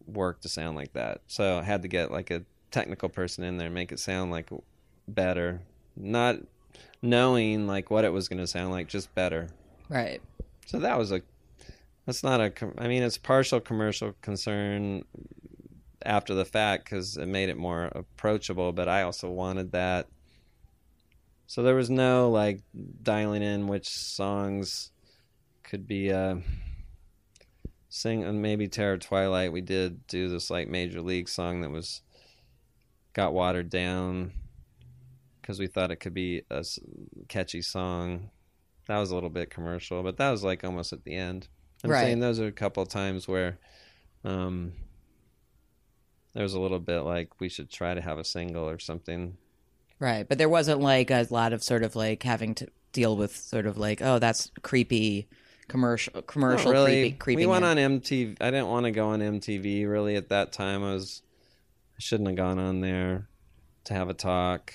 work 0.05 0.41
to 0.41 0.49
sound 0.49 0.75
like 0.75 0.93
that. 0.93 1.21
So 1.27 1.59
I 1.59 1.63
had 1.63 1.81
to 1.83 1.87
get 1.87 2.11
like 2.11 2.31
a 2.31 2.43
technical 2.71 3.09
person 3.09 3.43
in 3.43 3.57
there 3.57 3.67
and 3.67 3.75
make 3.75 3.91
it 3.91 3.99
sound 3.99 4.31
like 4.31 4.49
better, 5.07 5.61
not 5.95 6.37
knowing 7.01 7.67
like 7.67 7.89
what 7.89 8.05
it 8.05 8.13
was 8.13 8.27
going 8.27 8.39
to 8.39 8.47
sound 8.47 8.71
like, 8.71 8.87
just 8.87 9.13
better. 9.15 9.49
right 9.89 10.21
So 10.65 10.79
that 10.79 10.97
was 10.97 11.11
a 11.11 11.21
that's 12.05 12.23
not 12.23 12.41
a 12.41 12.51
i 12.79 12.87
mean 12.87 13.03
it's 13.03 13.19
partial 13.19 13.59
commercial 13.59 14.15
concern 14.23 15.03
after 16.05 16.33
the 16.33 16.45
fact 16.45 16.85
because 16.85 17.17
it 17.17 17.27
made 17.27 17.49
it 17.49 17.57
more 17.57 17.85
approachable, 17.93 18.71
but 18.71 18.87
I 18.87 19.03
also 19.03 19.29
wanted 19.29 19.71
that. 19.73 20.07
So 21.47 21.63
there 21.63 21.75
was 21.75 21.89
no 21.89 22.29
like 22.29 22.61
dialing 23.01 23.41
in 23.41 23.67
which 23.67 23.89
songs 23.89 24.91
could 25.63 25.87
be 25.87 26.11
uh 26.11 26.37
sing 27.89 28.23
and 28.23 28.41
maybe 28.41 28.67
Terror 28.67 28.97
Twilight 28.97 29.51
we 29.51 29.61
did 29.61 30.05
do 30.07 30.29
this 30.29 30.49
like 30.49 30.67
major 30.67 31.01
league 31.01 31.27
song 31.27 31.61
that 31.61 31.71
was 31.71 32.01
got 33.13 33.33
watered 33.33 33.69
down 33.69 34.31
because 35.41 35.59
we 35.59 35.67
thought 35.67 35.91
it 35.91 35.97
could 35.97 36.13
be 36.13 36.43
a 36.51 36.63
catchy 37.27 37.61
song 37.61 38.29
that 38.89 38.97
was 38.97 39.11
a 39.11 39.13
little 39.13 39.29
bit 39.29 39.51
commercial, 39.51 40.01
but 40.01 40.17
that 40.17 40.31
was 40.31 40.43
like 40.43 40.63
almost 40.63 40.93
at 40.93 41.03
the 41.03 41.13
end. 41.15 41.47
I'm 41.83 41.91
Right. 41.91 42.01
saying 42.05 42.19
those 42.21 42.39
are 42.39 42.47
a 42.47 42.51
couple 42.51 42.81
of 42.81 42.89
times 42.89 43.27
where 43.27 43.59
um, 44.23 44.73
there 46.33 46.41
was 46.41 46.55
a 46.55 46.59
little 46.59 46.79
bit 46.79 47.01
like 47.01 47.39
we 47.39 47.49
should 47.49 47.69
try 47.69 47.93
to 47.93 48.01
have 48.01 48.17
a 48.17 48.23
single 48.23 48.67
or 48.67 48.79
something. 48.79 49.37
Right, 49.99 50.27
but 50.27 50.39
there 50.39 50.49
wasn't 50.49 50.81
like 50.81 51.11
a 51.11 51.27
lot 51.29 51.53
of 51.53 51.63
sort 51.63 51.83
of 51.83 51.95
like 51.95 52.23
having 52.23 52.55
to 52.55 52.67
deal 52.91 53.15
with 53.15 53.35
sort 53.35 53.67
of 53.67 53.77
like 53.77 54.01
oh 54.01 54.17
that's 54.17 54.49
creepy 54.63 55.27
commercial 55.69 56.21
commercial 56.23 56.71
Not 56.73 56.79
really. 56.79 57.11
creepy 57.13 57.37
we 57.37 57.45
went 57.45 57.63
on 57.63 57.77
MTV. 57.77 58.37
I 58.41 58.51
didn't 58.51 58.67
want 58.67 58.85
to 58.85 58.91
go 58.91 59.09
on 59.09 59.21
MTV 59.21 59.89
really 59.89 60.15
at 60.17 60.29
that 60.29 60.51
time. 60.51 60.83
I 60.83 60.93
was 60.93 61.21
I 61.97 61.99
shouldn't 61.99 62.27
have 62.27 62.37
gone 62.37 62.59
on 62.59 62.81
there 62.81 63.29
to 63.85 63.93
have 63.93 64.09
a 64.09 64.13
talk 64.13 64.73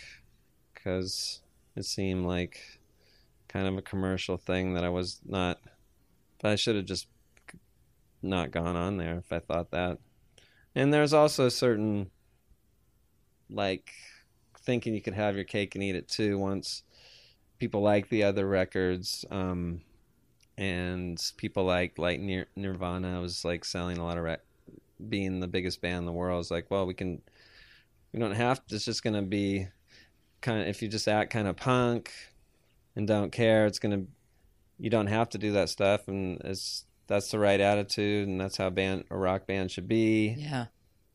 because 0.73 1.41
it 1.77 1.85
seemed 1.85 2.25
like 2.25 2.61
kind 3.49 3.67
of 3.69 3.77
a 3.77 3.83
commercial 3.83 4.37
thing 4.37 4.75
that 4.75 4.85
I 4.85 4.89
was 4.89 5.21
not. 5.25 5.61
But 6.41 6.53
I 6.53 6.57
should 6.57 6.77
have 6.77 6.87
just 6.87 7.07
not 8.23 8.51
gone 8.51 8.77
on 8.77 8.97
there 8.97 9.19
if 9.19 9.33
I 9.33 9.39
thought 9.39 9.71
that. 9.73 9.99
And 10.75 10.93
there's 10.93 11.13
also 11.13 11.47
a 11.47 11.51
certain 11.51 12.11
like 13.51 13.91
thinking 14.61 14.95
you 14.95 15.03
could 15.03 15.15
have 15.15 15.35
your 15.35 15.45
cake 15.45 15.75
and 15.75 15.85
eat 15.85 15.95
it 15.95 16.09
too 16.09 16.39
once 16.39 16.83
people 17.59 17.83
like 17.83 18.09
the 18.09 18.25
other 18.25 18.49
records 18.49 19.25
um 19.31 19.83
and 20.57 21.21
people 21.37 21.64
like 21.64 21.99
like 21.99 22.21
Nir- 22.21 22.49
Nirvana 22.57 23.21
was 23.21 23.45
like 23.45 23.64
selling 23.64 23.99
a 23.99 24.05
lot 24.05 24.19
of 24.19 24.25
rec- 24.25 24.45
being 25.09 25.40
the 25.40 25.49
biggest 25.49 25.81
band 25.81 25.99
in 25.99 26.07
the 26.07 26.12
world. 26.12 26.40
Is 26.40 26.51
like 26.51 26.71
well 26.71 26.87
we 26.87 26.95
can 26.95 27.21
we 28.12 28.21
don't 28.21 28.33
have 28.33 28.64
to 28.67 28.75
it's 28.75 28.85
just 28.85 29.03
gonna 29.03 29.23
be 29.23 29.67
kind 30.40 30.61
of 30.61 30.69
if 30.69 30.83
you 30.83 30.88
just 30.88 31.09
act 31.09 31.33
kind 31.33 31.49
of 31.49 31.57
punk 31.57 32.12
and 32.95 33.09
don't 33.09 33.33
care 33.33 33.67
it's 33.67 33.79
gonna 33.79 34.03
you 34.79 34.90
don't 34.90 35.07
have 35.07 35.29
to 35.31 35.38
do 35.38 35.53
that 35.53 35.69
stuff 35.69 36.07
and 36.09 36.40
it's 36.45 36.85
that's 37.07 37.31
the 37.31 37.38
right 37.38 37.61
attitude 37.61 38.29
and 38.29 38.40
that's 38.40 38.57
how 38.57 38.71
band 38.71 39.05
a 39.11 39.17
rock 39.17 39.47
band 39.47 39.71
should 39.71 39.88
be. 39.88 40.35
Yeah, 40.38 40.67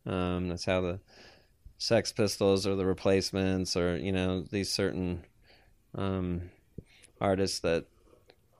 um, 0.05 0.49
that's 0.49 0.65
how 0.65 0.81
the 0.81 0.99
Sex 1.77 2.11
Pistols 2.11 2.67
or 2.67 2.75
the 2.75 2.85
Replacements 2.85 3.75
or 3.75 3.97
you 3.97 4.11
know 4.11 4.41
these 4.41 4.69
certain 4.69 5.25
um, 5.95 6.49
artists 7.19 7.59
that 7.61 7.85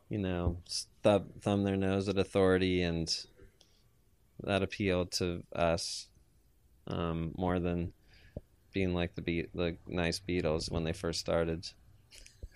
you 0.10 0.18
know 0.18 0.58
stub, 0.66 1.28
thumb 1.42 1.64
their 1.64 1.78
nose 1.78 2.10
at 2.10 2.18
authority 2.18 2.82
and 2.82 3.26
that 4.44 4.64
appealed 4.64 5.12
to 5.12 5.44
us 5.54 6.08
um, 6.88 7.32
more 7.38 7.60
than 7.60 7.94
being 8.74 8.94
like 8.94 9.16
the 9.16 9.22
Be- 9.22 9.48
the 9.54 9.78
nice 9.88 10.20
Beatles 10.20 10.72
when 10.72 10.84
they 10.84 10.94
first 10.94 11.20
started. 11.20 11.68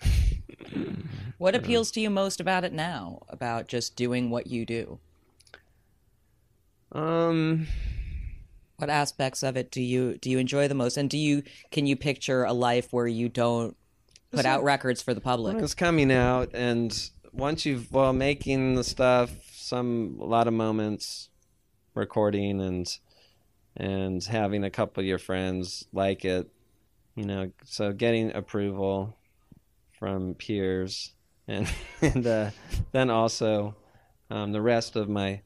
what 1.38 1.54
appeals 1.54 1.90
to 1.92 2.00
you 2.00 2.10
most 2.10 2.40
about 2.40 2.64
it 2.64 2.72
now? 2.72 3.20
About 3.28 3.68
just 3.68 3.96
doing 3.96 4.30
what 4.30 4.46
you 4.46 4.64
do. 4.64 4.98
Um, 6.92 7.66
What 8.76 8.88
aspects 8.88 9.42
of 9.42 9.56
it 9.56 9.70
do 9.70 9.82
you 9.82 10.16
do 10.18 10.30
you 10.30 10.38
enjoy 10.38 10.68
the 10.68 10.74
most? 10.74 10.96
And 10.96 11.10
do 11.10 11.18
you 11.18 11.42
can 11.70 11.86
you 11.86 11.96
picture 11.96 12.44
a 12.44 12.52
life 12.52 12.92
where 12.92 13.06
you 13.06 13.28
don't 13.28 13.76
put 14.34 14.46
out 14.46 14.64
records 14.64 15.02
for 15.02 15.14
the 15.14 15.20
public. 15.20 15.58
It's 15.58 15.74
coming 15.74 16.12
out, 16.12 16.50
and 16.54 17.10
once 17.34 17.66
you've 17.66 17.92
well 17.92 18.12
making 18.12 18.74
the 18.74 18.84
stuff, 18.84 19.30
some 19.52 20.18
a 20.20 20.24
lot 20.24 20.46
of 20.46 20.54
moments, 20.54 21.28
recording 21.94 22.60
and 22.60 22.98
and 23.76 24.22
having 24.24 24.64
a 24.64 24.70
couple 24.70 25.00
of 25.00 25.06
your 25.06 25.18
friends 25.18 25.84
like 25.92 26.24
it, 26.24 26.48
you 27.16 27.24
know, 27.24 27.50
so 27.64 27.92
getting 27.92 28.34
approval 28.34 29.16
from 29.98 30.34
peers, 30.34 31.12
and 31.48 31.68
and 32.00 32.26
uh, 32.26 32.50
then 32.92 33.10
also 33.10 33.74
um, 34.30 34.52
the 34.52 34.62
rest 34.62 34.96
of 34.96 35.08
my 35.08 35.40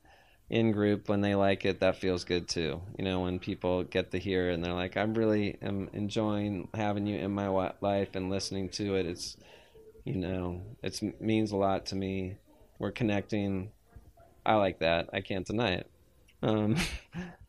in 0.51 0.73
group 0.73 1.11
when 1.11 1.21
they 1.21 1.35
like 1.35 1.67
it 1.67 1.81
that 1.81 1.97
feels 1.97 2.25
good 2.25 2.49
too. 2.49 2.81
You 2.99 3.05
know 3.05 3.21
when 3.21 3.39
people 3.39 3.85
get 3.85 4.11
to 4.13 4.19
hear 4.19 4.51
it 4.51 4.55
and 4.55 4.65
they're 4.65 4.73
like 4.73 4.97
i 4.97 5.03
really 5.03 5.59
am 5.61 5.91
enjoying 5.93 6.69
having 6.75 7.07
you 7.07 7.19
in 7.19 7.33
my 7.33 7.49
life 7.81 8.15
and 8.15 8.31
listening 8.31 8.69
to 8.71 8.97
it. 8.97 9.07
It's 9.07 9.37
you 10.09 10.17
know 10.17 10.63
it 10.83 11.01
means 11.21 11.53
a 11.53 11.57
lot 11.57 11.87
to 11.87 11.97
me 11.97 12.37
we're 12.79 12.91
connecting 12.91 13.71
i 14.47 14.55
like 14.55 14.79
that 14.79 15.09
i 15.13 15.21
can't 15.21 15.47
deny 15.47 15.73
it 15.73 15.91
um 16.43 16.77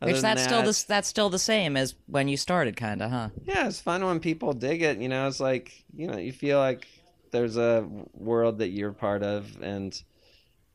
Which 0.01 0.21
that's 0.21 0.43
still 0.43 0.63
the 0.63 0.85
that's 0.87 1.09
still 1.09 1.29
the 1.29 1.39
same 1.39 1.75
as 1.75 1.93
when 2.05 2.29
you 2.29 2.37
started, 2.37 2.77
kind 2.77 3.01
of, 3.01 3.11
huh? 3.11 3.29
yeah, 3.43 3.67
it's 3.67 3.81
fun 3.81 4.05
when 4.05 4.21
people 4.21 4.53
dig 4.53 4.81
it. 4.81 4.97
You 4.97 5.09
know, 5.09 5.27
it's 5.27 5.41
like 5.41 5.83
you 5.93 6.07
know, 6.07 6.17
you 6.17 6.31
feel 6.31 6.57
like 6.57 6.87
there's 7.31 7.57
a 7.57 7.85
world 8.13 8.59
that 8.59 8.69
you're 8.69 8.93
part 8.93 9.21
of, 9.21 9.61
and 9.61 10.01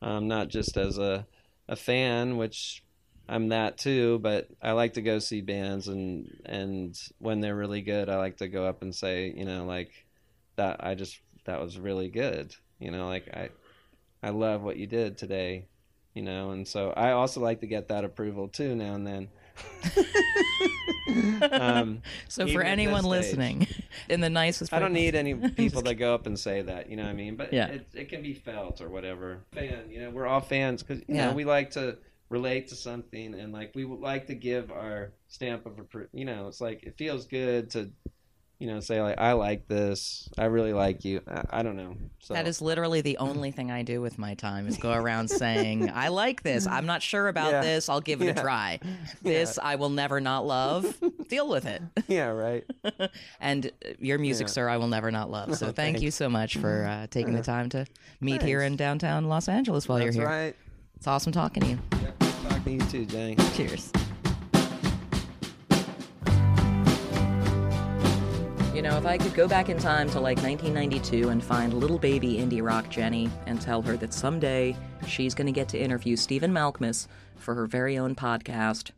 um, 0.03 0.29
not 0.29 0.49
just 0.49 0.77
as 0.77 0.99
a 0.99 1.27
a 1.69 1.75
fan, 1.75 2.37
which 2.37 2.85
I'm 3.27 3.49
that 3.49 3.79
too. 3.79 4.19
But 4.19 4.49
I 4.61 4.73
like 4.73 4.95
to 4.95 5.03
go 5.03 5.19
see 5.21 5.41
bands, 5.41 5.89
and 5.89 6.31
and 6.45 6.95
when 7.19 7.41
they're 7.41 7.57
really 7.57 7.81
good, 7.81 8.11
I 8.11 8.17
like 8.17 8.37
to 8.39 8.49
go 8.49 8.67
up 8.67 8.83
and 8.83 8.95
say, 8.95 9.33
you 9.35 9.47
know, 9.47 9.65
like 9.65 9.91
that. 10.57 10.85
I 10.85 10.95
just 10.95 11.19
that 11.45 11.61
was 11.61 11.79
really 11.79 12.09
good. 12.09 12.55
You 12.79 12.91
know, 12.91 13.07
like 13.09 13.29
I 13.33 13.51
I 14.23 14.31
love 14.31 14.63
what 14.63 14.77
you 14.77 14.87
did 14.87 15.19
today. 15.19 15.67
You 16.15 16.23
know, 16.23 16.51
and 16.53 16.67
so 16.67 16.91
I 16.91 17.11
also 17.11 17.41
like 17.41 17.61
to 17.61 17.67
get 17.67 17.89
that 17.89 18.05
approval 18.05 18.49
too 18.49 18.77
now 18.77 18.95
and 18.95 19.07
then. 19.07 19.29
um, 21.53 22.03
So 22.29 22.47
for 22.47 22.63
anyone 22.63 23.03
stage. 23.03 23.11
listening, 23.11 23.67
in 24.09 24.21
the 24.21 24.31
nicest, 24.31 24.73
I 24.73 24.79
don't 24.79 24.93
need 24.93 25.15
any 25.15 25.35
people 25.57 25.83
that 25.83 25.95
go 25.97 26.15
up 26.15 26.27
and 26.27 26.39
say 26.39 26.63
that, 26.63 26.89
you 26.91 26.97
know 26.97 27.05
what 27.05 27.11
I 27.11 27.15
mean? 27.15 27.37
But 27.37 27.53
Yeah. 27.53 27.67
it, 27.69 27.89
it 27.95 28.09
can 28.09 28.23
be 28.23 28.35
felt 28.35 28.81
or 28.81 28.89
whatever. 28.89 29.45
Fan, 29.53 29.91
you 29.91 30.01
know, 30.01 30.11
we're 30.11 30.27
all 30.27 30.41
fans 30.41 30.83
because 30.83 31.03
you 31.09 31.17
Yeah. 31.17 31.27
know 31.29 31.33
we 31.33 31.45
like 31.45 31.71
to 31.73 31.99
relate 32.31 32.69
to 32.69 32.77
something 32.77 33.35
and 33.35 33.53
like 33.53 33.73
we 33.75 33.85
would 33.85 34.01
like 34.01 34.27
to 34.29 34.35
give 34.35 34.71
our 34.73 35.13
stamp 35.29 35.67
of 35.67 35.79
approval. 35.79 36.11
You 36.13 36.25
know, 36.25 36.49
it's 36.49 36.61
like 36.61 36.83
it 36.85 36.97
feels 36.97 37.27
good 37.27 37.71
to, 37.71 37.91
you 38.59 38.69
know, 38.69 38.81
say 38.81 39.03
like 39.03 39.19
I 39.19 39.33
like 39.33 39.67
this, 39.69 40.29
I 40.39 40.45
really 40.47 40.73
like 40.73 41.05
you. 41.05 41.21
I, 41.29 41.59
I 41.59 41.63
don't 41.63 41.77
know. 41.77 41.97
So 42.21 42.35
That 42.35 42.47
is 42.47 42.63
literally 42.63 43.01
the 43.01 43.19
only 43.19 43.51
thing 43.51 43.71
I 43.71 43.83
do 43.83 44.01
with 44.01 44.17
my 44.19 44.35
time 44.35 44.67
is 44.67 44.79
go 44.79 44.93
around 44.93 45.29
saying, 45.31 45.91
I 45.91 46.09
like 46.09 46.43
this. 46.43 46.67
I'm 46.67 46.87
not 46.87 47.03
sure 47.03 47.29
about 47.29 47.51
Yeah. 47.51 47.61
this. 47.61 47.89
I'll 47.89 48.01
give 48.01 48.23
it 48.23 48.25
a 48.25 48.27
Yeah. 48.29 48.43
try. 48.43 48.81
This 49.23 49.59
I 49.63 49.75
will 49.77 49.91
never 49.91 50.21
not 50.21 50.47
love. 50.47 50.97
Deal 51.29 51.49
with 51.49 51.67
it. 51.67 51.83
yeah, 52.09 52.27
right. 52.29 52.65
And 53.41 53.67
uh, 53.67 53.91
your 53.99 54.19
music, 54.19 54.49
sir, 54.49 54.69
I 54.69 54.77
will 54.77 54.89
never 54.89 55.11
not 55.11 55.31
love. 55.31 55.57
So 55.57 55.73
thank 55.73 56.01
you 56.01 56.11
so 56.11 56.29
much 56.29 56.57
for 56.57 56.85
uh, 56.87 57.07
taking 57.11 57.35
the 57.35 57.43
time 57.43 57.69
to 57.71 57.87
meet 58.21 58.43
here 58.43 58.63
in 58.63 58.77
downtown 58.77 59.25
Los 59.29 59.49
Angeles 59.49 59.89
while 59.89 59.99
That's 59.99 60.17
you're 60.17 60.29
here. 60.29 60.37
right. 60.45 60.57
It's 60.97 61.07
awesome 61.07 61.33
talking 61.33 61.63
to 61.65 61.69
you. 61.71 61.79
Yeah, 62.03 62.29
talk 62.49 62.65
to 62.65 62.71
you 62.71 62.81
too, 62.83 63.05
Jenny. 63.05 63.37
Cheers. 63.55 63.91
Know, 68.85 68.99
if 68.99 69.07
I 69.07 69.17
could 69.17 69.33
go 69.33 69.49
back 69.49 69.71
in 69.71 69.79
time 69.79 70.11
to 70.11 70.21
like 70.21 70.37
1992 70.43 71.31
and 71.31 71.43
find 71.43 71.73
little 71.73 71.99
baby 71.99 72.37
indie 72.37 72.63
rock 72.63 72.91
Jenny 72.91 73.31
and 73.47 73.59
tell 73.59 73.81
her 73.81 73.97
that 73.97 74.13
someday 74.13 74.77
she's 75.07 75.35
going 75.35 75.47
to 75.47 75.53
get 75.53 75.71
to 75.71 75.79
interview 75.79 76.17
Stephen 76.17 76.53
Malkmus 76.53 77.07
for 77.35 77.55
her 77.55 77.67
very 77.67 77.97
own 77.97 78.15
podcast, 78.15 78.91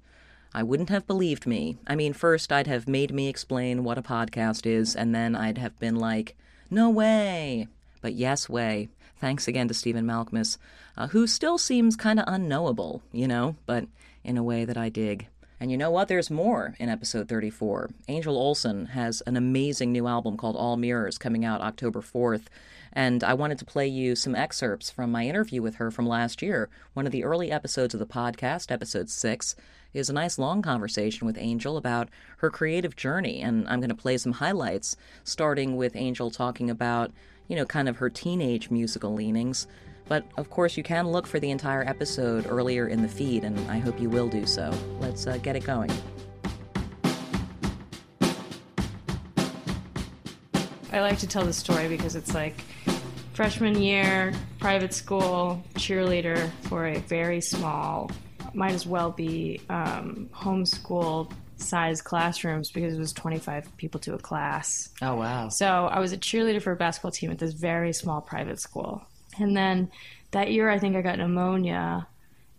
I 0.53 0.65
wouldn't 0.65 0.89
have 0.89 1.07
believed 1.07 1.47
me. 1.47 1.77
I 1.87 1.95
mean, 1.95 2.15
first 2.15 2.51
I'd 2.51 2.67
have 2.67 2.89
made 2.89 3.15
me 3.15 3.29
explain 3.29 3.85
what 3.85 3.97
a 3.97 4.03
podcast 4.03 4.67
is, 4.67 4.97
and 4.97 5.15
then 5.15 5.37
I'd 5.37 5.59
have 5.59 5.79
been 5.79 5.95
like, 5.95 6.37
no 6.69 6.91
way. 6.91 7.69
But 8.01 8.15
yes, 8.15 8.49
way. 8.49 8.89
Thanks 9.21 9.47
again 9.47 9.69
to 9.69 9.75
Stephen 9.75 10.05
Malkmus, 10.05 10.59
uh, 10.97 11.07
who 11.09 11.29
still 11.29 11.59
seems 11.59 11.95
kind 11.95 12.19
of 12.19 12.25
unknowable, 12.27 13.03
you 13.13 13.29
know, 13.29 13.55
but 13.67 13.87
in 14.25 14.37
a 14.37 14.43
way 14.43 14.65
that 14.65 14.77
I 14.77 14.89
dig. 14.89 15.29
And 15.59 15.71
you 15.71 15.79
know 15.79 15.91
what? 15.91 16.09
There's 16.09 16.31
more 16.31 16.75
in 16.79 16.91
episode 16.91 17.29
34. 17.29 17.89
Angel 18.09 18.37
Olsen 18.37 18.87
has 18.87 19.23
an 19.23 19.39
amazing 19.39 19.91
new 19.91 20.07
album 20.07 20.37
called 20.37 20.55
All 20.55 20.77
Mirrors 20.77 21.17
coming 21.17 21.47
out 21.47 21.63
October 21.63 22.03
4th. 22.03 22.45
And 22.93 23.25
I 23.25 23.33
wanted 23.33 23.59
to 23.59 23.65
play 23.65 23.87
you 23.87 24.17
some 24.17 24.35
excerpts 24.35 24.91
from 24.91 25.11
my 25.11 25.27
interview 25.27 25.63
with 25.63 25.77
her 25.77 25.91
from 25.91 26.07
last 26.07 26.43
year. 26.43 26.69
One 26.93 27.07
of 27.07 27.13
the 27.13 27.25
early 27.25 27.51
episodes 27.51 27.95
of 27.95 28.01
the 28.01 28.07
podcast, 28.07 28.71
episode 28.71 29.09
6, 29.09 29.57
is 29.95 30.11
a 30.11 30.15
nice 30.15 30.39
long 30.39 30.61
conversation 30.61 31.27
with 31.27 31.39
Angel 31.39 31.79
about 31.79 32.11
her 32.39 32.51
creative 32.51 32.95
journey. 32.95 33.41
And 33.41 33.67
I'm 33.67 33.81
going 33.81 33.89
to 33.89 33.95
play 33.95 34.19
some 34.19 34.33
highlights, 34.33 34.95
starting 35.25 35.77
with 35.77 35.97
Angel 35.97 36.31
talking 36.31 36.69
about, 36.69 37.13
you 37.49 37.57
know, 37.57 37.65
kind 37.65 37.89
of 37.89 37.97
her 37.97 38.11
teenage 38.11 38.71
musical 38.71 39.15
leanings. 39.15 39.67
But 40.09 40.25
of 40.37 40.51
course, 40.51 40.77
you 40.77 40.83
can 40.83 41.09
look 41.09 41.27
for 41.27 41.41
the 41.41 41.51
entire 41.51 41.83
episode 41.83 42.47
earlier 42.49 42.89
in 42.89 43.03
the 43.03 43.09
feed, 43.09 43.45
and 43.45 43.59
I 43.71 43.79
hope 43.79 44.01
you 44.01 44.09
will 44.09 44.29
do 44.29 44.47
so. 44.47 44.73
Let's 45.01 45.27
uh, 45.27 45.39
get 45.39 45.57
it 45.57 45.65
going. 45.65 45.91
I 50.93 51.01
like 51.01 51.19
to 51.19 51.27
tell 51.27 51.45
the 51.45 51.53
story 51.53 51.89
because 51.89 52.17
it's 52.17 52.35
like 52.35 52.55
freshman 53.35 53.83
year, 53.83 54.33
private 54.59 54.95
school, 54.95 55.63
cheerleader 55.75 56.51
for 56.63 56.87
a 56.87 56.99
very 57.01 57.41
small, 57.41 58.11
might 58.55 58.73
as 58.73 58.87
well 58.87 59.11
be 59.11 59.61
um, 59.69 60.31
homeschool 60.33 61.31
size 61.59 62.01
classrooms 62.01 62.71
because 62.71 62.95
it 62.95 62.99
was 62.99 63.13
25 63.13 63.77
people 63.77 64.01
to 64.01 64.15
a 64.15 64.19
class. 64.19 64.89
Oh, 65.03 65.17
wow. 65.17 65.49
So 65.49 65.67
I 65.67 65.99
was 65.99 66.13
a 66.13 66.17
cheerleader 66.17 66.63
for 66.63 66.73
a 66.73 66.77
basketball 66.77 67.11
team 67.11 67.31
at 67.31 67.39
this 67.39 67.53
very 67.53 67.93
small 67.93 68.21
private 68.21 68.61
school. 68.61 69.03
And 69.39 69.57
then 69.57 69.91
that 70.31 70.51
year, 70.51 70.69
I 70.69 70.79
think 70.79 70.97
I 70.97 71.03
got 71.03 71.19
pneumonia 71.19 72.07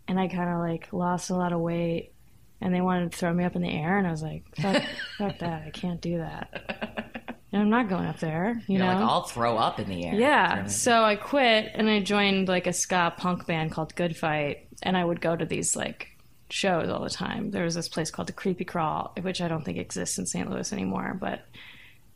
and 0.07 0.19
I 0.19 0.27
kind 0.27 0.49
of 0.49 0.59
like 0.59 0.91
lost 0.93 1.29
a 1.29 1.35
lot 1.35 1.53
of 1.53 1.59
weight. 1.59 2.13
And 2.59 2.73
they 2.73 2.81
wanted 2.81 3.11
to 3.11 3.17
throw 3.17 3.31
me 3.31 3.43
up 3.43 3.55
in 3.55 3.61
the 3.61 3.69
air, 3.69 3.99
and 3.99 4.07
I 4.07 4.09
was 4.09 4.23
like, 4.23 4.43
fuck, 4.55 4.81
fuck 5.19 5.37
that. 5.39 5.63
I 5.67 5.69
can't 5.69 6.01
do 6.01 6.17
that. 6.17 7.37
And 7.51 7.61
I'm 7.61 7.69
not 7.69 7.87
going 7.87 8.07
up 8.07 8.19
there, 8.19 8.61
you 8.67 8.79
know? 8.79 8.87
Like, 8.87 8.97
I'll 8.97 9.23
throw 9.23 9.57
up 9.57 9.79
in 9.79 9.87
the 9.87 10.05
air. 10.05 10.15
Yeah. 10.15 10.65
So 10.65 11.03
I 11.03 11.15
quit 11.15 11.71
and 11.75 11.87
I 11.87 12.01
joined 12.01 12.47
like 12.47 12.65
a 12.65 12.73
ska 12.73 13.13
punk 13.15 13.45
band 13.45 13.71
called 13.71 13.95
Good 13.95 14.17
Fight, 14.17 14.67
and 14.81 14.97
I 14.97 15.05
would 15.05 15.21
go 15.21 15.35
to 15.35 15.45
these 15.45 15.75
like 15.75 16.17
shows 16.49 16.89
all 16.89 17.03
the 17.03 17.09
time. 17.09 17.51
There 17.51 17.63
was 17.63 17.75
this 17.75 17.87
place 17.89 18.11
called 18.11 18.27
the 18.27 18.33
Creepy 18.33 18.65
Crawl, 18.65 19.13
which 19.21 19.39
I 19.41 19.47
don't 19.47 19.63
think 19.63 19.77
exists 19.77 20.17
in 20.17 20.25
St. 20.25 20.49
Louis 20.49 20.73
anymore, 20.73 21.15
but 21.19 21.45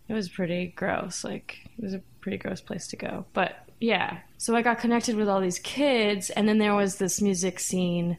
it 0.07 0.14
was 0.14 0.28
pretty 0.28 0.74
gross. 0.76 1.24
Like 1.24 1.59
it 1.78 1.84
was 1.84 1.93
a 1.93 2.01
pretty 2.20 2.38
gross 2.38 2.62
place 2.62 2.88
to 2.88 2.97
go. 2.97 3.26
But 3.34 3.55
yeah, 3.82 4.19
so 4.38 4.55
I 4.55 4.61
got 4.61 4.79
connected 4.79 5.15
with 5.15 5.27
all 5.27 5.41
these 5.41 5.59
kids, 5.59 6.29
and 6.29 6.47
then 6.47 6.59
there 6.59 6.75
was 6.75 6.97
this 6.97 7.19
music 7.19 7.59
scene 7.59 8.17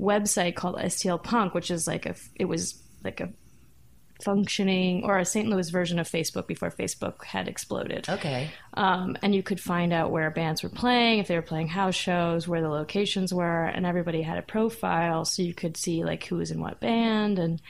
website 0.00 0.54
called 0.54 0.76
STL 0.76 1.22
Punk, 1.22 1.54
which 1.54 1.70
is 1.70 1.86
like 1.88 2.06
a 2.06 2.14
it 2.36 2.46
was 2.46 2.80
like 3.04 3.20
a 3.20 3.30
functioning 4.22 5.04
or 5.04 5.18
a 5.18 5.24
St. 5.24 5.48
Louis 5.48 5.68
version 5.70 5.98
of 5.98 6.08
Facebook 6.08 6.46
before 6.46 6.70
Facebook 6.70 7.24
had 7.24 7.48
exploded. 7.48 8.08
Okay. 8.08 8.50
Um, 8.74 9.16
and 9.22 9.34
you 9.34 9.42
could 9.42 9.60
find 9.60 9.92
out 9.92 10.10
where 10.10 10.30
bands 10.30 10.62
were 10.62 10.68
playing, 10.68 11.18
if 11.18 11.28
they 11.28 11.36
were 11.36 11.42
playing 11.42 11.68
house 11.68 11.94
shows, 11.94 12.48
where 12.48 12.62
the 12.62 12.68
locations 12.68 13.32
were, 13.34 13.64
and 13.64 13.84
everybody 13.84 14.22
had 14.22 14.38
a 14.38 14.42
profile, 14.42 15.24
so 15.24 15.42
you 15.42 15.54
could 15.54 15.76
see 15.76 16.04
like 16.04 16.24
who 16.24 16.36
was 16.36 16.50
in 16.50 16.60
what 16.60 16.80
band, 16.80 17.38
and 17.38 17.60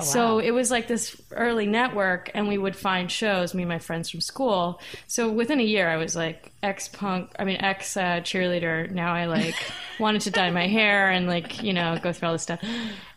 so 0.00 0.38
it 0.38 0.52
was 0.52 0.70
like 0.70 0.88
this 0.88 1.20
early 1.32 1.66
network, 1.66 2.30
and 2.34 2.48
we 2.48 2.56
would 2.56 2.74
find 2.74 3.10
shows. 3.10 3.54
Me 3.54 3.62
and 3.62 3.68
my 3.68 3.78
friends 3.78 4.08
from 4.08 4.20
school. 4.20 4.80
So 5.06 5.30
within 5.30 5.60
a 5.60 5.64
year, 5.64 5.88
I 5.88 5.96
was 5.96 6.16
like 6.16 6.52
ex 6.62 6.88
punk, 6.88 7.32
I 7.38 7.44
mean 7.44 7.58
ex 7.60 7.96
uh, 7.96 8.20
cheerleader. 8.20 8.90
Now 8.90 9.12
I 9.12 9.26
like 9.26 9.56
wanted 10.00 10.22
to 10.22 10.30
dye 10.30 10.50
my 10.50 10.66
hair 10.66 11.10
and 11.10 11.26
like 11.26 11.62
you 11.62 11.72
know 11.72 11.98
go 12.02 12.12
through 12.12 12.28
all 12.28 12.34
this 12.34 12.42
stuff, 12.42 12.60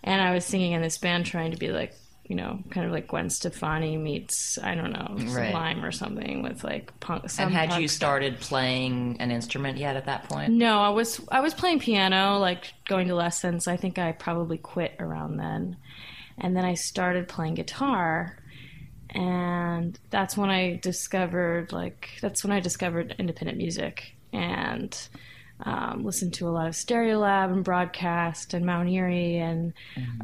and 0.04 0.22
I 0.22 0.34
was 0.34 0.44
singing 0.44 0.74
in 0.74 0.82
this 0.82 0.98
band 0.98 1.26
trying 1.26 1.52
to 1.52 1.58
be 1.58 1.70
like 1.70 1.94
you 2.28 2.36
know, 2.36 2.60
kind 2.72 2.86
of 2.88 2.92
like 2.92 3.08
Gwen 3.08 3.30
Stefani 3.30 3.98
meets 3.98 4.58
I 4.62 4.74
don't 4.76 4.92
know 4.92 5.16
Right. 5.32 5.48
Sublime 5.48 5.86
or 5.86 5.92
something 5.92 6.42
with 6.42 6.64
like 6.64 7.00
punk. 7.00 7.30
Some 7.30 7.46
And 7.48 7.56
had 7.56 7.70
punk 7.70 7.82
you 7.82 7.88
stuff. 7.88 7.98
started 7.98 8.40
playing 8.40 9.18
an 9.20 9.30
instrument 9.32 9.78
yet 9.78 9.96
at 9.96 10.06
that 10.06 10.28
point? 10.28 10.52
No, 10.54 10.80
I 10.80 10.90
was 10.90 11.22
I 11.30 11.42
was 11.42 11.54
playing 11.54 11.80
piano, 11.80 12.40
like 12.40 12.74
going 12.88 13.08
to 13.10 13.16
lessons. 13.16 13.68
I 13.68 13.78
think 13.78 14.00
I 14.00 14.12
probably 14.12 14.58
quit 14.58 14.96
around 15.00 15.38
then, 15.38 15.78
and 16.38 16.56
then 16.56 16.66
I 16.66 16.74
started 16.74 17.28
playing 17.28 17.54
guitar, 17.56 18.38
and 19.12 19.98
that's 20.10 20.36
when 20.36 20.50
I 20.50 20.78
discovered 20.82 21.72
like 21.72 22.10
that's 22.22 22.44
when 22.44 22.52
I 22.52 22.60
discovered 22.60 23.16
independent 23.20 23.58
music 23.58 24.16
and 24.34 24.98
um, 25.62 26.04
listened 26.04 26.34
to 26.36 26.48
a 26.48 26.52
lot 26.52 26.68
of 26.68 26.74
Stereolab 26.74 27.52
and 27.52 27.64
Broadcast 27.64 28.54
and 28.54 28.66
Mount 28.66 28.90
Eerie 28.90 29.38
and 29.38 29.74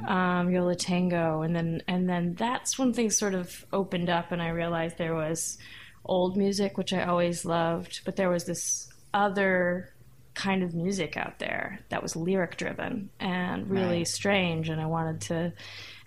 um, 0.08 0.50
Yo 0.52 0.66
La 0.66 0.74
Tengo, 0.74 1.42
and 1.42 1.56
then 1.56 1.82
and 1.88 2.10
then 2.10 2.34
that's 2.34 2.78
when 2.78 2.94
things 2.94 3.18
sort 3.18 3.34
of 3.34 3.66
opened 3.72 4.10
up, 4.10 4.32
and 4.32 4.42
I 4.42 4.50
realized 4.50 4.98
there 4.98 5.16
was 5.16 5.58
old 6.04 6.36
music, 6.36 6.78
which 6.78 6.92
I 6.94 7.04
always 7.06 7.46
loved, 7.46 8.02
but 8.06 8.16
there 8.16 8.30
was 8.30 8.46
this 8.46 8.90
other 9.14 9.94
kind 10.34 10.64
of 10.64 10.74
music 10.74 11.18
out 11.18 11.40
there 11.40 11.80
that 11.90 12.02
was 12.02 12.16
lyric 12.16 12.56
driven 12.58 13.10
and 13.20 13.70
really 13.70 13.98
Right. 14.00 14.08
strange, 14.08 14.70
and 14.70 14.80
I 14.82 14.86
wanted 14.86 15.22
to 15.22 15.54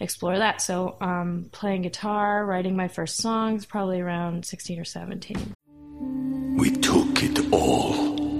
explore 0.00 0.38
that. 0.38 0.60
So, 0.62 0.96
um, 1.00 1.50
playing 1.52 1.82
guitar, 1.82 2.44
writing 2.46 2.74
my 2.74 2.88
first 2.88 3.18
songs, 3.18 3.66
probably 3.66 4.00
around 4.00 4.44
16 4.46 4.80
or 4.80 4.84
17. 4.84 5.52
We 6.56 6.70
took 6.70 7.22
it 7.22 7.52
all. 7.52 8.13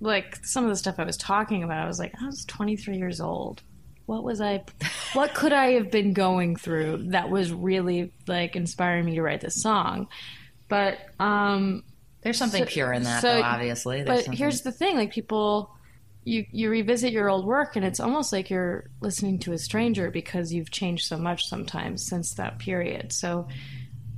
Like 0.00 0.44
some 0.44 0.64
of 0.64 0.70
the 0.70 0.76
stuff 0.76 0.96
I 0.98 1.04
was 1.04 1.16
talking 1.16 1.62
about, 1.62 1.78
I 1.78 1.86
was 1.86 1.98
like, 1.98 2.14
I 2.20 2.26
was 2.26 2.44
23 2.46 2.96
years 2.96 3.20
old. 3.20 3.62
What 4.06 4.24
was 4.24 4.40
I, 4.40 4.64
what 5.12 5.34
could 5.34 5.52
I 5.52 5.72
have 5.72 5.90
been 5.90 6.14
going 6.14 6.56
through 6.56 7.10
that 7.10 7.30
was 7.30 7.52
really 7.52 8.12
like 8.26 8.56
inspiring 8.56 9.04
me 9.04 9.14
to 9.16 9.22
write 9.22 9.40
this 9.40 9.60
song? 9.62 10.08
But, 10.68 10.98
um, 11.20 11.84
There's 12.22 12.38
something 12.38 12.64
So- 12.64 12.70
pure 12.70 12.92
in 12.92 13.02
that, 13.04 13.22
so- 13.22 13.36
though. 13.36 13.42
Obviously, 13.42 13.98
There's 14.02 14.08
but 14.08 14.24
something- 14.24 14.38
here's 14.38 14.62
the 14.62 14.72
thing 14.72 14.96
like 14.96 15.12
people, 15.12 15.70
you, 16.24 16.44
you 16.52 16.70
revisit 16.70 17.12
your 17.12 17.28
old 17.30 17.46
work 17.46 17.76
and 17.76 17.84
it's 17.84 18.00
almost 18.00 18.32
like 18.32 18.50
you're 18.50 18.90
listening 19.00 19.38
to 19.40 19.52
a 19.52 19.58
stranger 19.58 20.10
because 20.10 20.52
you've 20.52 20.70
changed 20.70 21.06
so 21.06 21.16
much 21.16 21.46
sometimes 21.46 22.06
since 22.06 22.34
that 22.34 22.58
period. 22.58 23.12
So, 23.12 23.48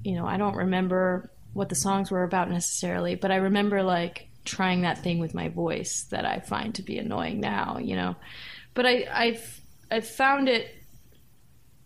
you 0.05 0.14
know, 0.16 0.26
I 0.26 0.37
don't 0.37 0.57
remember 0.57 1.30
what 1.53 1.68
the 1.68 1.74
songs 1.76 2.11
were 2.11 2.22
about 2.24 2.49
necessarily, 2.51 3.14
but 3.14 3.30
I 3.30 3.37
remember 3.37 3.83
like 3.83 4.28
trying 4.45 4.82
that 4.82 5.03
thing 5.03 5.18
with 5.18 5.34
my 5.34 5.49
voice 5.49 6.07
that 6.11 6.24
I 6.24 6.40
find 6.40 6.74
to 6.76 6.82
be 6.82 6.99
annoying 6.99 7.40
now, 7.40 7.78
you 7.78 7.97
know. 7.97 8.16
But 8.74 8.86
I 8.86 9.07
I've 9.12 9.61
I've 9.90 10.07
found 10.07 10.49
it 10.49 10.74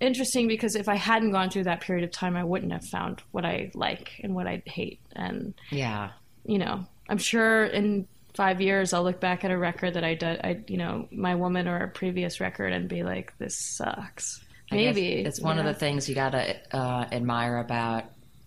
interesting 0.01 0.47
because 0.47 0.77
if 0.77 0.89
I 0.89 0.97
hadn't 0.97 1.33
gone 1.33 1.51
through 1.51 1.65
that 1.65 1.81
period 1.81 2.05
of 2.05 2.11
time 2.11 2.37
I 2.37 2.45
wouldn't 2.45 2.73
have 2.73 2.85
found 2.85 3.23
what 3.33 3.45
I 3.45 3.71
like 3.75 4.21
and 4.23 4.35
what 4.35 4.47
I 4.47 4.63
hate 4.67 5.01
and 5.15 5.55
yeah. 5.71 6.11
you 6.45 6.59
know, 6.59 6.85
I'm 7.09 7.19
sure 7.19 7.65
in 7.65 8.07
five 8.35 8.61
years 8.61 8.93
I'll 8.93 9.03
look 9.03 9.21
back 9.21 9.45
at 9.45 9.51
a 9.51 9.57
record 9.57 9.95
that 9.95 10.05
I 10.05 10.15
did, 10.15 10.41
I, 10.45 10.63
you 10.69 10.77
know, 10.77 11.09
my 11.11 11.35
woman 11.35 11.67
or 11.67 11.83
a 11.83 11.89
previous 11.89 12.41
record 12.41 12.73
and 12.73 12.89
be 12.89 13.03
like, 13.03 13.37
this 13.39 13.57
sucks. 13.57 14.45
Maybe 14.71 15.13
it's 15.13 15.41
one 15.41 15.57
you 15.57 15.61
of 15.61 15.67
the 15.67 15.75
things 15.75 16.09
you 16.09 16.15
gotta 16.15 16.57
uh, 16.77 17.07
admire 17.13 17.59
about 17.59 18.05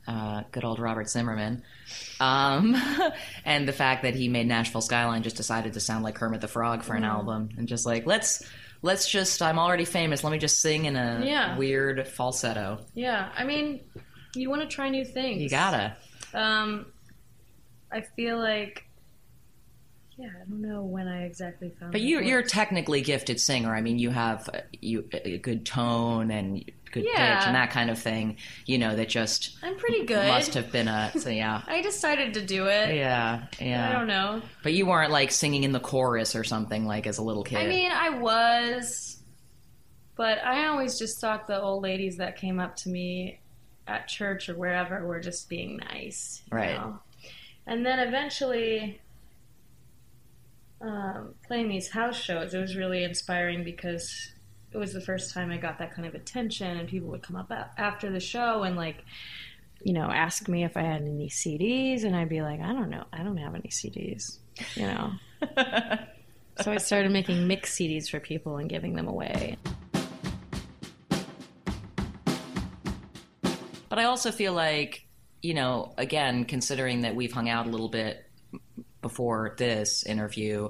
uh, 0.10 0.44
good 0.52 0.64
old 0.64 0.80
Robert 0.80 1.08
Zimmerman, 1.10 1.62
um, 2.20 2.76
and 3.46 3.68
the 3.68 3.74
fact 3.74 4.02
that 4.04 4.16
he 4.16 4.28
made 4.28 4.48
Nashville 4.48 4.82
Skyline 4.82 5.22
just 5.24 5.36
decided 5.38 5.74
to 5.74 5.80
sound 5.80 6.04
like 6.04 6.16
Kermit 6.16 6.42
the 6.42 6.48
Frog 6.48 6.84
for 6.84 6.96
an 6.96 7.04
Mm. 7.04 7.08
album, 7.10 7.50
and 7.58 7.68
just 7.68 7.86
like 7.86 8.06
let's 8.08 8.44
let's 8.82 9.08
just 9.10 9.42
I'm 9.42 9.60
already 9.60 9.86
famous, 9.86 10.24
let 10.24 10.32
me 10.32 10.40
just 10.40 10.62
sing 10.62 10.86
in 10.86 10.96
a 10.96 11.22
Yeah. 11.26 11.58
weird 11.58 12.08
falsetto. 12.08 12.80
Yeah, 12.96 13.30
I 13.38 13.44
mean, 13.44 13.82
you 14.36 14.50
want 14.50 14.62
to 14.62 14.68
try 14.68 14.90
new 14.90 15.06
things. 15.06 15.42
You 15.42 15.50
gotta. 15.50 15.96
Um, 16.34 16.88
I 17.92 18.02
feel 18.16 18.38
like, 18.40 18.86
yeah, 20.18 20.28
I 20.28 20.50
don't 20.50 20.62
know 20.62 20.84
when 20.84 21.08
I 21.08 21.24
exactly 21.24 21.72
found. 21.80 21.92
But 21.92 22.02
you, 22.02 22.20
you're 22.22 22.40
a 22.40 22.46
technically 22.48 23.02
gifted 23.02 23.40
singer. 23.40 23.74
I 23.76 23.82
mean, 23.82 24.00
you 24.00 24.10
have 24.12 24.50
uh, 24.54 24.60
you 24.82 25.06
a 25.14 25.38
good 25.38 25.66
tone 25.66 26.30
and 26.30 26.64
good 26.92 27.06
Yeah. 27.06 27.38
pitch 27.40 27.48
and 27.48 27.56
that 27.56 27.72
kind 27.72 27.90
of 27.90 27.98
thing. 28.00 28.38
You 28.66 28.78
know 28.78 28.96
that 28.96 29.10
just 29.10 29.58
I'm 29.64 29.76
pretty 29.78 30.06
good. 30.06 30.28
must 30.28 30.54
have 30.56 30.72
been 30.72 30.88
a 30.88 31.12
so 31.18 31.30
yeah. 31.30 31.62
I 31.68 31.82
decided 31.82 32.34
to 32.36 32.42
do 32.46 32.68
it. 32.68 32.96
Yeah, 32.96 33.46
yeah. 33.60 33.90
I 33.90 33.94
don't 33.94 34.08
know. 34.08 34.42
But 34.64 34.74
you 34.74 34.86
weren't 34.86 35.12
like 35.12 35.32
singing 35.32 35.64
in 35.64 35.72
the 35.72 35.80
chorus 35.80 36.36
or 36.36 36.44
something 36.44 36.86
like 36.86 37.08
as 37.08 37.18
a 37.18 37.24
little 37.24 37.44
kid. 37.44 37.58
I 37.60 37.68
mean, 37.68 37.92
I 37.92 38.10
was, 38.10 39.20
but 40.16 40.40
I 40.44 40.68
always 40.68 40.98
just 41.00 41.20
thought 41.22 41.48
the 41.48 41.62
old 41.62 41.84
ladies 41.84 42.18
that 42.18 42.36
came 42.38 42.60
up 42.60 42.76
to 42.78 42.90
me 42.90 43.40
at 43.88 44.08
church 44.08 44.50
or 44.50 44.56
wherever 44.56 45.06
were 45.08 45.20
just 45.20 45.50
being 45.50 45.78
nice. 45.78 46.44
you 46.52 46.58
Right. 46.58 46.76
know? 46.76 47.00
And 47.66 47.86
then 47.86 48.00
eventually, 48.00 49.00
um, 50.82 51.36
playing 51.46 51.70
these 51.70 51.90
house 51.90 52.16
shows, 52.16 52.54
it 52.54 52.60
was 52.60 52.76
really 52.76 53.04
inspiring 53.04 53.64
because 53.64 54.32
it 54.72 54.78
was 54.78 54.94
the 54.94 55.02
first 55.02 55.34
time 55.34 55.52
I 55.52 55.58
got 55.58 55.80
that 55.80 55.94
kind 55.94 56.08
of 56.08 56.16
attention, 56.16 56.78
and 56.78 56.88
people 56.88 57.10
would 57.10 57.24
come 57.24 57.36
up 57.36 57.52
after 57.78 58.10
the 58.10 58.20
show 58.20 58.64
and 58.64 58.76
like. 58.76 59.04
You 59.82 59.94
know, 59.94 60.12
ask 60.12 60.50
me 60.50 60.66
if 60.66 60.76
I 60.76 60.82
had 60.82 61.04
any 61.04 61.30
CDs, 61.30 62.04
and 62.04 62.14
I'd 62.14 62.28
be 62.28 62.42
like, 62.42 62.60
I 62.60 62.74
don't 62.74 62.90
know, 62.90 63.06
I 63.14 63.24
don't 63.24 63.38
have 63.38 63.56
any 63.56 63.70
CDs. 63.70 64.40
You 64.76 64.88
know, 64.88 65.12
so 66.62 66.74
I 66.74 66.78
started 66.80 67.14
making 67.14 67.48
mix 67.48 67.78
CDs 67.78 68.10
for 68.10 68.20
people 68.20 68.58
and 68.58 68.70
giving 68.70 68.94
them 68.94 69.08
away. 69.08 69.56
But 73.90 74.00
I 74.00 74.04
also 74.04 74.32
feel 74.32 74.54
like, 74.54 75.06
you 75.42 75.54
know, 75.54 75.94
again, 75.98 76.46
considering 76.46 77.02
that 77.02 77.16
we've 77.16 77.32
hung 77.32 77.50
out 77.50 77.66
a 77.66 77.70
little 77.70 77.90
bit 77.90 78.30
before 79.02 79.56
this 79.58 80.04
interview, 80.04 80.70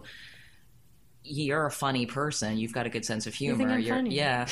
you're 1.23 1.65
a 1.65 1.71
funny 1.71 2.05
person. 2.05 2.57
You've 2.57 2.73
got 2.73 2.85
a 2.85 2.89
good 2.89 3.05
sense 3.05 3.27
of 3.27 3.33
humor. 3.33 3.77
you're, 3.77 3.95
funny? 3.95 4.15
Yeah. 4.15 4.47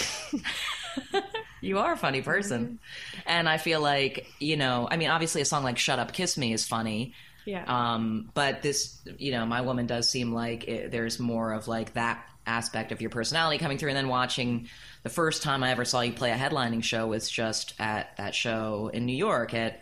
you 1.61 1.79
are 1.79 1.93
a 1.93 1.97
funny 1.97 2.21
person. 2.21 2.79
And 3.25 3.47
I 3.47 3.57
feel 3.57 3.81
like, 3.81 4.27
you 4.39 4.57
know, 4.57 4.87
I 4.89 4.97
mean, 4.97 5.09
obviously 5.09 5.41
a 5.41 5.45
song 5.45 5.63
like 5.63 5.77
Shut 5.77 5.99
Up, 5.99 6.13
Kiss 6.13 6.37
Me 6.37 6.53
is 6.53 6.65
funny. 6.65 7.13
Yeah. 7.45 7.63
Um, 7.65 8.29
but 8.33 8.61
this, 8.61 8.99
you 9.17 9.31
know, 9.31 9.45
my 9.45 9.61
woman 9.61 9.87
does 9.87 10.09
seem 10.09 10.33
like 10.33 10.67
it, 10.67 10.91
there's 10.91 11.19
more 11.19 11.53
of 11.53 11.67
like 11.67 11.93
that 11.93 12.25
aspect 12.45 12.91
of 12.91 13.01
your 13.01 13.09
personality 13.09 13.57
coming 13.57 13.77
through. 13.77 13.89
And 13.89 13.97
then 13.97 14.09
watching 14.09 14.67
the 15.03 15.09
first 15.09 15.43
time 15.43 15.63
I 15.63 15.71
ever 15.71 15.85
saw 15.85 16.01
you 16.01 16.13
play 16.13 16.31
a 16.31 16.35
headlining 16.35 16.83
show 16.83 17.07
was 17.07 17.29
just 17.29 17.73
at 17.79 18.15
that 18.17 18.35
show 18.35 18.89
in 18.93 19.05
New 19.05 19.15
York 19.15 19.53
at 19.53 19.81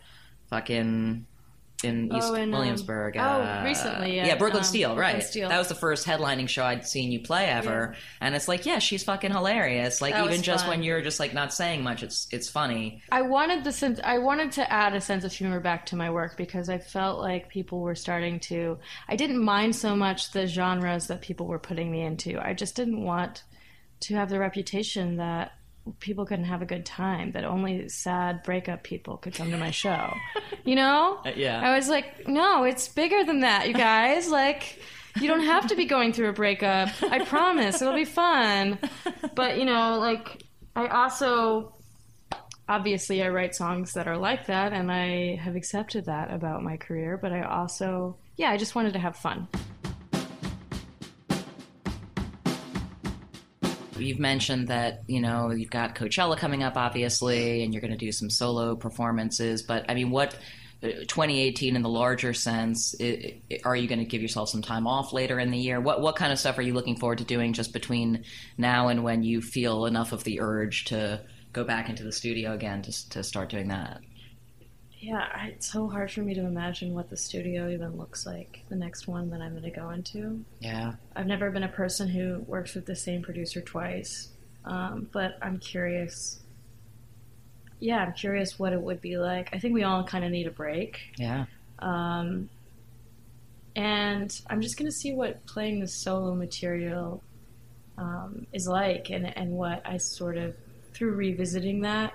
fucking 0.50 1.26
in 1.86 2.14
East 2.14 2.28
Oh, 2.30 2.34
in, 2.34 2.54
um, 2.54 2.60
Williamsburg. 2.60 3.16
oh, 3.18 3.22
uh, 3.22 3.62
recently 3.64 4.18
yeah, 4.18 4.28
at, 4.28 4.40
Brooklyn 4.40 4.62
um, 4.62 4.66
Steel, 4.66 4.96
Brooklyn 4.96 5.16
right? 5.16 5.24
Steel. 5.24 5.50
That 5.50 5.58
was 5.60 5.70
the 5.70 5.76
first 5.76 6.06
headlining 6.06 6.50
show 6.50 6.64
I'd 6.66 6.86
seen 6.86 7.12
you 7.12 7.20
play 7.22 7.46
ever, 7.46 7.96
and 8.20 8.36
it's 8.36 8.48
like, 8.48 8.66
yeah, 8.66 8.80
she's 8.80 9.04
fucking 9.04 9.32
hilarious. 9.32 10.02
Like 10.02 10.14
That 10.14 10.26
even 10.26 10.42
just 10.42 10.68
when 10.68 10.84
you're 10.84 11.02
just 11.02 11.20
like 11.20 11.34
not 11.34 11.54
saying 11.54 11.84
much, 11.84 12.04
it's 12.04 12.28
it's 12.32 12.50
funny. 12.50 13.02
I 13.12 13.22
wanted 13.22 13.64
the 13.64 13.72
sense. 13.72 14.00
I 14.04 14.18
wanted 14.18 14.52
to 14.54 14.72
add 14.72 14.96
a 14.96 15.02
sense 15.02 15.24
of 15.24 15.32
humor 15.32 15.60
back 15.60 15.86
to 15.88 15.96
my 15.96 16.10
work 16.10 16.36
because 16.38 16.70
I 16.70 16.78
felt 16.80 17.20
like 17.20 17.50
people 17.50 17.80
were 17.82 17.96
starting 17.96 18.40
to. 18.42 18.78
I 19.08 19.16
didn't 19.16 19.44
mind 19.44 19.76
so 19.76 19.96
much 19.96 20.32
the 20.32 20.48
genres 20.48 21.08
that 21.08 21.22
people 21.22 21.46
were 21.48 21.60
putting 21.60 21.92
me 21.92 22.02
into. 22.02 22.40
I 22.40 22.54
just 22.54 22.76
didn't 22.76 23.04
want 23.04 23.44
to 24.02 24.16
have 24.16 24.30
the 24.30 24.40
reputation 24.40 25.18
that 25.18 25.54
people 26.00 26.26
couldn't 26.26 26.46
have 26.46 26.62
a 26.62 26.66
good 26.66 26.86
time. 26.86 27.32
That 27.32 27.46
only 27.46 27.90
sad 27.90 28.44
breakup 28.44 28.84
people 28.84 29.18
could 29.18 29.34
come 29.34 29.52
to 29.52 29.58
my 29.58 29.72
show. 29.72 30.14
You 30.64 30.76
know? 30.76 31.22
Uh, 31.26 31.32
yeah. 31.36 31.60
I 31.62 31.76
was 31.76 31.90
like, 31.90 32.28
no, 32.28 32.64
it's 32.64 32.88
bigger 32.88 33.24
than 33.24 33.42
that, 33.42 33.68
you 33.68 33.74
guys. 33.74 34.30
Like. 34.30 34.80
You 35.20 35.30
don't 35.30 35.46
have 35.46 35.68
to 35.68 35.78
be 35.78 35.86
going 35.86 36.12
through 36.12 36.28
a 36.28 36.34
breakup. 36.34 36.90
I 37.02 37.24
promise. 37.24 37.82
It'll 37.82 37.96
be 37.96 38.04
fun. 38.04 38.78
But, 39.34 39.58
you 39.58 39.64
know, 39.64 39.98
like, 39.98 40.44
I 40.76 40.88
also 40.88 41.74
obviously 42.68 43.24
I 43.24 43.30
write 43.30 43.56
songs 43.56 43.94
that 43.94 44.08
are 44.08 44.18
like 44.18 44.48
that 44.48 44.74
and 44.74 44.92
I 44.92 45.36
have 45.36 45.56
accepted 45.56 46.06
that 46.06 46.34
about 46.34 46.64
my 46.64 46.78
career, 46.78 47.18
but 47.18 47.32
I 47.32 47.44
also 47.44 48.18
yeah, 48.38 48.50
I 48.50 48.58
just 48.58 48.76
wanted 48.76 48.94
to 48.94 49.00
have 49.00 49.16
fun. 49.16 49.48
You've 54.06 54.20
mentioned 54.20 54.68
that 54.68 55.04
you 55.08 55.22
know 55.22 55.52
you've 55.52 55.70
got 55.70 55.96
Coachella 55.96 56.38
coming 56.38 56.64
up, 56.64 56.78
obviously, 56.78 57.64
and 57.64 57.74
you're 57.74 57.82
going 57.82 57.92
to 57.92 57.98
do 57.98 58.12
some 58.12 58.30
solo 58.30 58.76
performances. 58.76 59.64
But 59.64 59.86
I 59.90 59.94
mean, 59.94 60.12
what 60.12 60.36
uh, 60.84 60.88
2018 60.88 61.76
in 61.76 61.82
the 61.82 61.90
larger 61.90 62.34
sense? 62.34 62.96
i 63.02 63.40
i 63.52 63.60
are 63.64 63.76
you 63.76 63.88
going 63.88 64.00
to 64.00 64.06
give 64.06 64.22
yourself 64.22 64.50
some 64.50 64.62
time 64.62 64.88
off 64.88 65.14
later 65.14 65.40
in 65.40 65.52
the 65.52 65.58
year? 65.58 65.80
What 65.80 66.02
what 66.02 66.16
kind 66.16 66.32
of 66.32 66.40
stuff 66.40 66.58
are 66.58 66.62
you 66.62 66.74
looking 66.74 66.98
forward 66.98 67.18
to 67.20 67.26
doing 67.26 67.54
just 67.54 67.74
between 67.74 68.24
now 68.58 68.88
and 68.90 69.04
when 69.04 69.24
you 69.24 69.42
feel 69.42 69.86
enough 69.86 70.12
of 70.12 70.24
the 70.24 70.42
urge 70.42 70.86
to 70.86 71.22
go 71.54 71.64
back 71.64 71.90
into 71.90 72.04
the 72.04 72.12
studio 72.12 72.54
again 72.54 72.82
to 72.84 73.10
to 73.10 73.24
start 73.24 73.50
doing 73.50 73.70
that? 73.70 74.02
Yeah, 75.06 75.28
it's 75.46 75.72
so 75.72 75.88
hard 75.88 76.12
for 76.12 76.22
me 76.22 76.34
to 76.34 76.42
imagine 76.42 76.96
what 76.96 77.12
the 77.12 77.18
studio 77.18 77.70
even 77.70 77.96
looks 77.96 78.26
like, 78.26 78.64
the 78.70 78.76
next 78.76 79.08
one 79.08 79.30
that 79.30 79.40
I'm 79.40 79.52
going 79.52 79.62
to 79.62 79.70
go 79.70 79.92
into. 79.92 80.44
Yeah, 80.60 80.94
I've 81.16 81.28
never 81.28 81.52
been 81.52 81.62
a 81.62 81.68
person 81.68 82.08
who 82.08 82.40
works 82.48 82.74
with 82.74 82.88
the 82.88 82.96
same 82.96 83.22
producer 83.22 83.62
twice, 83.62 84.30
um, 84.66 85.08
but 85.14 85.38
I'm 85.44 85.60
curious. 85.60 86.40
yeah, 87.80 87.98
I'm 87.98 88.14
curious 88.14 88.58
what 88.58 88.74
it 88.74 88.82
would 88.82 89.00
be 89.00 89.18
like. 89.18 89.50
I 89.54 89.60
think 89.60 89.76
we 89.76 89.84
all 89.84 90.04
kind 90.04 90.26
of 90.26 90.32
need 90.32 90.48
a 90.48 90.52
break. 90.52 91.00
Yeah. 91.18 91.46
Um, 91.78 92.50
and 93.76 94.42
I'm 94.50 94.62
just 94.62 94.76
going 94.76 94.90
to 94.90 94.96
see 94.98 95.14
what 95.14 95.46
playing 95.46 95.82
the 95.82 95.88
solo 95.88 96.34
material 96.34 97.22
um, 98.00 98.48
is 98.54 98.68
like, 98.68 99.12
and 99.12 99.38
and 99.38 99.52
what 99.52 99.84
I 99.86 99.98
sort 99.98 100.38
of 100.38 100.56
through 100.94 101.12
revisiting 101.12 101.82
that, 101.82 102.14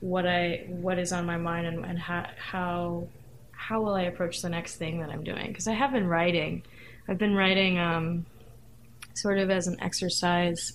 what 0.00 0.26
I 0.26 0.66
what 0.68 0.98
is 0.98 1.12
on 1.12 1.26
my 1.26 1.36
mind, 1.36 1.66
and, 1.66 1.84
and 1.84 1.98
how 1.98 2.26
how 2.36 3.08
how 3.52 3.80
will 3.82 3.94
I 3.94 4.02
approach 4.02 4.42
the 4.42 4.48
next 4.48 4.76
thing 4.76 5.00
that 5.00 5.10
I'm 5.10 5.24
doing? 5.24 5.48
Because 5.48 5.66
I 5.66 5.72
have 5.72 5.92
been 5.92 6.06
writing, 6.06 6.62
I've 7.08 7.18
been 7.18 7.34
writing 7.34 7.78
um, 7.78 8.26
sort 9.14 9.38
of 9.38 9.50
as 9.50 9.66
an 9.66 9.80
exercise. 9.80 10.72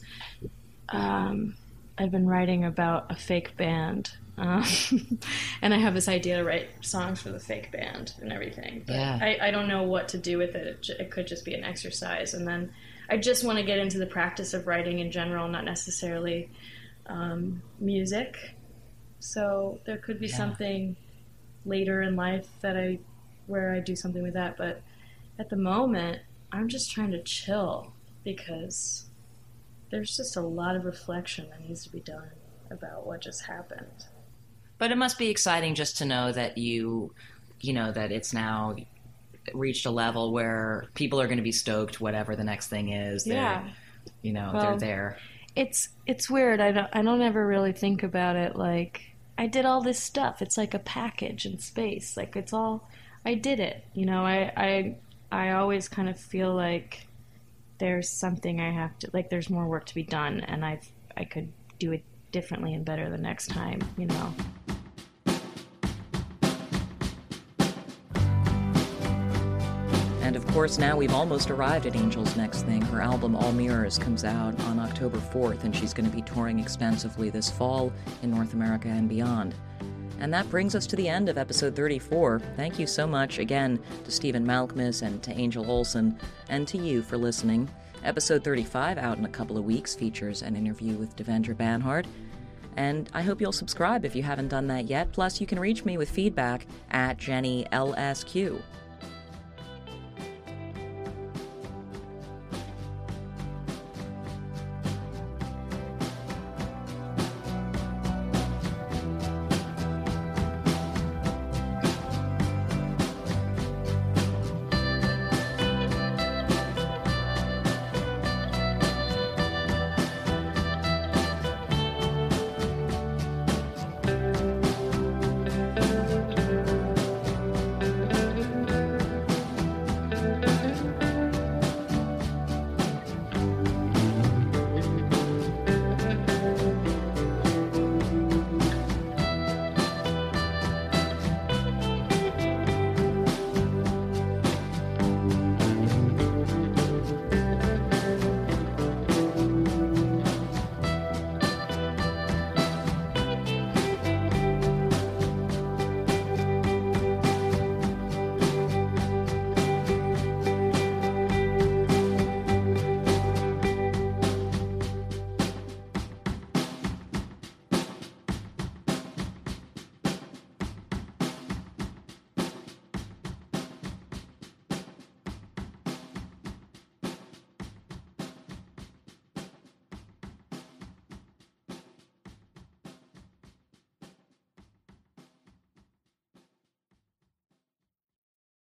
Um, 0.90 1.56
I've 1.98 2.12
been 2.12 2.28
writing 2.28 2.66
about 2.66 3.12
a 3.12 3.16
fake 3.16 3.56
band. 3.58 4.12
Um, 4.38 4.66
and 5.62 5.74
I 5.74 5.78
have 5.78 5.94
this 5.94 6.08
idea 6.08 6.38
to 6.38 6.44
write 6.44 6.70
songs 6.82 7.22
for 7.22 7.30
the 7.30 7.40
fake 7.40 7.72
band 7.72 8.14
and 8.22 8.34
everything. 8.34 8.84
But 8.88 8.96
Yeah. 8.96 9.20
I, 9.22 9.48
I 9.48 9.52
don't 9.52 9.68
know 9.68 9.84
what 9.84 10.10
to 10.10 10.18
do 10.18 10.38
with 10.38 10.56
it. 10.56 10.90
It, 10.90 11.00
it 11.00 11.12
could 11.12 11.28
just 11.28 11.46
be 11.46 11.54
an 11.54 11.64
exercise. 11.64 12.34
And 12.34 12.48
then 12.48 12.74
I 13.10 13.18
just 13.18 13.44
want 13.44 13.60
to 13.60 13.64
get 13.64 13.78
into 13.78 14.00
the 14.00 14.06
practice 14.06 14.54
of 14.54 14.68
writing 14.68 15.00
in 15.00 15.12
general, 15.12 15.48
not 15.48 15.64
necessarily 15.64 16.50
um, 17.06 17.62
music. 17.80 18.36
So 19.22 19.80
there 19.86 19.98
could 19.98 20.20
be 20.20 20.28
something 20.28 20.96
later 21.66 22.02
in 22.02 22.16
life 22.16 22.48
that 22.62 22.76
I, 22.76 23.00
where 23.48 23.74
I 23.74 23.80
do 23.80 23.96
something 23.96 24.24
with 24.24 24.34
that. 24.34 24.58
But 24.58 24.82
at 25.40 25.50
the 25.50 25.56
moment, 25.56 26.20
I'm 26.52 26.68
just 26.68 26.92
trying 26.92 27.12
to 27.12 27.22
chill 27.24 27.94
because 28.24 29.06
there's 29.92 30.18
just 30.18 30.36
a 30.36 30.42
lot 30.42 30.76
of 30.76 30.86
reflection 30.86 31.50
that 31.50 31.62
needs 31.62 31.84
to 31.84 31.92
be 31.92 32.00
done 32.00 32.32
about 32.70 33.06
what 33.06 33.22
just 33.22 33.46
happened. 33.46 34.06
But 34.78 34.92
it 34.92 34.98
must 34.98 35.18
be 35.18 35.30
exciting 35.30 35.76
just 35.76 35.98
to 35.98 36.06
know 36.06 36.32
that 36.32 36.58
you, 36.58 37.14
you 37.60 37.74
know, 37.74 37.92
that 37.92 38.12
it's 38.12 38.34
now 38.34 38.76
reached 39.54 39.86
a 39.86 39.92
level 39.92 40.32
where 40.32 40.86
people 40.96 41.22
are 41.22 41.28
going 41.28 41.38
to 41.38 41.44
be 41.44 41.52
stoked, 41.52 42.02
whatever 42.02 42.36
the 42.36 42.44
next 42.44 42.68
thing 42.68 42.92
is. 42.92 43.24
They're, 43.24 43.36
Yeah. 43.36 43.70
You 44.24 44.34
know, 44.34 44.52
Well, 44.54 44.64
they're 44.64 44.80
there. 44.80 45.18
It's 45.56 45.90
it's 46.08 46.30
weird. 46.30 46.60
I 46.60 46.72
don't 46.72 46.88
I 46.94 47.02
don't 47.02 47.22
ever 47.22 47.46
really 47.46 47.74
think 47.74 48.04
about 48.04 48.36
it 48.36 48.56
like 48.56 49.11
I 49.38 49.48
did 49.48 49.66
all 49.66 49.82
this 49.82 50.00
stuff. 50.00 50.42
It's 50.42 50.58
like 50.58 50.74
a 50.74 50.80
package 50.80 51.46
in 51.46 51.60
space. 51.60 52.16
Like 52.18 52.36
it's 52.36 52.54
all 52.54 52.88
I 53.26 53.36
did 53.36 53.60
it. 53.60 53.86
You 53.94 54.06
know, 54.06 54.26
I 54.26 54.52
I 54.56 54.96
I 55.32 55.52
always 55.52 55.88
kind 55.88 56.10
of 56.10 56.20
feel 56.20 56.54
like 56.54 57.08
there's 57.78 58.10
something 58.10 58.60
I 58.62 58.72
have 58.72 58.98
to 59.00 59.10
like 59.14 59.30
there's 59.30 59.50
more 59.50 59.68
work 59.68 59.86
to 59.88 59.96
be 59.96 60.04
done 60.04 60.42
and 60.42 60.64
I 60.64 60.80
I 61.18 61.26
could 61.26 61.52
do 61.80 61.92
it 61.92 62.04
differently 62.32 62.74
and 62.74 62.86
better 62.86 63.10
the 63.10 63.18
next 63.18 63.48
time, 63.48 63.82
you 63.98 64.06
know. 64.06 64.34
And 70.32 70.38
of 70.38 70.48
course, 70.54 70.78
now 70.78 70.96
we've 70.96 71.14
almost 71.14 71.52
arrived 71.52 71.86
at 71.86 71.94
Angel's 71.94 72.38
next 72.38 72.62
thing. 72.62 72.82
Her 72.84 73.02
album 73.02 73.36
All 73.36 73.52
Mirrors 73.52 73.98
comes 73.98 74.24
out 74.24 74.58
on 74.62 74.80
October 74.80 75.18
4th, 75.18 75.66
and 75.66 75.76
she's 75.76 75.94
going 75.94 76.10
to 76.10 76.16
be 76.16 76.22
touring 76.22 76.58
extensively 76.58 77.30
this 77.30 77.52
fall 77.52 77.92
in 78.24 78.32
North 78.32 78.54
America 78.54 78.88
and 78.88 79.10
beyond. 79.10 79.54
And 80.22 80.34
that 80.34 80.50
brings 80.50 80.74
us 80.74 80.88
to 80.88 80.96
the 80.96 81.10
end 81.10 81.28
of 81.28 81.38
episode 81.38 81.76
34. 81.76 82.40
Thank 82.56 82.80
you 82.80 82.88
so 82.88 83.06
much 83.06 83.40
again 83.40 83.78
to 84.06 84.10
Stephen 84.10 84.46
Malkmus 84.46 85.02
and 85.02 85.22
to 85.22 85.34
Angel 85.34 85.70
Olsen, 85.70 86.18
and 86.48 86.66
to 86.70 86.78
you 86.78 87.02
for 87.02 87.18
listening. 87.18 87.70
Episode 88.06 88.42
35, 88.42 89.00
out 89.00 89.18
in 89.18 89.26
a 89.26 89.30
couple 89.30 89.58
of 89.58 89.66
weeks, 89.66 89.96
features 89.96 90.44
an 90.44 90.56
interview 90.56 90.96
with 90.96 91.14
Devendra 91.18 91.56
Banhart. 91.56 92.06
And 92.78 93.10
I 93.14 93.22
hope 93.22 93.42
you'll 93.42 93.52
subscribe 93.52 94.06
if 94.06 94.16
you 94.16 94.24
haven't 94.24 94.48
done 94.48 94.68
that 94.68 94.86
yet. 94.86 95.12
Plus, 95.12 95.42
you 95.42 95.46
can 95.46 95.60
reach 95.60 95.84
me 95.84 95.98
with 95.98 96.10
feedback 96.10 96.68
at 96.92 97.18
Jenny 97.18 97.68
Eliscu. 97.74 98.62